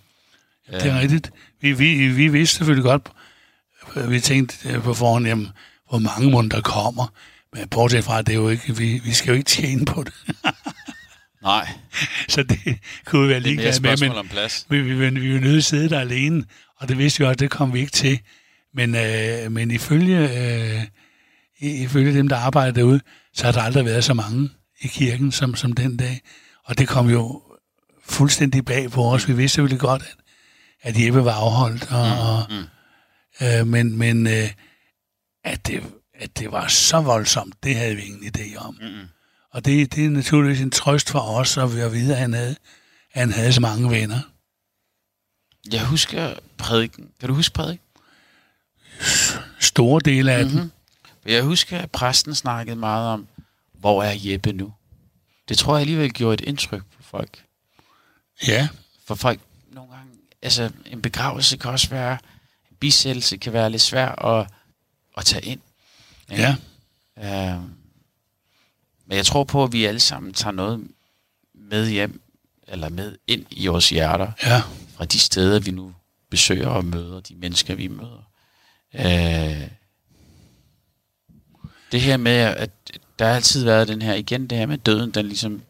Det 0.70 0.86
er 0.86 1.00
rigtigt. 1.00 1.30
Vi, 1.60 1.72
vi, 1.72 2.08
vi 2.08 2.28
vidste 2.28 2.56
selvfølgelig 2.56 2.84
godt, 2.84 3.08
øh, 3.96 4.10
vi 4.10 4.20
tænkte 4.20 4.68
øh, 4.68 4.82
på 4.82 4.94
forhånd, 4.94 5.26
jamen, 5.26 5.48
hvor 5.88 5.98
mange 5.98 6.30
måneder 6.30 6.56
der 6.56 6.62
kommer. 6.62 7.12
Men 7.52 7.68
bortset 7.68 8.04
fra, 8.04 8.22
det 8.22 8.32
er 8.32 8.36
jo 8.36 8.48
ikke, 8.48 8.76
vi, 8.76 9.00
vi 9.04 9.12
skal 9.12 9.30
jo 9.30 9.36
ikke 9.36 9.48
tjene 9.48 9.84
på 9.84 10.04
det. 10.04 10.14
Nej, 11.42 11.68
Så 12.28 12.42
det 12.42 12.78
kunne 13.04 13.22
vi 13.22 13.28
være 13.28 13.40
ligeglade 13.40 13.76
et 13.76 13.82
med. 13.82 13.96
Men 13.96 14.12
om 14.12 14.28
plads. 14.28 14.66
vi, 14.70 14.80
vi, 14.80 14.94
vi, 14.94 15.20
vi 15.20 15.34
var 15.34 15.40
nødt 15.40 15.52
til 15.52 15.56
at 15.56 15.64
sidde 15.64 15.88
der 15.88 16.00
alene, 16.00 16.44
og 16.76 16.88
det 16.88 16.98
vidste 16.98 17.18
vi 17.18 17.24
også, 17.24 17.36
det 17.36 17.50
kom 17.50 17.74
vi 17.74 17.80
ikke 17.80 17.92
til. 17.92 18.20
Men, 18.74 18.94
øh, 18.94 19.52
men 19.52 19.70
ifølge, 19.70 20.18
øh, 20.18 20.82
ifølge 21.60 22.14
dem, 22.14 22.28
der 22.28 22.36
arbejder 22.36 22.72
derude, 22.72 23.00
så 23.34 23.44
har 23.44 23.52
der 23.52 23.62
aldrig 23.62 23.84
været 23.84 24.04
så 24.04 24.14
mange 24.14 24.50
i 24.80 24.86
kirken 24.86 25.32
som, 25.32 25.54
som 25.54 25.72
den 25.72 25.96
dag. 25.96 26.20
Og 26.64 26.78
det 26.78 26.88
kom 26.88 27.10
jo 27.10 27.42
fuldstændig 28.08 28.64
bag 28.64 28.90
på 28.90 29.12
os. 29.12 29.28
Vi 29.28 29.32
vidste 29.32 29.54
selvfølgelig 29.54 29.80
godt, 29.80 30.02
at, 30.02 30.16
at 30.82 31.04
Jeppe 31.04 31.24
var 31.24 31.32
afholdt. 31.34 31.90
Og, 31.90 32.36
og, 32.36 32.46
Mm. 32.50 32.66
øh, 33.46 33.66
men 33.66 33.98
men 33.98 34.26
øh, 34.26 34.50
at, 35.44 35.66
det, 35.66 35.82
at 36.14 36.38
det 36.38 36.52
var 36.52 36.68
så 36.68 37.00
voldsomt, 37.00 37.54
det 37.62 37.74
havde 37.76 37.96
vi 37.96 38.02
ingen 38.02 38.32
idé 38.36 38.56
om. 38.56 38.78
Mm-mm. 38.80 39.08
Og 39.52 39.64
det, 39.64 39.94
det 39.94 40.04
er 40.06 40.10
naturligvis 40.10 40.60
en 40.60 40.70
trøst 40.70 41.10
for 41.10 41.20
os 41.20 41.56
at 41.56 41.76
at 41.78 41.92
vide, 41.92 42.12
at 42.12 42.18
han 42.20 42.32
havde, 42.32 42.56
at 43.12 43.20
han 43.20 43.32
havde 43.32 43.52
så 43.52 43.60
mange 43.60 43.90
venner. 43.90 44.20
Jeg 45.72 45.86
husker 45.86 46.34
prædiken. 46.58 47.10
Kan 47.20 47.28
du 47.28 47.34
huske 47.34 47.54
prædiken? 47.54 47.84
Store 49.60 50.00
dele 50.04 50.32
af 50.32 50.44
mm-hmm. 50.44 50.60
den. 50.60 50.72
Jeg 51.26 51.42
husker, 51.42 51.78
at 51.78 51.90
præsten 51.90 52.34
snakkede 52.34 52.76
meget 52.76 53.08
om, 53.08 53.28
hvor 53.74 54.02
er 54.02 54.14
Jeppe 54.16 54.52
nu? 54.52 54.72
Det 55.48 55.58
tror 55.58 55.74
jeg 55.74 55.80
alligevel 55.80 56.12
gjorde 56.12 56.34
et 56.34 56.40
indtryk 56.48 56.82
på 56.96 57.02
folk. 57.02 57.44
Ja, 58.48 58.68
For 59.06 59.14
folk 59.14 59.40
altså 60.42 60.70
en 60.86 61.02
begravelse 61.02 61.56
kan 61.56 61.70
også 61.70 61.90
være, 61.90 62.18
en 62.70 62.76
bisættelse 62.80 63.36
kan 63.36 63.52
være 63.52 63.70
lidt 63.70 63.82
svær 63.82 64.08
at, 64.08 64.46
at 65.16 65.24
tage 65.24 65.44
ind. 65.44 65.60
ja, 66.30 66.56
Øh, 67.18 67.60
men 69.06 69.16
jeg 69.16 69.26
tror 69.26 69.44
på, 69.44 69.64
at 69.64 69.72
vi 69.72 69.84
alle 69.84 70.00
sammen 70.00 70.34
tager 70.34 70.52
noget 70.52 70.88
med 71.54 71.90
hjem, 71.90 72.22
eller 72.68 72.88
med 72.88 73.16
ind 73.26 73.46
i 73.50 73.66
vores 73.66 73.90
hjerter, 73.90 74.32
ja. 74.42 74.62
fra 74.96 75.04
de 75.04 75.18
steder, 75.18 75.60
vi 75.60 75.70
nu 75.70 75.94
besøger 76.30 76.68
og 76.68 76.84
møder, 76.84 77.20
de 77.20 77.34
mennesker, 77.34 77.74
vi 77.74 77.88
møder. 77.88 78.30
Øh, 78.94 79.68
det 81.92 82.00
her 82.00 82.16
med, 82.16 82.32
at 82.32 82.70
der 83.18 83.26
har 83.26 83.34
altid 83.34 83.64
været 83.64 83.88
den 83.88 84.02
her, 84.02 84.14
igen 84.14 84.46
det 84.46 84.58
her 84.58 84.66
med 84.66 84.78
døden, 84.78 85.10
den 85.10 85.26
ligesom 85.26 85.62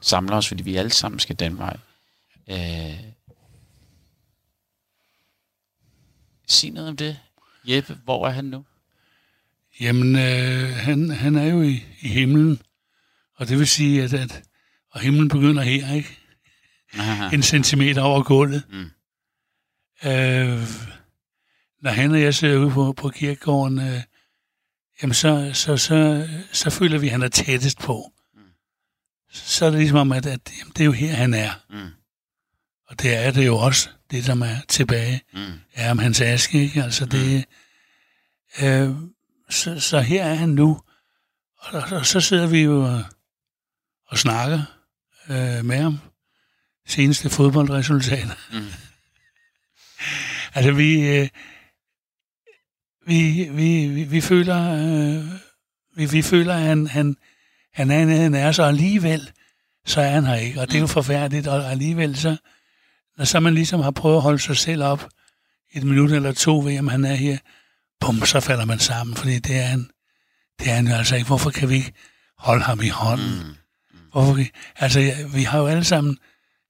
samler 0.00 0.36
os, 0.36 0.48
fordi 0.48 0.62
vi 0.62 0.76
alle 0.76 0.92
sammen 0.92 1.20
skal 1.20 1.38
den 1.38 1.58
vej. 1.58 1.76
Øh, 2.48 3.00
sig 6.46 6.70
noget 6.70 6.88
om 6.88 6.96
det. 6.96 7.18
Jeppe, 7.64 7.98
hvor 8.04 8.28
er 8.28 8.30
han 8.30 8.44
nu? 8.44 8.64
Jamen, 9.80 10.16
øh, 10.16 10.76
han, 10.76 11.10
han 11.10 11.36
er 11.36 11.44
jo 11.44 11.62
i, 11.62 11.84
i 12.00 12.08
himlen. 12.08 12.62
Og 13.34 13.48
det 13.48 13.58
vil 13.58 13.66
sige, 13.66 14.02
at, 14.02 14.14
at 14.14 14.42
og 14.90 15.00
himlen 15.00 15.28
begynder 15.28 15.62
her, 15.62 15.94
ikke? 15.94 16.18
Aha. 16.94 17.34
En 17.34 17.42
centimeter 17.42 18.02
over 18.02 18.22
gulvet. 18.22 18.62
Mm. 18.70 18.90
Øh, 20.10 20.68
når 21.82 21.90
han 21.90 22.12
og 22.12 22.20
jeg 22.20 22.34
sidder 22.34 22.58
ude 22.58 22.70
på, 22.70 22.92
på 22.92 23.08
kirkegården, 23.08 23.78
øh, 23.78 24.00
jamen 25.02 25.14
så, 25.14 25.50
så, 25.54 25.76
så, 25.76 26.28
så 26.52 26.70
føler 26.70 26.98
vi, 26.98 27.06
at 27.06 27.12
han 27.12 27.22
er 27.22 27.28
tættest 27.28 27.78
på. 27.78 28.12
Så 29.32 29.66
er 29.66 29.70
det 29.70 29.78
ligesom 29.78 29.98
om, 29.98 30.12
at, 30.12 30.26
at 30.26 30.52
jamen, 30.58 30.72
det 30.72 30.80
er 30.80 30.84
jo 30.84 30.92
her, 30.92 31.12
han 31.12 31.34
er. 31.34 31.50
Mm. 31.70 31.90
Og 32.88 33.02
det 33.02 33.16
er 33.16 33.30
det 33.30 33.46
jo 33.46 33.56
også, 33.56 33.88
det 34.10 34.24
som 34.24 34.42
er 34.42 34.56
tilbage. 34.68 35.22
Mm. 35.32 35.52
er 35.74 35.90
om 35.90 35.98
hans 35.98 36.20
aske, 36.20 36.62
ikke? 36.62 36.82
Altså 36.82 37.06
det... 37.06 37.44
Øh, 38.62 38.90
så, 39.50 39.80
så 39.80 40.00
her 40.00 40.24
er 40.24 40.34
han 40.34 40.48
nu. 40.48 40.80
Og, 41.58 41.82
og 41.92 42.06
så 42.06 42.20
sidder 42.20 42.46
vi 42.46 42.58
jo 42.62 42.84
og, 42.84 43.04
og 44.08 44.18
snakker 44.18 44.62
øh, 45.28 45.64
med 45.64 45.76
ham. 45.76 45.98
Seneste 46.86 47.30
fodboldresultater. 47.30 48.34
Mm. 48.52 48.66
Altså 50.54 50.72
vi... 50.72 51.00
Øh, 51.08 51.28
vi, 53.06 53.48
vi, 53.52 53.88
vi, 53.88 54.04
vi 54.04 54.20
føler... 54.20 54.72
Øh, 54.72 55.24
vi, 55.96 56.06
vi 56.06 56.22
føler, 56.22 56.54
at 56.54 56.60
han, 56.60 56.86
han, 56.86 57.16
han 57.72 57.90
er, 57.90 58.16
han 58.16 58.34
er 58.34 58.52
så 58.52 58.62
alligevel, 58.62 59.30
så 59.86 60.00
er 60.00 60.10
han 60.10 60.24
her 60.24 60.34
ikke. 60.34 60.60
Og 60.60 60.66
det 60.66 60.76
er 60.76 60.80
jo 60.80 60.86
forfærdeligt, 60.86 61.46
og 61.46 61.70
alligevel 61.70 62.16
så, 62.16 62.36
når 63.18 63.24
så 63.24 63.40
man 63.40 63.54
ligesom 63.54 63.80
har 63.80 63.90
prøvet 63.90 64.16
at 64.16 64.22
holde 64.22 64.38
sig 64.38 64.56
selv 64.56 64.82
op 64.82 65.08
et 65.72 65.84
minut 65.84 66.12
eller 66.12 66.32
to 66.32 66.58
ved, 66.58 66.78
om 66.78 66.88
han 66.88 67.04
er 67.04 67.14
her, 67.14 67.38
bum, 68.00 68.24
så 68.24 68.40
falder 68.40 68.64
man 68.64 68.78
sammen, 68.78 69.16
fordi 69.16 69.38
det 69.38 69.56
er 69.56 69.66
han, 69.66 69.90
det 70.58 70.70
er 70.70 70.74
han 70.74 70.88
jo 70.88 70.94
altså 70.94 71.14
ikke. 71.14 71.26
Hvorfor 71.26 71.50
kan 71.50 71.68
vi 71.68 71.74
ikke 71.74 71.92
holde 72.38 72.62
ham 72.62 72.80
i 72.80 72.88
hånden? 72.88 73.38
Mm. 73.46 73.54
Hvorfor 74.12 74.34
kan, 74.34 74.48
altså, 74.76 75.00
jeg, 75.00 75.16
vi 75.34 75.42
har 75.42 75.58
jo 75.58 75.66
alle 75.66 75.84
sammen, 75.84 76.18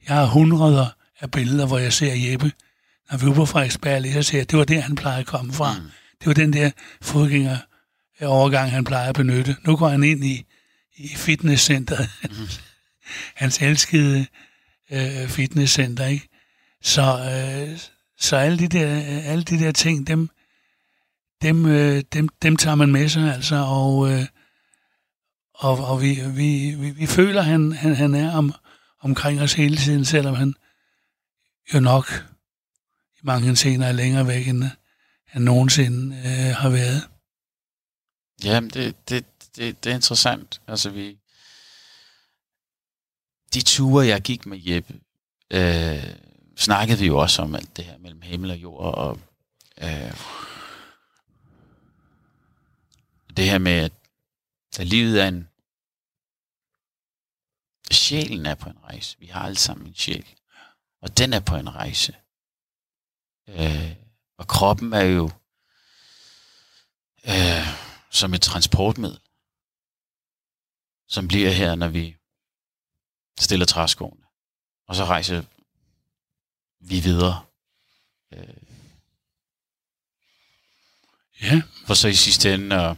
jeg 0.08 0.16
har 0.16 0.26
hundreder 0.26 0.86
af 1.20 1.30
billeder, 1.30 1.66
hvor 1.66 1.78
jeg 1.78 1.92
ser 1.92 2.14
Jeppe, 2.14 2.52
når 3.10 3.18
vi 3.18 3.26
er 3.26 3.34
på 3.34 3.46
Frederiksberg, 3.46 4.12
så 4.12 4.22
ser 4.22 4.38
jeg, 4.38 4.50
det 4.50 4.58
var 4.58 4.64
der, 4.64 4.80
han 4.80 4.94
plejede 4.94 5.20
at 5.20 5.26
komme 5.26 5.52
fra. 5.52 5.78
Mm. 5.78 5.84
Det 6.20 6.26
var 6.26 6.34
den 6.34 6.52
der 6.52 6.70
fodgænger 7.02 7.58
overgang, 8.22 8.70
han 8.70 8.84
plejer 8.84 9.08
at 9.08 9.14
benytte. 9.14 9.56
Nu 9.64 9.76
går 9.76 9.88
han 9.88 10.02
ind 10.02 10.24
i, 10.24 10.44
i 10.96 11.08
fitnesscenteret. 11.08 12.08
Mm. 12.22 12.30
Hans 13.34 13.62
elskede 13.62 14.26
øh, 14.90 15.28
fitnesscenter, 15.28 16.06
ikke? 16.06 16.28
Så, 16.82 17.02
øh, 17.02 17.78
så 18.18 18.36
alle 18.36 18.58
de 18.58 18.68
der, 18.68 18.86
alle 19.30 19.44
de 19.44 19.58
der 19.58 19.72
ting, 19.72 20.06
dem, 20.06 20.30
dem, 21.42 21.66
øh, 21.66 22.04
dem, 22.12 22.28
dem 22.28 22.56
tager 22.56 22.74
man 22.74 22.92
med 22.92 23.08
sig, 23.08 23.34
altså, 23.34 23.56
og, 23.56 24.12
øh, 24.12 24.26
og, 25.54 25.78
og 25.78 26.02
vi, 26.02 26.20
vi, 26.36 26.74
vi, 26.74 26.90
vi 26.90 27.06
føler, 27.06 27.40
at 27.40 27.46
han, 27.46 27.72
han, 27.72 27.94
han 27.94 28.14
er 28.14 28.32
om, 28.32 28.54
omkring 29.00 29.40
os 29.40 29.54
hele 29.54 29.76
tiden, 29.76 30.04
selvom 30.04 30.34
han 30.34 30.54
jo 31.74 31.80
nok 31.80 32.06
i 33.16 33.20
mange 33.22 33.56
scener 33.56 33.86
er 33.86 33.92
længere 33.92 34.26
væk, 34.26 34.48
end 34.48 34.64
han 35.26 35.42
nogensinde 35.42 36.16
øh, 36.16 36.56
har 36.56 36.68
været. 36.68 37.08
Jamen, 38.44 38.70
det, 38.70 39.08
det, 39.08 39.24
det, 39.56 39.84
det 39.84 39.90
er 39.90 39.94
interessant. 39.94 40.60
Altså, 40.68 40.90
vi... 40.90 41.18
De 43.54 43.62
ture, 43.62 44.06
jeg 44.06 44.20
gik 44.20 44.46
med 44.46 44.58
Jeppe, 44.64 44.94
øh, 45.50 46.25
snakkede 46.56 46.98
vi 46.98 47.06
jo 47.06 47.18
også 47.18 47.42
om 47.42 47.54
alt 47.54 47.76
det 47.76 47.84
her 47.84 47.98
mellem 47.98 48.22
himmel 48.22 48.50
og 48.50 48.56
jord, 48.56 48.94
og 48.94 49.20
øh, 49.78 50.16
det 53.36 53.44
her 53.44 53.58
med, 53.58 53.72
at, 53.72 53.92
at 54.78 54.86
livet 54.86 55.22
er 55.22 55.28
en... 55.28 55.48
Sjælen 57.90 58.46
er 58.46 58.54
på 58.54 58.68
en 58.68 58.84
rejse. 58.84 59.18
Vi 59.18 59.26
har 59.26 59.40
alle 59.40 59.56
sammen 59.56 59.86
en 59.86 59.94
sjæl. 59.94 60.34
Og 61.02 61.18
den 61.18 61.32
er 61.32 61.40
på 61.40 61.56
en 61.56 61.74
rejse. 61.74 62.16
Øh, 63.48 63.96
og 64.38 64.48
kroppen 64.48 64.92
er 64.92 65.02
jo 65.02 65.30
øh, 67.28 67.66
som 68.10 68.34
et 68.34 68.42
transportmiddel, 68.42 69.20
som 71.08 71.28
bliver 71.28 71.50
her, 71.50 71.74
når 71.74 71.88
vi 71.88 72.16
stiller 73.40 73.66
træskoene. 73.66 74.24
Og 74.88 74.96
så 74.96 75.04
rejser 75.04 75.44
vi 76.80 77.00
videre. 77.00 77.44
Øh, 78.32 78.66
Ja, 81.42 81.62
for 81.86 81.94
så 81.94 82.08
i 82.08 82.14
sidste 82.14 82.54
ende 82.54 82.76
at 82.76 82.96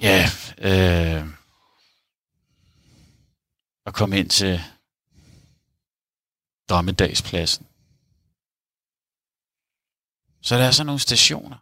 ja, 0.00 0.24
øh, 0.58 1.26
at 3.86 3.94
komme 3.94 4.18
ind 4.18 4.30
til 4.30 4.60
dommedagspladsen. 6.68 7.66
Så 10.42 10.58
der 10.58 10.64
er 10.64 10.70
sådan 10.70 10.86
nogle 10.86 11.00
stationer. 11.00 11.56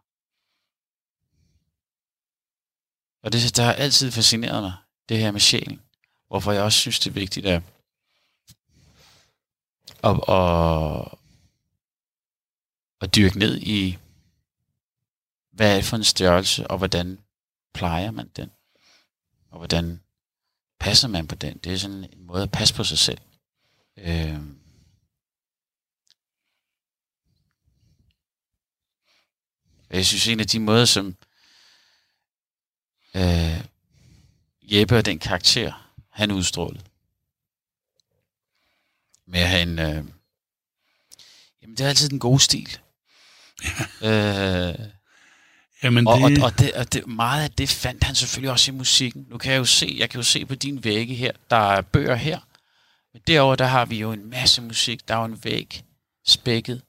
Og 3.23 3.33
det, 3.33 3.57
der 3.57 3.63
har 3.63 3.73
altid 3.73 4.13
fascineret 4.13 4.63
mig, 4.63 4.73
det 5.09 5.19
her 5.19 5.31
med 5.31 5.41
sjælen. 5.41 5.83
Hvorfor 6.29 6.53
jeg 6.53 6.63
også 6.63 6.79
synes, 6.79 6.99
det 6.99 7.11
er 7.11 7.15
vigtigt 7.15 7.47
at, 7.47 7.63
at, 10.03 10.21
at, 10.29 11.19
at 13.01 13.15
dyrke 13.15 13.39
ned 13.39 13.61
i, 13.61 13.99
hvad 15.51 15.71
er 15.71 15.75
det 15.75 15.85
for 15.85 15.97
en 15.97 16.05
størrelse, 16.05 16.67
og 16.67 16.79
hvordan 16.79 17.19
plejer 17.75 18.11
man 18.11 18.29
den? 18.37 18.51
Og 19.51 19.59
hvordan 19.59 20.01
passer 20.79 21.09
man 21.09 21.27
på 21.27 21.35
den? 21.35 21.59
Det 21.59 21.73
er 21.73 21.77
sådan 21.77 22.05
en 22.13 22.27
måde 22.27 22.43
at 22.43 22.53
passe 22.53 22.75
på 22.75 22.85
sig 22.85 22.99
selv. 22.99 23.19
Øh, 23.97 24.41
Og 29.91 29.97
jeg 29.97 30.07
synes, 30.07 30.29
en 30.29 30.41
af 30.41 30.47
de 30.47 30.61
måder, 30.61 30.85
som 30.85 31.17
øh, 33.17 33.65
Jeppe 34.63 34.97
og 34.99 35.05
den 35.05 35.19
karakter, 35.19 35.93
han 36.11 36.31
udstrålede, 36.31 36.85
med 39.31 39.41
at 39.41 39.49
have 39.49 39.63
en... 39.63 39.79
Øh, 39.79 40.05
jamen, 41.63 41.77
det 41.77 41.81
er 41.81 41.89
altid 41.89 42.09
den 42.09 42.19
gode 42.19 42.41
stil. 42.41 42.79
øh, 44.03 44.75
jamen 45.83 46.07
og, 46.07 46.19
det, 46.19 46.39
og, 46.39 46.45
og, 46.45 46.59
det, 46.59 46.73
og 46.75 46.93
det, 46.93 47.07
meget 47.07 47.45
af 47.45 47.51
det 47.51 47.69
fandt 47.69 48.05
han 48.05 48.15
selvfølgelig 48.15 48.51
også 48.51 48.71
i 48.71 48.75
musikken. 48.75 49.27
Nu 49.29 49.39
kan 49.39 49.53
jeg 49.53 49.59
jo 49.59 49.65
se, 49.65 49.97
jeg 49.99 50.11
kan 50.11 50.19
jo 50.19 50.25
se 50.25 50.47
på 50.47 50.55
din 50.55 50.85
vægge 50.85 51.15
her, 51.15 51.33
der 51.51 51.57
er 51.57 51.81
bøger 51.81 52.15
her. 52.15 52.41
Men 53.13 53.23
derover 53.27 53.57
der 53.57 53.65
har 53.65 53.85
vi 53.85 53.99
jo 53.99 54.13
en 54.13 54.31
masse 54.31 54.63
musik. 54.63 55.09
Der 55.09 55.15
er 55.15 55.19
jo 55.19 55.25
en 55.25 55.45
væg 55.45 55.85
spækket 56.27 56.83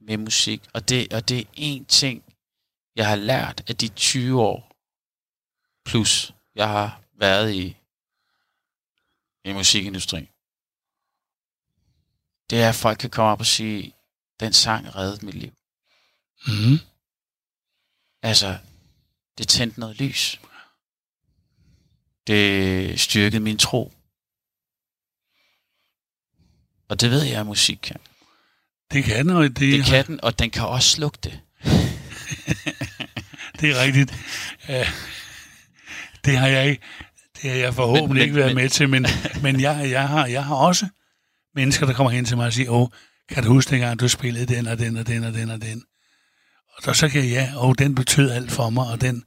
med 0.00 0.16
musik. 0.16 0.62
Og 0.72 0.88
det, 0.88 1.12
og 1.12 1.28
det 1.28 1.38
er 1.38 1.44
en 1.54 1.84
ting, 1.84 2.22
jeg 2.96 3.08
har 3.08 3.16
lært 3.16 3.62
af 3.68 3.76
de 3.76 3.88
20 3.88 4.42
år 4.42 4.72
plus, 5.84 6.34
jeg 6.54 6.68
har 6.68 7.00
været 7.18 7.54
i, 7.54 7.76
i 9.44 9.52
musikindustrien. 9.52 10.28
Det 12.50 12.62
er, 12.62 12.68
at 12.68 12.74
folk 12.74 12.98
kan 12.98 13.10
komme 13.10 13.30
op 13.32 13.40
og 13.40 13.46
sige, 13.46 13.94
den 14.40 14.52
sang 14.52 14.96
reddede 14.96 15.26
mit 15.26 15.34
liv. 15.34 15.52
mm, 16.46 16.78
Altså, 18.22 18.58
det 19.38 19.48
tændte 19.48 19.80
noget 19.80 19.96
lys. 19.96 20.40
Det 22.26 23.00
styrkede 23.00 23.40
min 23.40 23.58
tro. 23.58 23.92
Og 26.88 27.00
det 27.00 27.10
ved 27.10 27.22
jeg, 27.22 27.40
at 27.40 27.46
musik 27.46 27.78
kan. 27.82 27.96
det 28.92 29.04
kan, 29.04 29.30
og 29.30 29.42
det, 29.42 29.56
Det 29.56 29.84
kan 29.84 30.06
den, 30.06 30.20
og 30.24 30.38
den 30.38 30.50
kan 30.50 30.66
også 30.66 30.88
slukke 30.88 31.18
det. 31.22 31.40
det 33.60 33.70
er 33.70 33.82
rigtigt. 33.82 34.14
Ja, 34.68 34.88
det 36.24 36.36
har 36.38 36.46
jeg 36.48 36.68
ikke, 36.70 36.82
det 37.42 37.50
har 37.50 37.56
jeg 37.58 37.74
forhåbentlig 37.74 38.08
Men- 38.08 38.14
men- 38.14 38.22
ikke 38.22 38.34
været 38.36 38.54
men- 38.54 38.62
med 38.62 38.70
til, 38.70 38.88
men, 38.88 39.06
men 39.42 39.60
jeg, 39.60 39.90
jeg, 39.90 40.08
har, 40.08 40.26
jeg 40.26 40.44
har 40.44 40.54
også 40.54 40.88
mennesker, 41.58 41.86
der 41.86 41.92
kommer 41.92 42.10
hen 42.10 42.24
til 42.24 42.36
mig 42.36 42.46
og 42.46 42.52
siger, 42.52 42.70
åh, 42.70 42.88
kan 43.28 43.42
du 43.42 43.48
huske 43.52 43.70
dengang, 43.70 44.00
du 44.00 44.08
spillede 44.08 44.54
den 44.54 44.66
og 44.66 44.78
den 44.78 44.96
og 44.96 45.06
den 45.06 45.24
og 45.24 45.34
den 45.34 45.50
og 45.50 45.62
den? 45.62 45.82
Og 46.76 46.82
så, 46.82 46.92
så 46.92 47.08
kan 47.08 47.20
jeg, 47.24 47.30
ja, 47.30 47.52
åh, 47.56 47.74
den 47.78 47.94
betød 47.94 48.30
alt 48.30 48.50
for 48.50 48.70
mig, 48.70 48.86
og 48.86 49.00
den, 49.00 49.24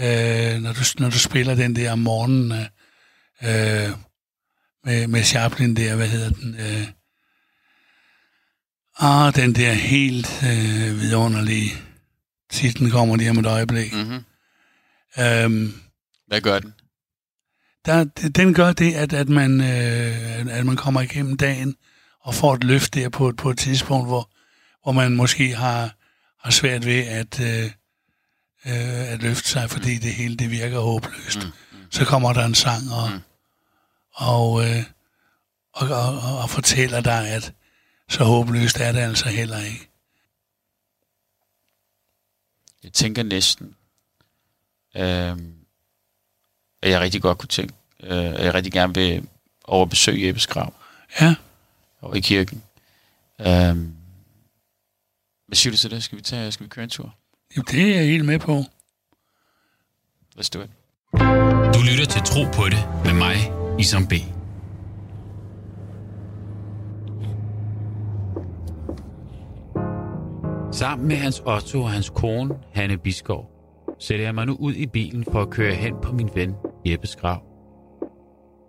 øh, 0.00 0.62
når, 0.62 0.72
du, 0.72 0.80
når 0.98 1.10
du 1.10 1.18
spiller 1.18 1.54
den 1.54 1.76
der 1.76 1.92
om 1.92 1.98
morgenen 1.98 2.52
øh, 3.42 3.90
med, 4.84 5.06
med 5.06 5.22
Chaplin 5.22 5.76
der, 5.76 5.96
hvad 5.96 6.08
hedder 6.08 6.30
den? 6.30 6.54
Øh, 6.54 6.86
ah, 8.98 9.34
den 9.34 9.54
der 9.54 9.72
helt 9.72 10.42
øh, 10.42 11.00
vidunderlige 11.00 11.70
titlen 12.50 12.90
kommer 12.90 13.16
lige 13.16 13.30
om 13.30 13.38
et 13.38 13.46
øjeblik. 13.46 13.92
Mm-hmm. 13.92 14.24
Øhm, 15.18 15.74
Hvad 16.26 16.40
gør 16.40 16.58
den? 16.58 16.74
Der, 17.86 18.04
den 18.28 18.54
gør 18.54 18.72
det, 18.72 18.94
at, 18.94 19.12
at, 19.12 19.28
man, 19.28 19.60
øh, 19.60 20.46
at 20.58 20.66
man 20.66 20.76
kommer 20.76 21.00
igennem 21.00 21.36
dagen 21.36 21.76
og 22.20 22.34
får 22.34 22.54
et 22.54 22.64
løft 22.64 22.94
der 22.94 23.08
på, 23.08 23.32
på 23.36 23.50
et 23.50 23.58
tidspunkt, 23.58 24.06
hvor, 24.08 24.30
hvor 24.82 24.92
man 24.92 25.16
måske 25.16 25.54
har, 25.54 25.94
har 26.38 26.50
svært 26.50 26.86
ved 26.86 26.98
at, 27.06 27.40
øh, 27.40 27.64
øh, 28.66 29.12
at 29.12 29.22
løfte 29.22 29.48
sig, 29.48 29.70
fordi 29.70 29.98
det 29.98 30.12
hele 30.14 30.36
det 30.36 30.50
virker 30.50 30.78
håbløst. 30.80 31.38
Mm, 31.72 31.78
Så 31.90 32.04
kommer 32.04 32.32
der 32.32 32.44
en 32.44 32.54
sang 32.54 32.82
og, 32.92 33.10
Mm. 33.10 33.20
og, 34.12 34.64
øh, 34.68 34.82
og, 35.72 35.88
og, 35.88 36.18
og, 36.20 36.38
og 36.42 36.50
fortæller 36.50 37.00
dig, 37.00 37.28
at 37.28 37.54
så 38.08 38.24
håbløst 38.24 38.76
er 38.80 38.92
det 38.92 38.98
altså 39.00 39.28
heller 39.28 39.58
ikke. 39.60 39.88
Jeg 42.82 42.92
tænker 42.92 43.22
næsten, 43.22 43.76
øh, 44.96 45.55
at 46.86 46.92
jeg 46.92 47.00
rigtig 47.00 47.22
godt 47.22 47.38
kunne 47.38 47.48
tænke, 47.48 47.74
øh, 48.02 48.10
at 48.16 48.44
jeg 48.44 48.54
rigtig 48.54 48.72
gerne 48.72 48.94
vil 48.94 49.28
over 49.64 49.86
besøge 49.86 50.26
Jeppes 50.26 50.46
grav 50.46 50.72
Ja, 51.20 51.34
over 52.02 52.14
i 52.14 52.20
kirken. 52.20 52.62
Øh, 53.40 53.46
hvad 55.46 55.54
siger 55.54 55.70
du 55.70 55.76
til 55.76 55.90
det? 55.90 56.02
Skal 56.02 56.18
vi, 56.18 56.22
tage, 56.22 56.52
skal 56.52 56.64
vi 56.64 56.68
køre 56.68 56.82
en 56.84 56.90
tur? 56.90 57.14
jo, 57.56 57.62
det 57.62 57.82
er 57.82 57.96
jeg 57.96 58.06
helt 58.06 58.24
med 58.24 58.38
på. 58.38 58.64
Let's 60.38 60.48
do 60.54 60.62
it. 60.62 60.70
Du 61.74 61.80
lytter 61.90 62.06
til 62.10 62.22
Tro 62.22 62.44
på 62.52 62.68
det 62.68 62.88
med 63.04 63.14
mig, 63.14 63.36
Isam 63.78 64.06
B. 64.06 64.12
Sammen 70.72 71.08
med 71.08 71.16
Hans 71.16 71.42
Otto 71.46 71.82
og 71.82 71.90
hans 71.90 72.10
kone, 72.10 72.54
Hanne 72.72 72.98
Biskov, 72.98 73.50
sætter 73.98 74.24
jeg 74.24 74.34
mig 74.34 74.46
nu 74.46 74.56
ud 74.60 74.74
i 74.74 74.86
bilen 74.86 75.24
for 75.24 75.42
at 75.42 75.50
køre 75.50 75.74
hen 75.74 75.94
på 76.02 76.12
min 76.12 76.30
ven 76.34 76.54
Jeppes 76.90 77.16
grav, 77.16 77.42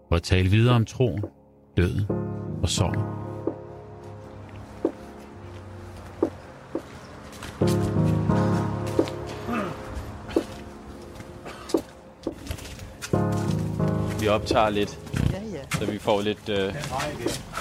for 0.10 0.16
at 0.16 0.24
tale 0.24 0.50
videre 0.50 0.76
om 0.76 0.86
troen, 0.86 1.24
døden 1.78 2.06
og 2.64 2.70
sorgen. 2.70 3.02
Vi 14.20 14.28
optager 14.28 14.70
lidt, 14.70 15.00
ja, 15.32 15.40
ja. 15.54 15.78
så 15.80 15.92
vi 15.92 16.00
får 16.00 16.22
lidt... 16.22 16.50
Øh... 16.50 16.74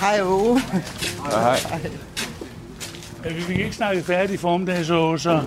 Hej, 0.00 0.20
Åge. 0.22 0.60
Hej. 0.60 1.56
hej. 1.56 1.90
Ja, 3.24 3.32
vi 3.32 3.40
fik 3.40 3.58
ikke 3.58 3.76
snakket 3.76 4.04
færdigt 4.04 4.32
i 4.32 4.36
formiddag, 4.36 4.84
så... 4.84 5.16
så... 5.16 5.42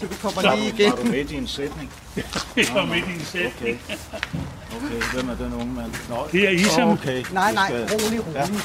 Så 0.00 0.06
vi 0.06 0.14
kommer 0.22 0.56
lige 0.56 0.68
igen. 0.68 0.90
Var 0.90 0.96
du 0.96 1.04
midt 1.04 1.30
i 1.30 1.34
en 1.36 1.46
sætning? 1.46 1.92
jeg 2.56 2.66
var 2.74 2.86
midt 2.86 3.04
i 3.08 3.12
en 3.20 3.24
sætning. 3.24 3.80
Okay, 4.76 5.02
hvem 5.14 5.28
er 5.30 5.34
den 5.34 5.54
unge 5.54 5.74
mand? 5.74 5.92
Nå, 6.08 6.16
Det 6.32 6.44
er 6.46 6.50
Isam. 6.50 6.88
Okay. 6.88 7.24
Nej, 7.32 7.52
nej, 7.52 7.72
rolig, 7.72 8.26
rolig. 8.26 8.60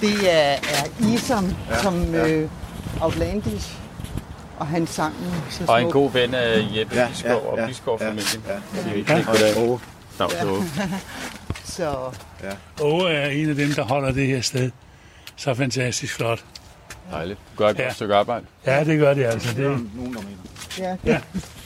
Det 0.00 0.34
er, 0.34 0.38
er 0.52 1.08
Isam, 1.14 1.54
ja, 1.70 1.82
som 1.82 2.14
ja. 2.14 2.28
øh, 2.28 2.50
Outlandis, 3.00 3.72
og 4.58 4.66
han 4.66 4.86
sang 4.86 5.14
så 5.50 5.64
Og 5.68 5.78
en 5.78 5.82
smukt. 5.84 5.92
god 5.92 6.10
ven 6.12 6.34
af 6.34 6.68
Jeppe 6.76 6.94
Ja, 6.96 7.08
Biskov 7.08 7.30
ja, 7.30 7.36
og 7.36 7.58
ja, 7.58 7.66
Biskov-familien. 7.66 8.42
ja, 8.48 8.52
Det 8.54 8.84
er 8.84 8.88
ja. 8.88 8.94
vigtigt. 8.94 9.28
Og 9.28 9.34
det 9.34 9.56
er 9.56 9.60
Åge. 9.62 9.80
Dags 10.18 10.34
ja. 10.38 10.44
Så 11.64 11.94
Åge 12.80 13.10
er 13.10 13.28
en 13.28 13.48
af 13.50 13.54
dem, 13.56 13.72
der 13.72 13.82
holder 13.82 14.12
det 14.12 14.26
her 14.26 14.40
sted. 14.40 14.70
Så 15.36 15.54
fantastisk 15.54 16.14
flot. 16.14 16.44
Dejligt. 17.12 17.38
Gør 17.56 17.68
et 17.68 17.78
Ja. 17.78 17.82
godt 17.84 17.94
stykke 17.94 18.14
arbejde. 18.14 18.44
Ja, 18.66 18.84
det 18.84 18.98
gør 18.98 19.14
det 19.14 19.24
altså. 19.24 19.54
Det 19.54 19.64
er 19.64 19.68
Det, 19.68 19.78
der 19.78 19.84
nogen, 19.96 20.14
der 20.14 20.20
mener. 20.20 20.36
Ja, 20.78 20.96
det, 21.04 21.22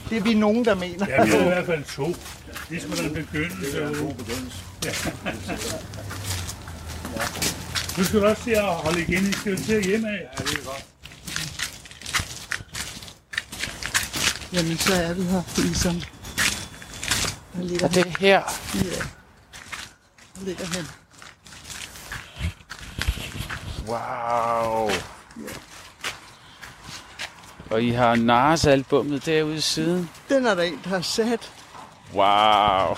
det 0.09 0.17
er 0.17 0.21
vi 0.21 0.33
nogen, 0.33 0.65
der 0.65 0.75
mener. 0.75 1.05
ja, 1.09 1.23
vi 1.25 1.31
er 1.31 1.39
i 1.41 1.43
hvert 1.43 1.65
fald 1.65 1.83
to. 1.83 2.15
Det 2.69 2.81
skal 2.81 2.97
da 2.97 3.03
en 3.03 3.13
begyndelse. 3.13 3.81
en 3.81 3.87
Åge. 3.87 3.97
god 4.05 4.13
begyndelse. 4.13 4.57
Nu 7.97 8.03
skal 8.03 8.19
du 8.21 8.25
også 8.25 8.43
til 8.43 8.51
at 8.51 8.63
holde 8.63 9.01
igen. 9.01 9.23
I 9.29 9.31
skal 9.31 9.51
jo 9.51 9.63
til 9.63 9.73
at 9.73 9.83
hjemme 9.85 10.07
af. 10.09 10.13
Ja, 10.39 10.43
det 10.43 10.53
er 10.59 10.63
godt. 10.65 10.85
Jamen, 14.53 14.77
så 14.77 14.93
er 14.93 15.13
vi 15.13 15.21
her, 15.23 15.41
Isam. 15.71 16.01
Der 17.55 17.63
ligger, 17.63 17.85
Og 17.87 17.95
det 17.95 18.05
er 18.05 18.19
her. 18.19 18.41
ja, 18.75 18.81
der 20.35 20.45
ligger 20.45 20.65
han. 20.65 20.85
Wow. 23.87 24.89
Og 27.69 27.83
I 27.83 27.89
har 27.89 28.15
Nars-albummet 28.15 29.25
derude 29.25 29.55
i 29.55 29.59
siden. 29.59 30.09
Den 30.29 30.45
er 30.45 30.55
der 30.55 30.63
en, 30.63 30.79
der 30.83 30.89
har 30.89 31.01
sat. 31.01 31.51
Wow. 32.13 32.95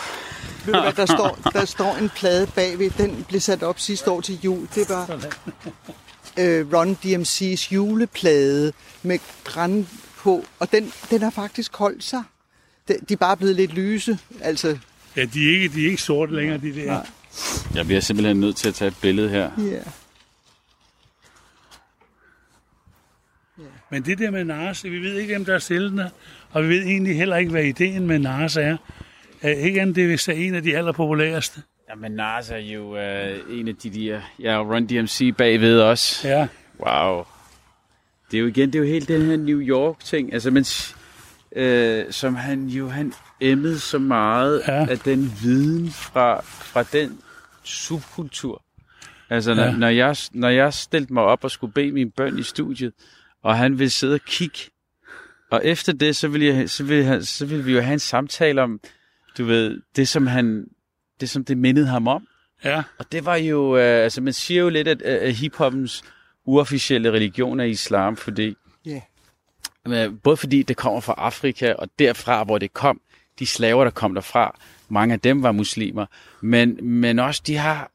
Ved 0.66 0.74
du 0.74 0.82
hvad, 0.82 0.94
der 0.94 1.06
står, 1.06 1.40
der 1.60 1.66
står 1.66 1.96
en 1.96 2.10
plade 2.10 2.48
bagved. 2.48 2.90
Den 2.98 3.26
blev 3.30 3.42
sat 3.42 3.64
op 3.64 3.80
sidste 3.80 4.12
år 4.12 4.22
til 4.22 4.40
jul. 4.44 4.68
Det 4.76 4.90
var 4.90 5.20
øh, 6.40 6.74
Ron 6.74 6.98
DMC's 7.06 7.74
juleplade 7.74 8.74
med 9.04 9.20
græn 9.44 9.88
på. 10.18 10.46
Og 10.60 10.72
den, 10.72 10.94
den 11.10 11.22
har 11.22 11.30
faktisk 11.30 11.76
holdt 11.76 12.04
sig. 12.04 12.24
De, 12.88 12.94
de 13.10 13.14
er 13.14 13.18
bare 13.18 13.38
blevet 13.38 13.56
lidt 13.56 13.74
lyse. 13.74 14.20
Altså, 14.42 14.78
Ja, 15.16 15.26
de 15.26 15.46
er 15.50 15.54
ikke, 15.54 15.76
de 15.76 15.82
er 15.86 15.90
ikke 15.90 16.02
sorte 16.02 16.36
længere, 16.36 16.58
de 16.58 16.76
der. 16.76 16.86
Nej. 16.86 17.08
Jeg 17.76 17.86
bliver 17.86 18.02
simpelthen 18.02 18.40
nødt 18.40 18.56
til 18.56 18.68
at 18.68 18.76
tage 18.76 18.88
et 18.88 18.96
billede 19.02 19.30
her. 19.30 19.50
ja. 19.58 19.80
Men 23.92 24.02
det 24.06 24.20
der 24.20 24.32
med 24.32 24.44
Nars, 24.44 24.84
vi 24.84 25.00
ved 25.00 25.16
ikke, 25.16 25.34
hvem 25.34 25.46
der 25.46 25.54
er 25.54 25.60
stillende, 25.60 26.10
og 26.52 26.64
vi 26.64 26.70
ved 26.70 26.84
egentlig 26.84 27.18
heller 27.18 27.36
ikke, 27.36 27.52
hvad 27.52 27.64
ideen 27.64 28.08
med 28.08 28.20
Nars 28.20 28.58
er. 28.58 28.78
er 29.42 29.50
ikke 29.50 29.82
andet, 29.82 29.96
det 29.96 30.28
er 30.28 30.34
en 30.34 30.56
af 30.56 30.64
de 30.64 30.78
allerpopulæreste. 30.78 31.62
Jamen, 31.90 32.12
Nars 32.12 32.50
er 32.50 32.58
jo 32.58 32.98
øh, 32.98 33.40
en 33.50 33.68
af 33.68 33.76
de 33.76 33.90
der... 33.90 34.22
Ja, 34.40 34.62
Run 34.62 34.86
DMC 34.86 35.36
bagved 35.38 35.80
også. 35.80 36.28
Ja, 36.28 36.48
Wow. 36.80 37.24
Det 38.32 38.38
er 38.38 38.42
jo 38.42 38.48
igen, 38.48 38.68
det 38.74 38.76
er 38.76 38.80
jo 38.80 38.86
helt 38.86 39.08
den 39.08 39.22
her 39.22 39.38
New 39.38 39.60
York-ting, 39.60 40.34
altså, 40.34 40.52
men, 40.52 40.66
øh, 41.56 42.06
som 42.12 42.36
han 42.36 42.66
jo, 42.68 42.90
han 42.90 43.14
emmede 43.42 43.80
så 43.80 44.00
meget 44.00 44.62
ja. 44.68 44.86
af 44.90 45.00
den 45.00 45.34
viden 45.42 45.92
fra, 45.92 46.42
fra 46.42 46.84
den 46.84 47.20
subkultur. 47.64 48.62
Altså, 49.30 49.54
når, 49.54 49.64
Ja. 49.64 49.72
når, 49.72 49.88
jeg, 49.88 50.16
når 50.32 50.50
jeg 50.50 50.74
stillede 50.74 51.14
mig 51.14 51.24
op 51.24 51.44
og 51.44 51.52
skulle 51.52 51.74
bede 51.74 51.92
min 51.92 52.12
bøn 52.12 52.40
i 52.40 52.44
studiet, 52.44 52.94
og 53.44 53.58
han 53.58 53.80
ville 53.80 53.90
sidde 53.90 54.14
og 54.14 54.22
kigge, 54.28 54.60
og 55.52 55.66
efter 55.66 55.94
det, 55.94 56.16
så 56.16 56.28
ville, 56.28 56.48
jeg, 56.48 56.70
så 56.70 56.84
ville, 56.84 57.04
han, 57.04 57.26
så 57.26 57.46
ville 57.46 57.64
vi 57.64 57.74
jo 57.74 57.82
have 57.82 57.94
en 57.94 58.00
samtale 58.00 58.62
om, 58.62 58.80
du 59.38 59.46
ved, 59.46 59.82
det 59.96 60.08
som 60.08 60.28
han, 60.28 60.66
det 61.22 61.30
som 61.30 61.46
det 61.46 61.58
mindede 61.58 61.88
ham 61.88 62.08
om. 62.08 62.28
ja, 62.64 62.84
Og 62.98 63.12
det 63.12 63.26
var 63.26 63.36
jo, 63.36 63.78
øh, 63.78 64.04
altså 64.04 64.22
man 64.22 64.34
siger 64.34 64.62
jo 64.62 64.70
lidt, 64.70 64.88
at, 64.88 65.02
at 65.02 65.34
hiphoppens 65.36 66.04
uofficielle 66.46 67.12
religion 67.12 67.60
er 67.60 67.64
islam, 67.64 68.16
fordi, 68.18 68.56
Ja. 68.86 69.02
øh, 69.88 70.14
både 70.24 70.38
fordi 70.38 70.64
det 70.64 70.78
kommer 70.78 71.00
fra 71.00 71.14
Afrika, 71.18 71.74
og 71.74 71.90
derfra, 72.00 72.44
hvor 72.44 72.58
det 72.58 72.74
kom, 72.74 73.02
de 73.40 73.46
slaver, 73.46 73.84
der 73.84 73.92
kom 73.92 74.14
derfra, 74.14 74.60
mange 74.90 75.14
af 75.14 75.20
dem 75.20 75.44
var 75.44 75.52
muslimer, 75.52 76.06
men, 76.42 76.80
men 76.82 77.20
også 77.20 77.42
de 77.48 77.58
har 77.58 77.92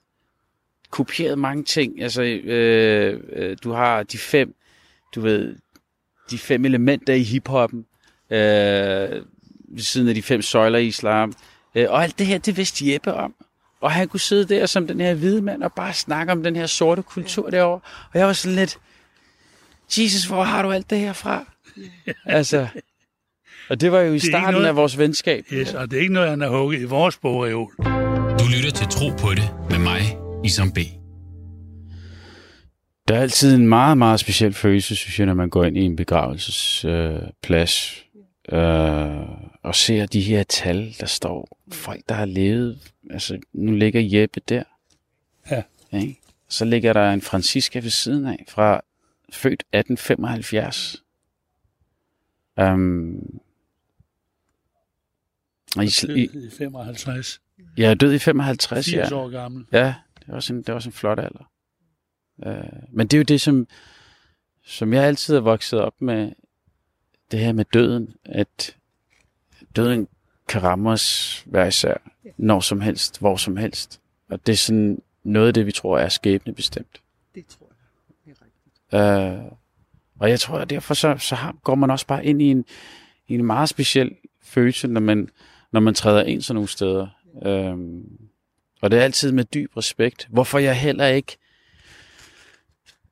kopieret 0.90 1.38
mange 1.38 1.64
ting. 1.64 2.02
Altså, 2.02 2.22
øh, 2.22 3.20
øh, 3.32 3.56
du 3.64 3.72
har 3.72 4.02
de 4.02 4.18
fem, 4.18 4.54
du 5.14 5.20
ved, 5.20 5.56
de 6.30 6.38
fem 6.38 6.64
elementer 6.64 7.14
i 7.14 7.22
hiphoppen, 7.22 7.84
øh, 8.30 8.38
ved 9.68 9.78
siden 9.82 10.08
af 10.08 10.14
de 10.14 10.22
fem 10.22 10.42
søjler 10.42 10.78
i 10.78 10.86
islam. 10.86 11.32
Øh, 11.74 11.86
og 11.90 12.02
alt 12.02 12.18
det 12.18 12.26
her, 12.26 12.38
det 12.38 12.56
vidste 12.56 12.92
Jeppe 12.92 13.14
om. 13.14 13.34
Og 13.80 13.92
han 13.92 14.08
kunne 14.08 14.20
sidde 14.20 14.54
der 14.54 14.66
som 14.66 14.86
den 14.86 15.00
her 15.00 15.14
hvide 15.14 15.42
mand 15.42 15.62
og 15.62 15.72
bare 15.72 15.92
snakke 15.92 16.32
om 16.32 16.42
den 16.42 16.56
her 16.56 16.66
sorte 16.66 17.02
kultur 17.02 17.50
derovre. 17.50 17.80
Og 18.12 18.18
jeg 18.18 18.26
var 18.26 18.32
sådan 18.32 18.56
lidt, 18.56 18.78
Jesus, 19.98 20.24
hvor 20.24 20.42
har 20.44 20.62
du 20.62 20.70
alt 20.72 20.90
det 20.90 20.98
her 20.98 21.12
fra? 21.12 21.44
altså, 22.26 22.66
og 23.68 23.80
det 23.80 23.92
var 23.92 24.00
jo 24.00 24.12
i 24.12 24.18
starten 24.18 24.52
noget- 24.54 24.66
af 24.66 24.76
vores 24.76 24.98
venskab. 24.98 25.44
yes, 25.52 25.74
og 25.74 25.90
det 25.90 25.96
er 25.96 26.00
ikke 26.00 26.12
noget, 26.12 26.30
han 26.30 26.40
har 26.40 26.48
hugget 26.48 26.80
i 26.80 26.84
vores 26.84 27.16
bogreol. 27.16 27.72
Du 28.38 28.44
lytter 28.56 28.70
til 28.74 28.86
Tro 28.90 29.08
på 29.08 29.30
det 29.34 29.50
med 29.70 29.78
mig, 29.78 30.00
Isam 30.44 30.72
B. 30.72 30.78
Der 33.08 33.14
er 33.14 33.20
altid 33.20 33.54
en 33.54 33.68
meget, 33.68 33.98
meget 33.98 34.20
speciel 34.20 34.52
følelse, 34.52 34.96
synes 34.96 35.18
jeg, 35.18 35.26
når 35.26 35.34
man 35.34 35.50
går 35.50 35.64
ind 35.64 35.76
i 35.76 35.80
en 35.80 35.96
begravelsesplads 35.96 38.04
øh, 38.48 38.58
øh, 38.58 39.28
og 39.62 39.74
ser 39.74 40.06
de 40.06 40.20
her 40.20 40.42
tal, 40.42 40.96
der 41.00 41.06
står 41.06 41.58
folk, 41.72 42.00
der 42.08 42.14
har 42.14 42.24
levet. 42.24 42.92
Altså, 43.10 43.38
nu 43.52 43.72
ligger 43.72 44.00
Jeppe 44.00 44.40
der. 44.48 44.62
Ja. 45.50 45.62
Ikke? 45.92 46.20
Så 46.48 46.64
ligger 46.64 46.92
der 46.92 47.12
en 47.12 47.20
Francisca 47.20 47.78
ved 47.78 47.90
siden 47.90 48.26
af, 48.26 48.44
fra 48.48 48.80
født 49.32 49.64
1875. 49.72 51.02
Um, 52.56 53.40
og 55.76 55.84
i, 55.84 55.88
i, 56.08 56.22
I 56.22 56.50
55, 56.58 57.40
jeg 57.76 57.90
er 57.90 57.94
død 57.94 58.14
i 58.14 58.18
55, 58.18 58.86
80 58.86 59.10
ja. 59.10 59.16
år 59.16 59.28
gammel. 59.28 59.64
Ja, 59.72 59.94
det 60.18 60.28
er 60.28 60.32
også 60.32 60.52
en, 60.52 60.58
det 60.58 60.68
er 60.68 60.72
også 60.72 60.88
en 60.88 60.92
flot 60.92 61.18
alder. 61.18 61.51
Uh, 62.38 62.54
men 62.92 63.06
det 63.06 63.16
er 63.16 63.18
jo 63.18 63.24
det, 63.24 63.40
som, 63.40 63.66
som 64.64 64.92
jeg 64.92 65.04
altid 65.04 65.34
har 65.34 65.40
vokset 65.40 65.80
op 65.80 65.94
med, 66.00 66.32
det 67.30 67.40
her 67.40 67.52
med 67.52 67.64
døden, 67.64 68.14
at 68.24 68.76
døden 69.76 70.08
kan 70.48 70.62
ramme 70.62 70.90
os 70.90 71.42
hver 71.46 71.66
især, 71.66 71.96
når 72.36 72.60
som 72.60 72.80
helst, 72.80 73.18
hvor 73.20 73.36
som 73.36 73.56
helst. 73.56 74.00
Og 74.28 74.46
det 74.46 74.52
er 74.52 74.56
sådan 74.56 75.02
noget 75.22 75.48
af 75.48 75.54
det, 75.54 75.66
vi 75.66 75.72
tror 75.72 75.98
er 75.98 76.08
skæbnebestemt. 76.08 77.02
Det 77.34 77.46
tror 77.46 77.66
jeg. 77.68 78.34
Det 78.34 78.40
er 78.40 78.44
rigtigt. 78.44 79.50
Uh, 79.50 79.58
og 80.18 80.30
jeg 80.30 80.40
tror, 80.40 80.58
at 80.58 80.70
derfor 80.70 80.94
så, 80.94 81.16
så 81.18 81.34
har, 81.34 81.56
går 81.62 81.74
man 81.74 81.90
også 81.90 82.06
bare 82.06 82.24
ind 82.24 82.42
i 82.42 82.44
en, 82.44 82.64
i 83.28 83.34
en 83.34 83.44
meget 83.44 83.68
speciel 83.68 84.16
følelse, 84.42 84.88
når 84.88 85.00
man, 85.00 85.28
når 85.72 85.80
man 85.80 85.94
træder 85.94 86.22
ind 86.22 86.42
sådan 86.42 86.54
nogle 86.54 86.68
steder. 86.68 87.08
Um, 87.32 88.18
og 88.80 88.90
det 88.90 88.98
er 88.98 89.04
altid 89.04 89.32
med 89.32 89.44
dyb 89.44 89.76
respekt. 89.76 90.28
Hvorfor 90.30 90.58
jeg 90.58 90.80
heller 90.80 91.06
ikke 91.06 91.36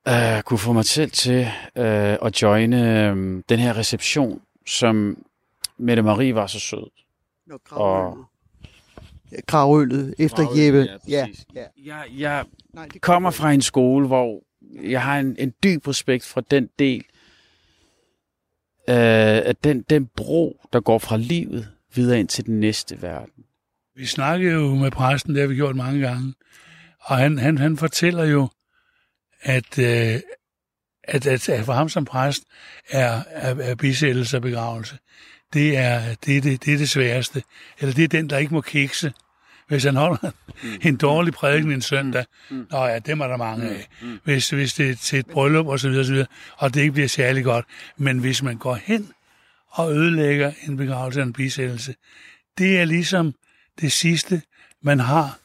uh, 0.09 0.41
kunne 0.45 0.59
få 0.59 0.73
mig 0.73 0.85
selv 0.85 1.11
til 1.11 1.41
uh, 1.75 1.83
at 2.25 2.41
joine 2.41 3.11
um, 3.11 3.43
den 3.49 3.59
her 3.59 3.77
reception, 3.77 4.41
som 4.67 5.23
Mette 5.77 6.03
Marie 6.03 6.35
var 6.35 6.47
så 6.47 6.59
sød. 6.59 6.89
Gravølet. 7.65 8.25
Ja, 9.31 9.37
gravølet 9.47 10.15
efter 10.19 10.43
Gravølet, 10.45 10.89
Jeppe. 10.91 10.99
ja, 11.07 11.27
Ja, 11.55 11.61
ja. 11.61 11.65
Jeg, 11.85 12.05
jeg 12.17 12.45
Nej, 12.73 12.87
det 12.93 13.01
kommer 13.01 13.31
fra 13.31 13.51
en 13.51 13.61
skole, 13.61 14.07
hvor 14.07 14.43
jeg 14.83 15.03
har 15.03 15.19
en, 15.19 15.35
en 15.39 15.53
dyb 15.63 15.87
respekt 15.87 16.25
for 16.25 16.41
den 16.41 16.69
del 16.79 17.03
øh, 18.89 18.95
af 19.45 19.55
den, 19.63 19.81
den 19.81 20.07
bro, 20.15 20.61
der 20.73 20.79
går 20.79 20.99
fra 20.99 21.17
livet 21.17 21.69
videre 21.95 22.19
ind 22.19 22.27
til 22.27 22.45
den 22.45 22.59
næste 22.59 23.01
verden. 23.01 23.43
Vi 23.95 24.05
snakkede 24.05 24.53
jo 24.53 24.75
med 24.75 24.91
præsten, 24.91 25.33
det 25.33 25.41
har 25.41 25.47
vi 25.47 25.55
gjort 25.55 25.75
mange 25.75 25.99
gange, 26.07 26.33
og 27.01 27.17
han, 27.17 27.37
han, 27.37 27.57
han 27.57 27.77
fortæller 27.77 28.23
jo, 28.23 28.49
at, 29.41 29.79
øh, 29.79 30.19
at, 31.03 31.27
at, 31.27 31.49
at 31.49 31.65
for 31.65 31.73
ham 31.73 31.89
som 31.89 32.05
præst 32.05 32.43
er, 32.89 33.23
er, 33.29 33.55
er 33.55 33.75
bisættelse 33.75 34.37
og 34.37 34.41
begravelse, 34.41 34.97
det 35.53 35.77
er 35.77 36.15
det, 36.25 36.37
er 36.37 36.41
det, 36.41 36.65
det 36.65 36.73
er 36.73 36.77
det 36.77 36.89
sværeste. 36.89 37.43
Eller 37.79 37.93
det 37.93 38.03
er 38.03 38.07
den, 38.07 38.29
der 38.29 38.37
ikke 38.37 38.53
må 38.53 38.61
kikse. 38.61 39.13
Hvis 39.67 39.83
han 39.83 39.95
holder 39.95 40.31
en 40.81 40.97
dårlig 40.97 41.33
prædiken 41.33 41.71
en 41.71 41.81
søndag, 41.81 42.25
nå 42.49 42.85
ja, 42.85 42.99
dem 42.99 43.19
er 43.19 43.27
der 43.27 43.37
mange 43.37 43.69
af. 43.69 43.87
Hvis, 44.23 44.49
hvis 44.49 44.73
det 44.73 44.89
er 44.89 44.95
til 44.95 45.19
et 45.19 45.25
bryllup 45.25 45.67
og 45.67 45.79
så 45.79 45.89
videre, 45.89 46.05
så 46.05 46.11
videre, 46.11 46.27
og 46.57 46.73
det 46.73 46.81
ikke 46.81 46.91
bliver 46.91 47.07
særlig 47.07 47.43
godt. 47.43 47.65
Men 47.97 48.19
hvis 48.19 48.43
man 48.43 48.57
går 48.57 48.75
hen 48.75 49.11
og 49.69 49.93
ødelægger 49.93 50.51
en 50.67 50.77
begravelse 50.77 51.19
og 51.19 51.27
en 51.27 51.33
bisættelse, 51.33 51.95
det 52.57 52.79
er 52.79 52.85
ligesom 52.85 53.33
det 53.81 53.91
sidste, 53.91 54.41
man 54.81 54.99
har, 54.99 55.39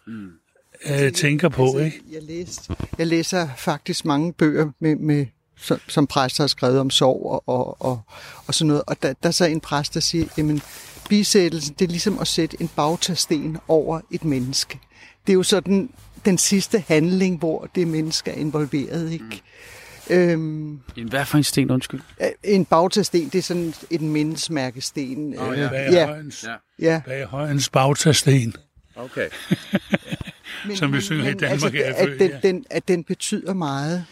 øh, 0.91 1.13
tænker 1.13 1.49
på, 1.49 1.65
altså, 1.65 1.79
ikke? 1.79 2.01
Jeg, 2.13 2.23
læste, 2.23 2.77
jeg 2.99 3.07
læser 3.07 3.49
faktisk 3.57 4.05
mange 4.05 4.33
bøger, 4.33 4.71
med, 4.81 4.97
med, 4.97 5.27
som, 5.57 5.81
som 5.89 6.07
præster 6.07 6.43
har 6.43 6.49
skrevet 6.49 6.81
om 6.81 6.91
sorg 6.91 7.27
og, 7.27 7.49
og, 7.49 7.83
og, 7.83 8.01
og 8.47 8.55
sådan 8.55 8.69
noget. 8.69 8.83
Og 8.87 9.03
der, 9.03 9.13
der 9.23 9.29
er 9.29 9.33
så 9.33 9.45
en 9.45 9.61
præst, 9.61 9.95
der 9.95 10.01
siger, 10.01 10.27
jamen, 10.39 10.63
bisættelsen, 11.09 11.75
det 11.79 11.85
er 11.85 11.89
ligesom 11.89 12.19
at 12.19 12.29
sætte 12.29 12.57
en 12.61 12.69
bagtasten 12.77 13.59
over 13.69 14.01
et 14.11 14.25
menneske. 14.25 14.79
Det 15.27 15.33
er 15.33 15.35
jo 15.35 15.43
sådan 15.43 15.91
den 16.25 16.39
sidste 16.39 16.85
handling, 16.89 17.39
hvor 17.39 17.69
det 17.75 17.89
menneske 17.89 18.31
er 18.31 18.35
involveret, 18.35 19.13
ikke? 19.13 19.25
Mm. 19.25 20.15
Øhm, 20.15 20.81
En 20.97 21.09
hvad 21.09 21.25
for 21.25 21.39
en 21.39 21.45
sten, 21.45 21.71
undskyld? 21.71 22.01
en 22.45 22.65
bagtasten, 22.65 23.29
det 23.29 23.35
er 23.35 23.43
sådan 23.43 23.75
en 23.91 24.09
mindesmærkesten. 24.09 25.39
Åh, 25.39 25.53
øh, 25.53 25.59
ja. 25.59 25.69
Bag 25.69 25.89
ja, 25.93 26.07
højens, 26.07 26.45
ja. 26.79 27.01
bag 27.07 27.25
højens 27.27 27.69
bagtasten. 27.69 28.55
Okay. 28.97 29.29
Men, 30.67 30.77
Som 30.77 30.93
vi 30.93 31.01
synger 31.01 31.29
i 31.29 31.35
Danmark, 31.35 31.75
altså, 31.75 32.03
er 32.03 32.13
at, 32.13 32.19
den, 32.21 32.31
ja. 32.31 32.39
den, 32.43 32.67
at 32.71 32.89
den 32.89 33.05
betyder 33.05 33.55
meget. 33.55 34.05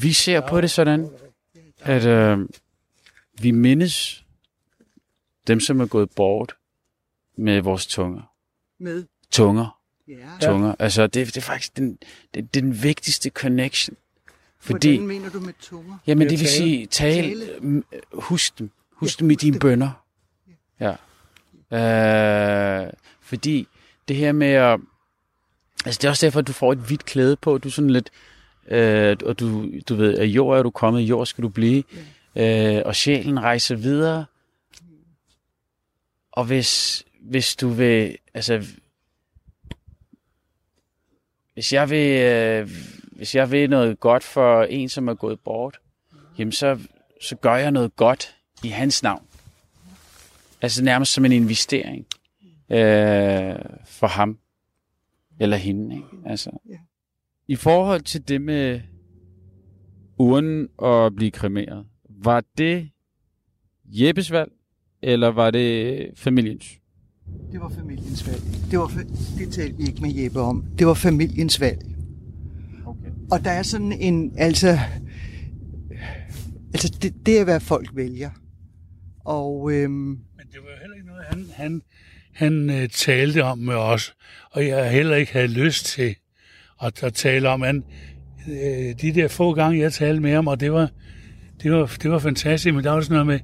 Vi 0.00 0.12
ser 0.12 0.40
på 0.48 0.60
det 0.60 0.70
sådan, 0.70 1.10
at 1.80 2.06
øh, 2.06 2.38
vi 3.40 3.50
mindes 3.50 4.24
dem, 5.46 5.60
som 5.60 5.80
er 5.80 5.86
gået 5.86 6.10
bort 6.10 6.54
med 7.36 7.60
vores 7.60 7.86
tunger. 7.86 8.22
Med, 8.80 9.04
Tunger. 9.30 9.78
ja. 10.08 10.14
Tunger. 10.46 10.74
Altså, 10.78 11.06
det, 11.06 11.26
det 11.26 11.36
er 11.36 11.40
faktisk 11.40 11.76
den, 11.76 11.98
det, 12.34 12.54
det 12.54 12.60
er 12.60 12.62
den 12.62 12.82
vigtigste 12.82 13.30
connection. 13.30 13.96
Fordi, 14.60 14.88
Hvordan 14.96 15.06
mener 15.08 15.30
du 15.30 15.40
med 15.40 15.52
tunger? 15.60 15.98
jamen 16.06 16.30
det 16.30 16.40
vil 16.40 16.48
sige, 16.48 16.86
tale, 16.86 17.46
Tale. 17.46 17.82
husk 18.12 18.58
dem. 18.58 18.70
Husk 18.92 19.20
Ja, 19.20 19.22
dem 19.22 19.30
i 19.30 19.34
husk 19.34 19.40
dine 19.42 19.52
dem. 19.52 19.60
bønder. 19.60 19.90
Ja. 20.80 20.94
Øh, 22.86 22.92
fordi 23.20 23.68
det 24.08 24.16
her 24.16 24.32
med 24.32 24.46
at... 24.52 24.80
Altså, 25.88 25.98
det 25.98 26.04
er 26.04 26.10
også 26.10 26.26
derfor, 26.26 26.40
at 26.40 26.46
du 26.46 26.52
får 26.52 26.72
et 26.72 26.78
hvidt 26.78 27.04
klæde 27.04 27.36
på. 27.36 27.58
Du 27.58 27.68
er 27.68 27.72
sådan 27.72 27.90
lidt... 27.90 28.10
Øh, 28.68 29.16
og 29.24 29.38
du, 29.38 29.70
du 29.88 29.94
ved, 29.94 30.18
at 30.18 30.26
jord 30.26 30.58
er 30.58 30.62
du 30.62 30.70
kommet, 30.70 31.00
jord 31.00 31.26
skal 31.26 31.44
du 31.44 31.48
blive. 31.48 31.82
Øh, 32.36 32.82
og 32.84 32.96
sjælen 32.96 33.40
rejser 33.40 33.76
videre. 33.76 34.24
Og 36.32 36.44
hvis, 36.44 37.04
hvis 37.20 37.56
du 37.56 37.68
vil... 37.68 38.16
Altså, 38.34 38.66
hvis 41.54 41.72
jeg 41.72 41.90
vil, 41.90 42.22
øh, 42.22 42.70
hvis 43.02 43.34
jeg 43.34 43.50
vil 43.50 43.70
noget 43.70 44.00
godt 44.00 44.24
for 44.24 44.62
en, 44.62 44.88
som 44.88 45.08
er 45.08 45.14
gået 45.14 45.40
bort, 45.40 45.78
jamen 46.38 46.52
så, 46.52 46.78
så 47.22 47.36
gør 47.36 47.56
jeg 47.56 47.70
noget 47.70 47.96
godt 47.96 48.34
i 48.64 48.68
hans 48.68 49.02
navn. 49.02 49.22
Altså 50.62 50.84
nærmest 50.84 51.12
som 51.12 51.24
en 51.24 51.32
investering 51.32 52.06
øh, 52.70 53.54
for 53.86 54.06
ham 54.06 54.38
eller 55.40 55.56
hende. 55.56 55.94
Ikke? 55.96 56.06
Altså. 56.26 56.50
Ja. 56.68 56.76
I 57.48 57.56
forhold 57.56 58.02
til 58.02 58.28
det 58.28 58.42
med 58.42 58.80
og 60.78 61.06
at 61.06 61.14
blive 61.16 61.30
kremeret, 61.30 61.86
var 62.08 62.44
det 62.58 62.90
Jeppes 63.84 64.32
valg, 64.32 64.52
eller 65.02 65.28
var 65.28 65.50
det 65.50 66.06
familiens? 66.14 66.78
Det 67.52 67.60
var 67.60 67.68
familiens 67.68 68.26
valg. 68.26 68.42
Det, 68.70 68.78
var, 68.78 68.86
fa- 68.86 69.38
det 69.38 69.52
talte 69.52 69.76
vi 69.76 69.82
ikke 69.82 70.02
med 70.02 70.14
Jeppe 70.14 70.40
om. 70.40 70.64
Det 70.78 70.86
var 70.86 70.94
familiens 70.94 71.60
valg. 71.60 71.78
Okay. 72.86 73.10
Og 73.30 73.44
der 73.44 73.50
er 73.50 73.62
sådan 73.62 73.92
en, 73.92 74.32
altså, 74.38 74.78
altså 76.74 76.98
det, 77.02 77.26
det 77.26 77.40
er, 77.40 77.44
hvad 77.44 77.60
folk 77.60 77.96
vælger. 77.96 78.30
Og 79.24 79.72
øhm, 79.72 79.92
Men 79.92 80.18
det 80.52 80.58
var 80.62 80.70
jo 80.70 80.76
heller 80.80 80.94
ikke 80.94 81.06
noget, 81.06 81.24
han, 81.28 81.46
han, 81.54 81.82
han 82.38 82.70
øh, 82.70 82.88
talte 82.88 83.44
om 83.44 83.58
med 83.58 83.74
os, 83.74 84.14
og 84.50 84.66
jeg 84.66 84.90
heller 84.90 85.16
ikke 85.16 85.32
havde 85.32 85.46
lyst 85.46 85.86
til 85.86 86.14
at, 86.82 87.02
at 87.02 87.14
tale 87.14 87.48
om. 87.48 87.62
Han, 87.62 87.84
øh, 88.48 88.94
de 89.00 89.14
der 89.14 89.28
få 89.28 89.54
gange, 89.54 89.80
jeg 89.80 89.92
talte 89.92 90.20
med 90.20 90.32
ham, 90.32 90.46
og 90.46 90.60
det 90.60 90.72
var, 90.72 90.88
det 91.62 91.72
var, 91.72 91.96
det 92.02 92.10
var 92.10 92.18
fantastisk, 92.18 92.74
men 92.74 92.84
der 92.84 92.90
var 92.90 93.00
sådan 93.00 93.14
noget 93.14 93.26
med, 93.26 93.40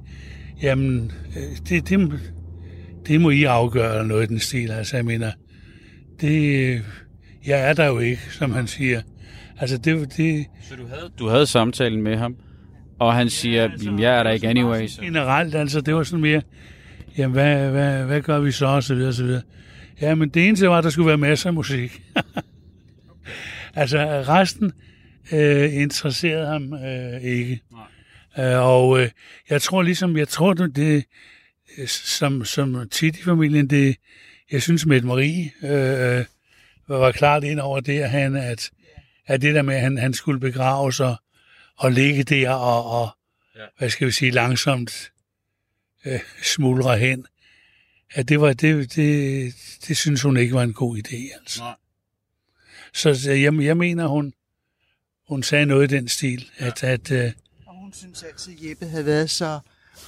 jamen, 0.61 1.11
øh, 1.37 1.57
det, 1.69 1.89
det, 1.89 2.19
det 3.07 3.21
må 3.21 3.29
I 3.29 3.43
afgøre, 3.43 3.91
eller 3.91 4.03
noget 4.03 4.23
i 4.23 4.27
den 4.27 4.39
stil. 4.39 4.71
Altså, 4.71 4.95
jeg 4.95 5.05
mener, 5.05 5.31
det, 6.21 6.81
jeg 7.45 7.69
er 7.69 7.73
der 7.73 7.85
jo 7.85 7.99
ikke, 7.99 8.21
som 8.31 8.51
han 8.51 8.67
siger. 8.67 9.01
Altså, 9.59 9.77
det, 9.77 10.17
det, 10.17 10.45
Så 10.69 10.75
du 10.75 10.87
havde, 10.87 11.11
du 11.19 11.27
havde 11.27 11.45
samtalen 11.45 12.01
med 12.01 12.17
ham, 12.17 12.35
og 12.99 13.13
han 13.13 13.29
siger, 13.29 13.63
ja, 13.63 13.71
altså, 13.71 13.95
jeg 13.99 14.19
er 14.19 14.23
der 14.23 14.31
ikke 14.31 14.47
anyway. 14.47 14.87
Så. 14.87 15.01
generelt, 15.01 15.55
altså, 15.55 15.81
det 15.81 15.95
var 15.95 16.03
sådan 16.03 16.21
mere, 16.21 16.41
jamen, 17.17 17.33
hvad, 17.33 17.71
hvad, 17.71 18.03
hvad 18.05 18.21
gør 18.21 18.39
vi 18.39 18.51
så, 18.51 18.65
og 18.65 18.83
så 18.83 18.95
videre, 18.95 19.09
og 19.09 19.13
så 19.13 19.23
videre. 19.23 19.41
Ja, 20.01 20.15
men 20.15 20.29
det 20.29 20.47
eneste 20.47 20.69
var, 20.69 20.77
at 20.77 20.83
der 20.83 20.89
skulle 20.89 21.07
være 21.07 21.17
masser 21.17 21.49
af 21.49 21.53
musik. 21.53 22.01
altså, 23.75 23.97
resten 24.27 24.73
øh, 25.33 25.73
interesserede 25.73 26.47
ham 26.47 26.73
øh, 26.73 27.21
ikke. 27.21 27.61
Øh, 28.39 28.59
og 28.59 29.01
øh, 29.01 29.09
jeg 29.49 29.61
tror 29.61 29.81
ligesom, 29.81 30.17
jeg 30.17 30.27
tror, 30.27 30.53
det, 30.53 30.75
det 30.75 31.05
øh, 31.77 31.87
som, 31.87 32.45
som 32.45 32.89
tit 32.89 33.17
i 33.17 33.23
familien, 33.23 33.69
det, 33.69 33.95
jeg 34.51 34.61
synes, 34.61 34.85
Mette 34.85 35.07
Marie 35.07 35.51
øh, 35.63 36.25
var 36.87 37.11
klart 37.11 37.43
ind 37.43 37.59
over 37.59 37.79
det, 37.79 37.99
at, 37.99 38.09
han, 38.09 38.35
at, 38.35 38.71
at 39.27 39.41
det 39.41 39.55
der 39.55 39.61
med, 39.61 39.75
at 39.75 39.81
han, 39.81 39.97
han 39.97 40.13
skulle 40.13 40.39
begraves 40.39 40.99
og, 40.99 41.15
og 41.77 41.91
ligge 41.91 42.23
der 42.23 42.49
og, 42.49 43.01
og 43.01 43.09
ja. 43.55 43.61
hvad 43.77 43.89
skal 43.89 44.07
vi 44.07 44.11
sige, 44.11 44.31
langsomt 44.31 45.11
øh, 46.05 46.19
smuldre 46.43 46.97
hen, 46.97 47.25
at 48.13 48.29
det, 48.29 48.41
var, 48.41 48.53
det, 48.53 48.95
det, 48.95 49.53
det 49.87 49.97
synes 49.97 50.21
hun 50.21 50.37
ikke 50.37 50.53
var 50.53 50.63
en 50.63 50.73
god 50.73 50.97
idé. 50.97 51.39
Altså. 51.39 51.59
Nej. 51.59 51.75
Så 52.93 53.31
jeg, 53.31 53.63
jeg 53.63 53.77
mener, 53.77 54.07
hun, 54.07 54.33
hun 55.29 55.43
sagde 55.43 55.65
noget 55.65 55.91
i 55.91 55.95
den 55.95 56.07
stil, 56.07 56.45
at, 56.57 56.83
at 56.83 57.11
øh, 57.11 57.31
Og 57.65 57.75
hun 57.81 57.93
synes 57.93 58.23
altid, 58.23 58.53
at 58.53 58.69
Jeppe 58.69 58.85
havde 58.85 59.05
været 59.05 59.29
så 59.29 59.59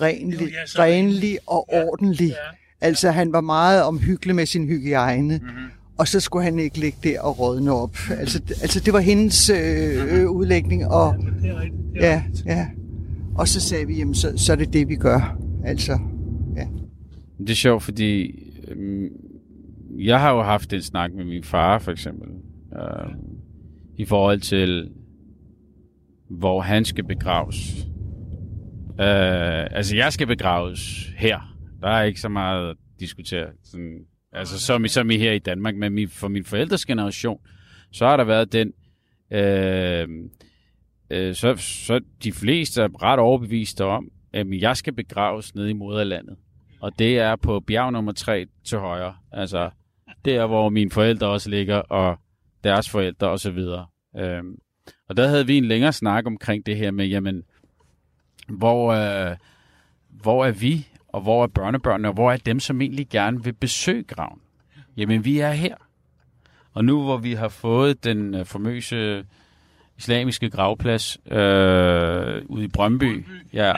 renlig, 0.01 0.41
Jo, 0.41 0.47
ja, 0.47 0.65
så 0.65 0.81
renlig 0.81 1.39
og 1.47 1.69
ordentlig. 1.73 2.35
Altså, 2.81 3.11
han 3.11 3.33
var 3.33 3.41
meget 3.41 3.83
omhyggelig 3.83 4.35
med 4.35 4.45
sin 4.45 4.67
hygiejne. 4.67 5.37
Mhm. 5.37 5.45
Mm-hmm. 5.45 5.71
Og 5.97 6.07
så 6.07 6.19
skulle 6.19 6.43
han 6.43 6.59
ikke 6.59 6.77
ligge 6.79 6.97
der 7.03 7.21
og 7.21 7.39
rådne 7.39 7.71
op. 7.71 7.97
Altså, 8.09 8.41
altså 8.61 8.79
det 8.79 8.93
var 8.93 8.99
hendes 8.99 9.49
øh, 9.49 10.13
øh, 10.13 10.29
udlægning. 10.29 10.87
Og, 10.87 11.15
det 11.41 11.49
er 11.49 11.61
rigtigt. 11.61 11.83
Det 11.93 12.05
er 12.05 12.09
ja, 12.09 12.23
ja. 12.45 12.67
og 13.35 13.47
så 13.47 13.59
sagde 13.59 13.87
vi, 13.87 13.97
jamen, 13.97 14.15
så, 14.15 14.33
så 14.37 14.51
er 14.51 14.55
det 14.55 14.73
det, 14.73 14.87
vi 14.87 14.95
gør. 14.95 15.37
Altså, 15.68 15.99
ja. 16.55 16.68
Det 17.39 17.49
er 17.49 17.55
sjovt, 17.55 17.84
fordi 17.84 18.34
øh, 18.68 19.11
jeg 19.97 20.20
har 20.22 20.32
jo 20.34 20.41
haft 20.41 20.74
en 20.74 20.82
snak 20.82 21.13
med 21.13 21.26
min 21.26 21.43
far, 21.43 21.80
for 21.80 21.91
eksempel, 21.91 22.28
øh, 22.74 23.11
i 23.97 24.05
forhold 24.05 24.39
til, 24.39 24.91
hvor 26.30 26.61
han 26.61 26.86
skal 26.86 27.03
begraves. 27.03 27.88
Øh, 28.99 29.68
altså, 29.78 29.95
jeg 29.95 30.13
skal 30.13 30.28
begraves 30.28 31.09
her. 31.18 31.57
Der 31.82 31.88
er 31.89 32.03
ikke 32.03 32.22
så 32.22 32.30
meget 32.30 32.70
at 32.70 32.76
diskutere. 32.99 33.47
Sådan, 33.63 33.99
altså, 34.34 34.59
som, 34.59 34.86
i- 34.86 34.88
som 34.88 35.11
i 35.11 35.18
her 35.18 35.32
i 35.32 35.39
Danmark. 35.39 35.76
Men 35.76 35.93
min, 35.93 36.09
for 36.09 36.28
min 36.28 36.43
forældres 36.43 36.86
generation, 36.86 37.39
så 37.91 38.05
har 38.05 38.18
der 38.18 38.24
været 38.24 38.53
den... 38.53 38.74
Øh, 39.32 40.07
øh, 41.09 41.36
så, 41.36 41.55
så 41.55 41.99
de 42.24 42.32
fleste 42.32 42.82
er 42.82 43.03
ret 43.03 43.20
overbeviste 43.20 43.86
om, 43.86 44.09
Jamen, 44.38 44.61
jeg 44.61 44.77
skal 44.77 44.93
begraves 44.93 45.55
nede 45.55 45.69
i 45.69 45.73
moderlandet. 45.73 46.38
Og 46.79 46.99
det 46.99 47.19
er 47.19 47.35
på 47.35 47.59
bjerg 47.59 47.93
nummer 47.93 48.11
3 48.11 48.45
til 48.63 48.77
højre. 48.77 49.15
Altså, 49.31 49.69
der 50.25 50.45
hvor 50.45 50.69
mine 50.69 50.91
forældre 50.91 51.27
også 51.27 51.49
ligger, 51.49 51.75
og 51.75 52.19
deres 52.63 52.89
forældre 52.89 53.29
og 53.29 53.39
så 53.39 53.51
videre. 53.51 53.85
Øhm, 54.17 54.59
og 55.09 55.17
der 55.17 55.27
havde 55.27 55.47
vi 55.47 55.57
en 55.57 55.65
længere 55.65 55.93
snak 55.93 56.25
omkring 56.25 56.65
det 56.65 56.77
her 56.77 56.91
med, 56.91 57.05
jamen, 57.05 57.43
hvor, 58.47 58.91
øh, 58.91 59.35
hvor 60.09 60.45
er 60.45 60.51
vi, 60.51 60.88
og 61.07 61.21
hvor 61.21 61.43
er 61.43 61.47
børnebørnene, 61.47 62.07
og 62.07 62.13
hvor 62.13 62.31
er 62.31 62.38
dem, 62.38 62.59
som 62.59 62.81
egentlig 62.81 63.07
gerne 63.09 63.43
vil 63.43 63.53
besøge 63.53 64.03
graven? 64.03 64.41
Jamen, 64.97 65.25
vi 65.25 65.39
er 65.39 65.51
her. 65.51 65.75
Og 66.73 66.85
nu 66.85 67.03
hvor 67.03 67.17
vi 67.17 67.33
har 67.33 67.49
fået 67.49 68.03
den 68.03 68.35
øh, 68.35 68.45
famøse 68.45 69.25
islamiske 69.97 70.49
gravplads 70.49 71.17
øh, 71.31 72.41
ude 72.45 72.63
i 72.63 72.67
Brøndby, 72.67 73.25
ja, 73.53 73.73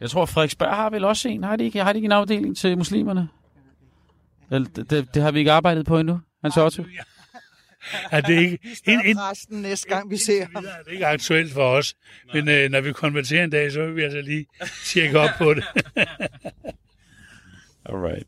jeg 0.00 0.10
tror, 0.10 0.26
Frederiksberg 0.26 0.76
har 0.76 0.90
vel 0.90 1.04
også 1.04 1.28
en. 1.28 1.44
Har 1.44 1.56
de 1.56 1.64
ikke, 1.64 1.82
har 1.82 1.92
de 1.92 1.98
ikke 1.98 2.06
en 2.06 2.12
afdeling 2.12 2.56
til 2.56 2.78
muslimerne? 2.78 3.28
Eller, 4.50 4.68
det, 4.76 4.90
det, 4.90 5.14
det 5.14 5.22
har 5.22 5.30
vi 5.30 5.38
ikke 5.38 5.52
arbejdet 5.52 5.86
på 5.86 5.98
endnu, 5.98 6.20
Hans 6.42 6.56
Otto. 6.56 6.84
Er 8.10 8.20
det 8.20 8.40
ikke, 8.40 8.58
en, 8.84 9.00
en, 9.04 9.20
Resten 9.20 9.62
næste 9.62 9.88
gang, 9.88 10.10
vi 10.10 10.16
ser 10.16 10.46
ham. 10.54 10.62
det 10.62 10.72
er 10.86 10.92
ikke 10.92 11.06
aktuelt 11.06 11.52
for 11.52 11.68
os, 11.68 11.94
men 12.34 12.48
øh, 12.48 12.70
når 12.70 12.80
vi 12.80 12.92
konverterer 12.92 13.44
en 13.44 13.50
dag, 13.50 13.72
så 13.72 13.86
vil 13.86 13.96
vi 13.96 14.02
altså 14.02 14.20
lige 14.20 14.46
tjekke 14.84 15.18
op 15.18 15.30
på 15.38 15.54
det. 15.54 15.64
Alright. 17.88 18.26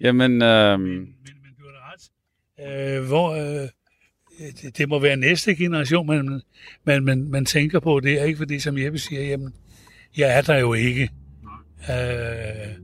Jamen, 0.00 0.42
øhm, 0.42 0.80
men, 0.80 1.14
men 1.24 1.54
du 1.58 1.64
har 1.64 1.92
ret. 1.92 2.98
Øh, 2.98 3.06
hvor, 3.06 3.30
øh, 3.34 3.68
det, 4.62 4.78
det 4.78 4.88
må 4.88 4.98
være 4.98 5.16
næste 5.16 5.54
generation, 5.54 6.06
man, 6.06 6.42
man, 6.84 7.04
man, 7.04 7.30
man 7.30 7.44
tænker 7.44 7.80
på. 7.80 8.00
Det 8.00 8.20
er 8.20 8.24
ikke 8.24 8.36
fordi, 8.36 8.60
som 8.60 8.78
Jeppe 8.78 8.98
siger, 8.98 9.22
jamen, 9.22 9.54
jeg 10.16 10.36
er 10.38 10.40
der 10.42 10.58
jo 10.58 10.74
ikke. 10.74 11.10
Øh, 11.90 12.74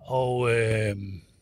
og 0.00 0.50
øh, 0.50 0.96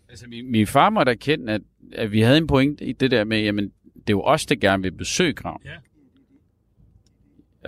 altså, 0.09 0.27
min, 0.29 0.51
min 0.51 0.67
far 0.67 0.91
måtte 0.91 1.13
erkende, 1.13 1.53
at 1.53 1.61
at 1.95 2.13
vi 2.13 2.21
havde 2.21 2.39
en 2.39 2.47
point 2.47 2.81
i 2.81 2.93
det 2.93 3.11
der 3.11 3.25
med, 3.25 3.41
jamen, 3.41 3.65
det 3.95 4.01
er 4.01 4.11
jo 4.11 4.23
os, 4.23 4.47
der 4.47 4.55
gerne 4.55 4.83
vil 4.83 4.93
besøge 4.93 5.33
graven. 5.33 5.63
Ja. 5.65 5.71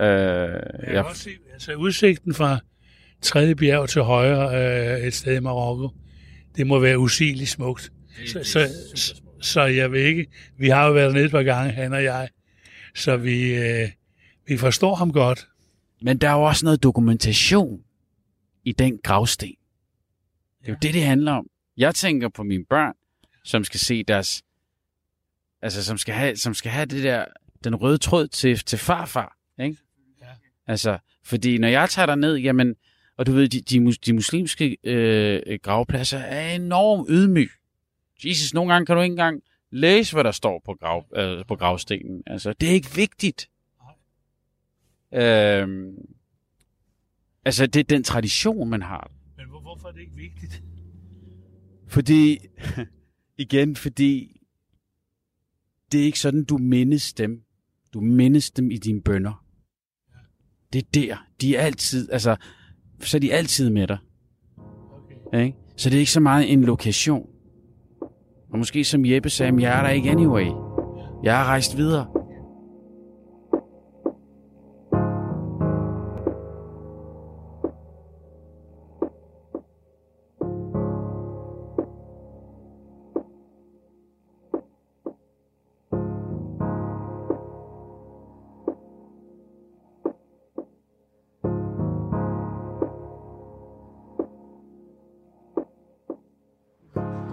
Øh, 0.05 0.53
Jeg 0.53 0.85
kan 0.85 0.95
jeg, 0.95 1.03
godt 1.03 1.17
se, 1.17 1.29
altså 1.53 1.73
udsigten 1.73 2.33
fra 2.33 2.59
tredje 3.21 3.55
bjerg 3.55 3.89
til 3.89 4.01
højre 4.01 4.97
øh, 4.99 5.07
et 5.07 5.13
sted 5.13 5.35
i 5.35 5.39
Marokko, 5.39 5.89
det 6.55 6.67
må 6.67 6.79
være 6.79 6.99
usigeligt 6.99 7.49
smukt. 7.49 7.91
Så, 8.25 8.43
så, 8.43 8.67
så, 8.95 9.21
så 9.41 9.61
jeg 9.61 9.91
ved 9.91 10.01
ikke, 10.01 10.25
vi 10.57 10.69
har 10.69 10.87
jo 10.87 10.93
været 10.93 11.13
nede 11.13 11.25
et 11.25 11.31
par 11.31 11.43
gange, 11.43 11.71
han 11.71 11.93
og 11.93 12.03
jeg, 12.03 12.29
så 12.95 13.17
vi, 13.17 13.55
øh, 13.55 13.89
vi 14.47 14.57
forstår 14.57 14.95
ham 14.95 15.11
godt. 15.11 15.47
Men 16.01 16.17
der 16.17 16.29
er 16.29 16.33
jo 16.33 16.43
også 16.43 16.65
noget 16.65 16.83
dokumentation 16.83 17.83
i 18.63 18.71
den 18.71 18.99
gravsten. 19.03 19.55
Det 20.61 20.67
er 20.67 20.71
jo 20.71 20.77
det, 20.81 20.93
det 20.93 21.03
handler 21.03 21.31
om. 21.31 21.49
Jeg 21.77 21.95
tænker 21.95 22.29
på 22.29 22.43
mine 22.43 22.65
børn, 22.65 22.93
som 23.43 23.63
skal 23.63 23.79
se 23.79 24.03
deres... 24.03 24.43
Altså, 25.61 25.83
som 25.83 25.97
skal 25.97 26.15
have, 26.15 26.35
som 26.35 26.53
skal 26.53 26.71
have 26.71 26.85
det 26.85 27.03
der, 27.03 27.25
den 27.63 27.75
røde 27.75 27.97
tråd 27.97 28.27
til, 28.27 28.57
til 28.57 28.79
farfar, 28.79 29.37
ikke? 29.59 29.77
Ja. 30.21 30.25
Altså, 30.67 30.97
fordi 31.23 31.57
når 31.57 31.67
jeg 31.67 31.89
tager 31.89 32.15
ned, 32.15 32.35
jamen, 32.35 32.75
og 33.17 33.25
du 33.25 33.31
ved, 33.31 33.47
de, 33.47 33.61
de, 33.61 33.93
de 33.93 34.13
muslimske 34.13 34.77
øh, 34.83 35.59
gravpladser 35.63 36.17
er 36.17 36.55
enormt 36.55 37.07
ydmyg. 37.09 37.49
Jesus, 38.25 38.53
nogle 38.53 38.73
gange 38.73 38.85
kan 38.85 38.95
du 38.95 39.01
ikke 39.01 39.13
engang 39.13 39.41
læse, 39.71 40.13
hvad 40.13 40.23
der 40.23 40.31
står 40.31 40.61
på, 40.65 40.73
grav, 40.79 41.05
øh, 41.15 41.45
på 41.47 41.55
gravstenen. 41.55 42.23
Altså, 42.27 42.53
det 42.53 42.69
er 42.69 42.73
ikke 42.73 42.95
vigtigt. 42.95 43.49
Øhm, 45.15 45.95
altså, 47.45 47.65
det 47.67 47.79
er 47.79 47.83
den 47.83 48.03
tradition, 48.03 48.69
man 48.69 48.81
har. 48.81 49.11
Men 49.37 49.45
hvor, 49.49 49.61
hvorfor 49.61 49.87
er 49.87 49.91
det 49.91 50.01
ikke 50.01 50.15
vigtigt? 50.15 50.63
Fordi, 51.87 52.37
igen, 53.37 53.75
fordi 53.75 54.41
det 55.91 55.99
er 56.01 56.05
ikke 56.05 56.19
sådan, 56.19 56.43
du 56.43 56.57
mindes 56.57 57.13
dem. 57.13 57.41
Du 57.93 58.01
mindes 58.01 58.51
dem 58.51 58.71
i 58.71 58.77
dine 58.77 59.01
bønder. 59.01 59.45
Det 60.73 60.81
er 60.81 60.87
der. 60.93 61.27
De 61.41 61.55
er 61.55 61.61
altid, 61.61 62.11
altså, 62.11 62.35
så 62.99 63.17
er 63.17 63.19
de 63.19 63.33
altid 63.33 63.69
med 63.69 63.87
dig. 63.87 63.97
Okay. 65.31 65.45
Ikke? 65.45 65.57
Så 65.77 65.89
det 65.89 65.95
er 65.95 65.99
ikke 65.99 66.11
så 66.11 66.19
meget 66.19 66.53
en 66.53 66.63
lokation. 66.63 67.29
Og 68.49 68.57
måske 68.57 68.83
som 68.83 69.05
Jeppe 69.05 69.29
sagde, 69.29 69.51
"Men 69.51 69.61
jeg 69.61 69.77
er 69.79 69.83
der 69.83 69.89
ikke 69.89 70.09
anyway. 70.09 70.45
Jeg 71.23 71.41
er 71.41 71.45
rejst 71.45 71.77
videre. 71.77 72.24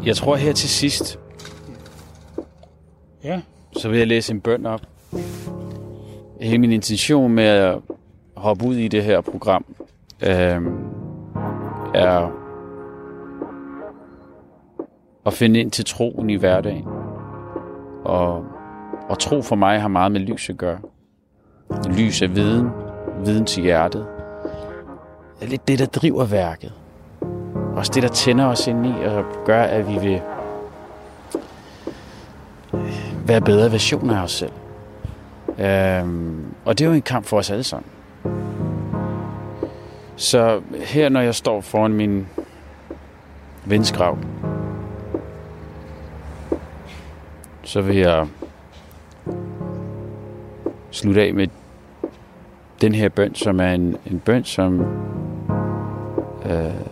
Jeg 0.06 0.16
tror 0.16 0.36
her 0.36 0.52
til 0.52 0.68
sidst, 0.68 1.18
Ja, 3.24 3.40
så 3.76 3.88
vil 3.88 3.98
jeg 3.98 4.06
læse 4.06 4.32
en 4.32 4.40
bøn 4.40 4.66
op. 4.66 4.80
Hele 6.40 6.58
min 6.58 6.72
intention 6.72 7.32
med 7.32 7.44
at 7.44 7.78
hoppe 8.36 8.64
ud 8.66 8.74
i 8.76 8.88
det 8.88 9.04
her 9.04 9.20
program 9.20 9.64
øh, 10.22 10.62
er 11.94 12.30
at 15.26 15.32
finde 15.32 15.60
ind 15.60 15.70
til 15.70 15.84
troen 15.84 16.30
i 16.30 16.34
hverdagen. 16.34 16.84
Og, 18.04 18.44
og 19.08 19.18
tro 19.18 19.42
for 19.42 19.56
mig 19.56 19.80
har 19.80 19.88
meget 19.88 20.12
med 20.12 20.20
lys 20.20 20.50
at 20.50 20.56
gøre. 20.56 20.78
Lys 21.86 22.22
af 22.22 22.34
viden, 22.34 22.68
viden 23.24 23.46
til 23.46 23.62
hjertet. 23.62 24.06
Det 25.40 25.46
er 25.46 25.50
lidt 25.50 25.68
det, 25.68 25.78
der 25.78 25.86
driver 25.86 26.24
værket. 26.24 26.72
Også 27.76 27.92
det, 27.94 28.02
der 28.02 28.08
tænder 28.08 28.46
os 28.46 28.66
ind 28.66 28.86
i 28.86 28.92
og 29.04 29.24
gør, 29.44 29.62
at 29.62 29.88
vi 29.88 29.98
vil 29.98 30.20
være 33.26 33.40
bedre 33.40 33.72
versioner 33.72 34.18
af 34.18 34.22
os 34.22 34.32
selv. 34.32 34.52
Øhm, 35.58 36.44
og 36.64 36.78
det 36.78 36.84
er 36.84 36.88
jo 36.88 36.94
en 36.94 37.02
kamp 37.02 37.26
for 37.26 37.38
os 37.38 37.50
alle 37.50 37.64
sammen. 37.64 37.90
Så 40.16 40.60
her, 40.72 41.08
når 41.08 41.20
jeg 41.20 41.34
står 41.34 41.60
foran 41.60 41.92
min 41.92 42.28
venskrav, 43.64 44.18
så 47.62 47.80
vil 47.80 47.96
jeg 47.96 48.26
slutte 50.90 51.22
af 51.22 51.34
med 51.34 51.48
den 52.80 52.94
her 52.94 53.08
bøn, 53.08 53.34
som 53.34 53.60
er 53.60 53.72
en, 53.72 53.96
en 54.06 54.20
bøn, 54.24 54.44
som 54.44 54.80
øh, 56.44 56.91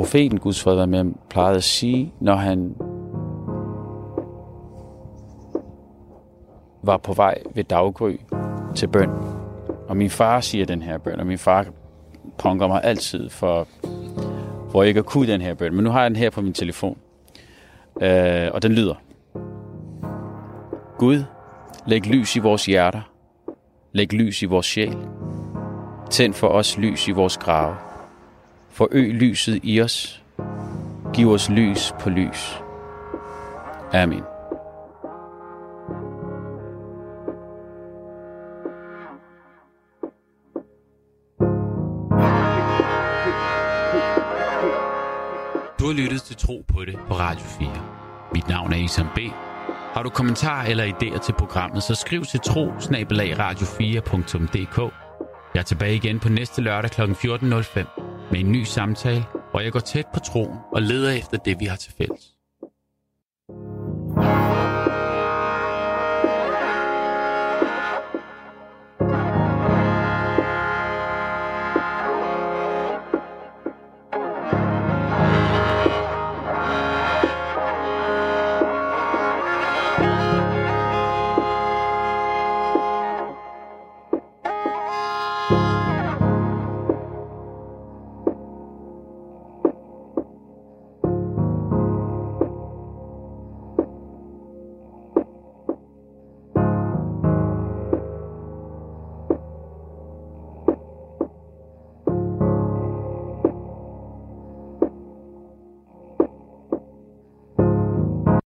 profeten 0.00 0.38
Guds 0.38 0.62
fred 0.62 0.74
være 0.74 0.86
med 0.86 0.98
ham, 0.98 1.18
plejede 1.30 1.56
at 1.56 1.64
sige, 1.64 2.12
når 2.20 2.34
han 2.34 2.74
var 6.82 6.96
på 6.96 7.12
vej 7.12 7.42
ved 7.54 7.64
daggry 7.64 8.16
til 8.74 8.86
bøn. 8.86 9.10
Og 9.88 9.96
min 9.96 10.10
far 10.10 10.40
siger 10.40 10.66
den 10.66 10.82
her 10.82 10.98
bøn, 10.98 11.20
og 11.20 11.26
min 11.26 11.38
far 11.38 11.66
punker 12.38 12.66
mig 12.66 12.84
altid 12.84 13.30
for, 13.30 13.68
for 14.70 14.82
ikke 14.82 15.02
kunne 15.02 15.32
den 15.32 15.40
her 15.40 15.54
bøn. 15.54 15.74
Men 15.74 15.84
nu 15.84 15.90
har 15.90 16.00
jeg 16.00 16.10
den 16.10 16.16
her 16.16 16.30
på 16.30 16.40
min 16.40 16.52
telefon. 16.52 16.98
Øh, 18.02 18.48
og 18.52 18.62
den 18.62 18.72
lyder. 18.72 18.94
Gud, 20.98 21.24
læg 21.86 22.06
lys 22.06 22.36
i 22.36 22.38
vores 22.38 22.66
hjerter. 22.66 23.12
Læg 23.92 24.12
lys 24.12 24.42
i 24.42 24.46
vores 24.46 24.66
sjæl. 24.66 24.96
Tænd 26.10 26.34
for 26.34 26.48
os 26.48 26.78
lys 26.78 27.08
i 27.08 27.10
vores 27.10 27.38
grave. 27.38 27.89
Forøg 28.80 29.14
lyset 29.14 29.60
i 29.62 29.80
os. 29.80 30.22
Giv 31.14 31.30
os 31.30 31.48
lys 31.48 31.92
på 32.00 32.10
lys. 32.10 32.56
Amen. 33.92 34.22
Du 45.78 45.86
har 45.86 45.92
lyttet 45.92 46.22
til 46.22 46.36
Tro 46.36 46.64
på 46.68 46.84
det 46.84 46.98
på 47.08 47.14
Radio 47.14 47.44
4. 47.44 47.68
Mit 48.34 48.48
navn 48.48 48.72
er 48.72 48.76
Isam 48.76 49.06
B. 49.14 49.18
Har 49.94 50.02
du 50.02 50.10
kommentarer 50.10 50.66
eller 50.66 50.84
idéer 50.84 51.18
til 51.18 51.32
programmet, 51.32 51.82
så 51.82 51.94
skriv 51.94 52.24
til 52.24 52.40
tro 52.40 52.66
radio4.dk. 52.66 54.78
Jeg 55.54 55.60
er 55.60 55.64
tilbage 55.64 55.94
igen 55.94 56.20
på 56.20 56.28
næste 56.28 56.62
lørdag 56.62 56.90
kl. 56.90 57.02
14.05 57.02 58.09
med 58.30 58.40
en 58.40 58.52
ny 58.52 58.64
samtale, 58.64 59.24
hvor 59.50 59.60
jeg 59.60 59.72
går 59.72 59.80
tæt 59.80 60.06
på 60.14 60.20
troen 60.20 60.58
og 60.72 60.82
leder 60.82 61.10
efter 61.10 61.36
det, 61.36 61.60
vi 61.60 61.64
har 61.64 61.76
til 61.76 61.92
fælles. 61.98 62.36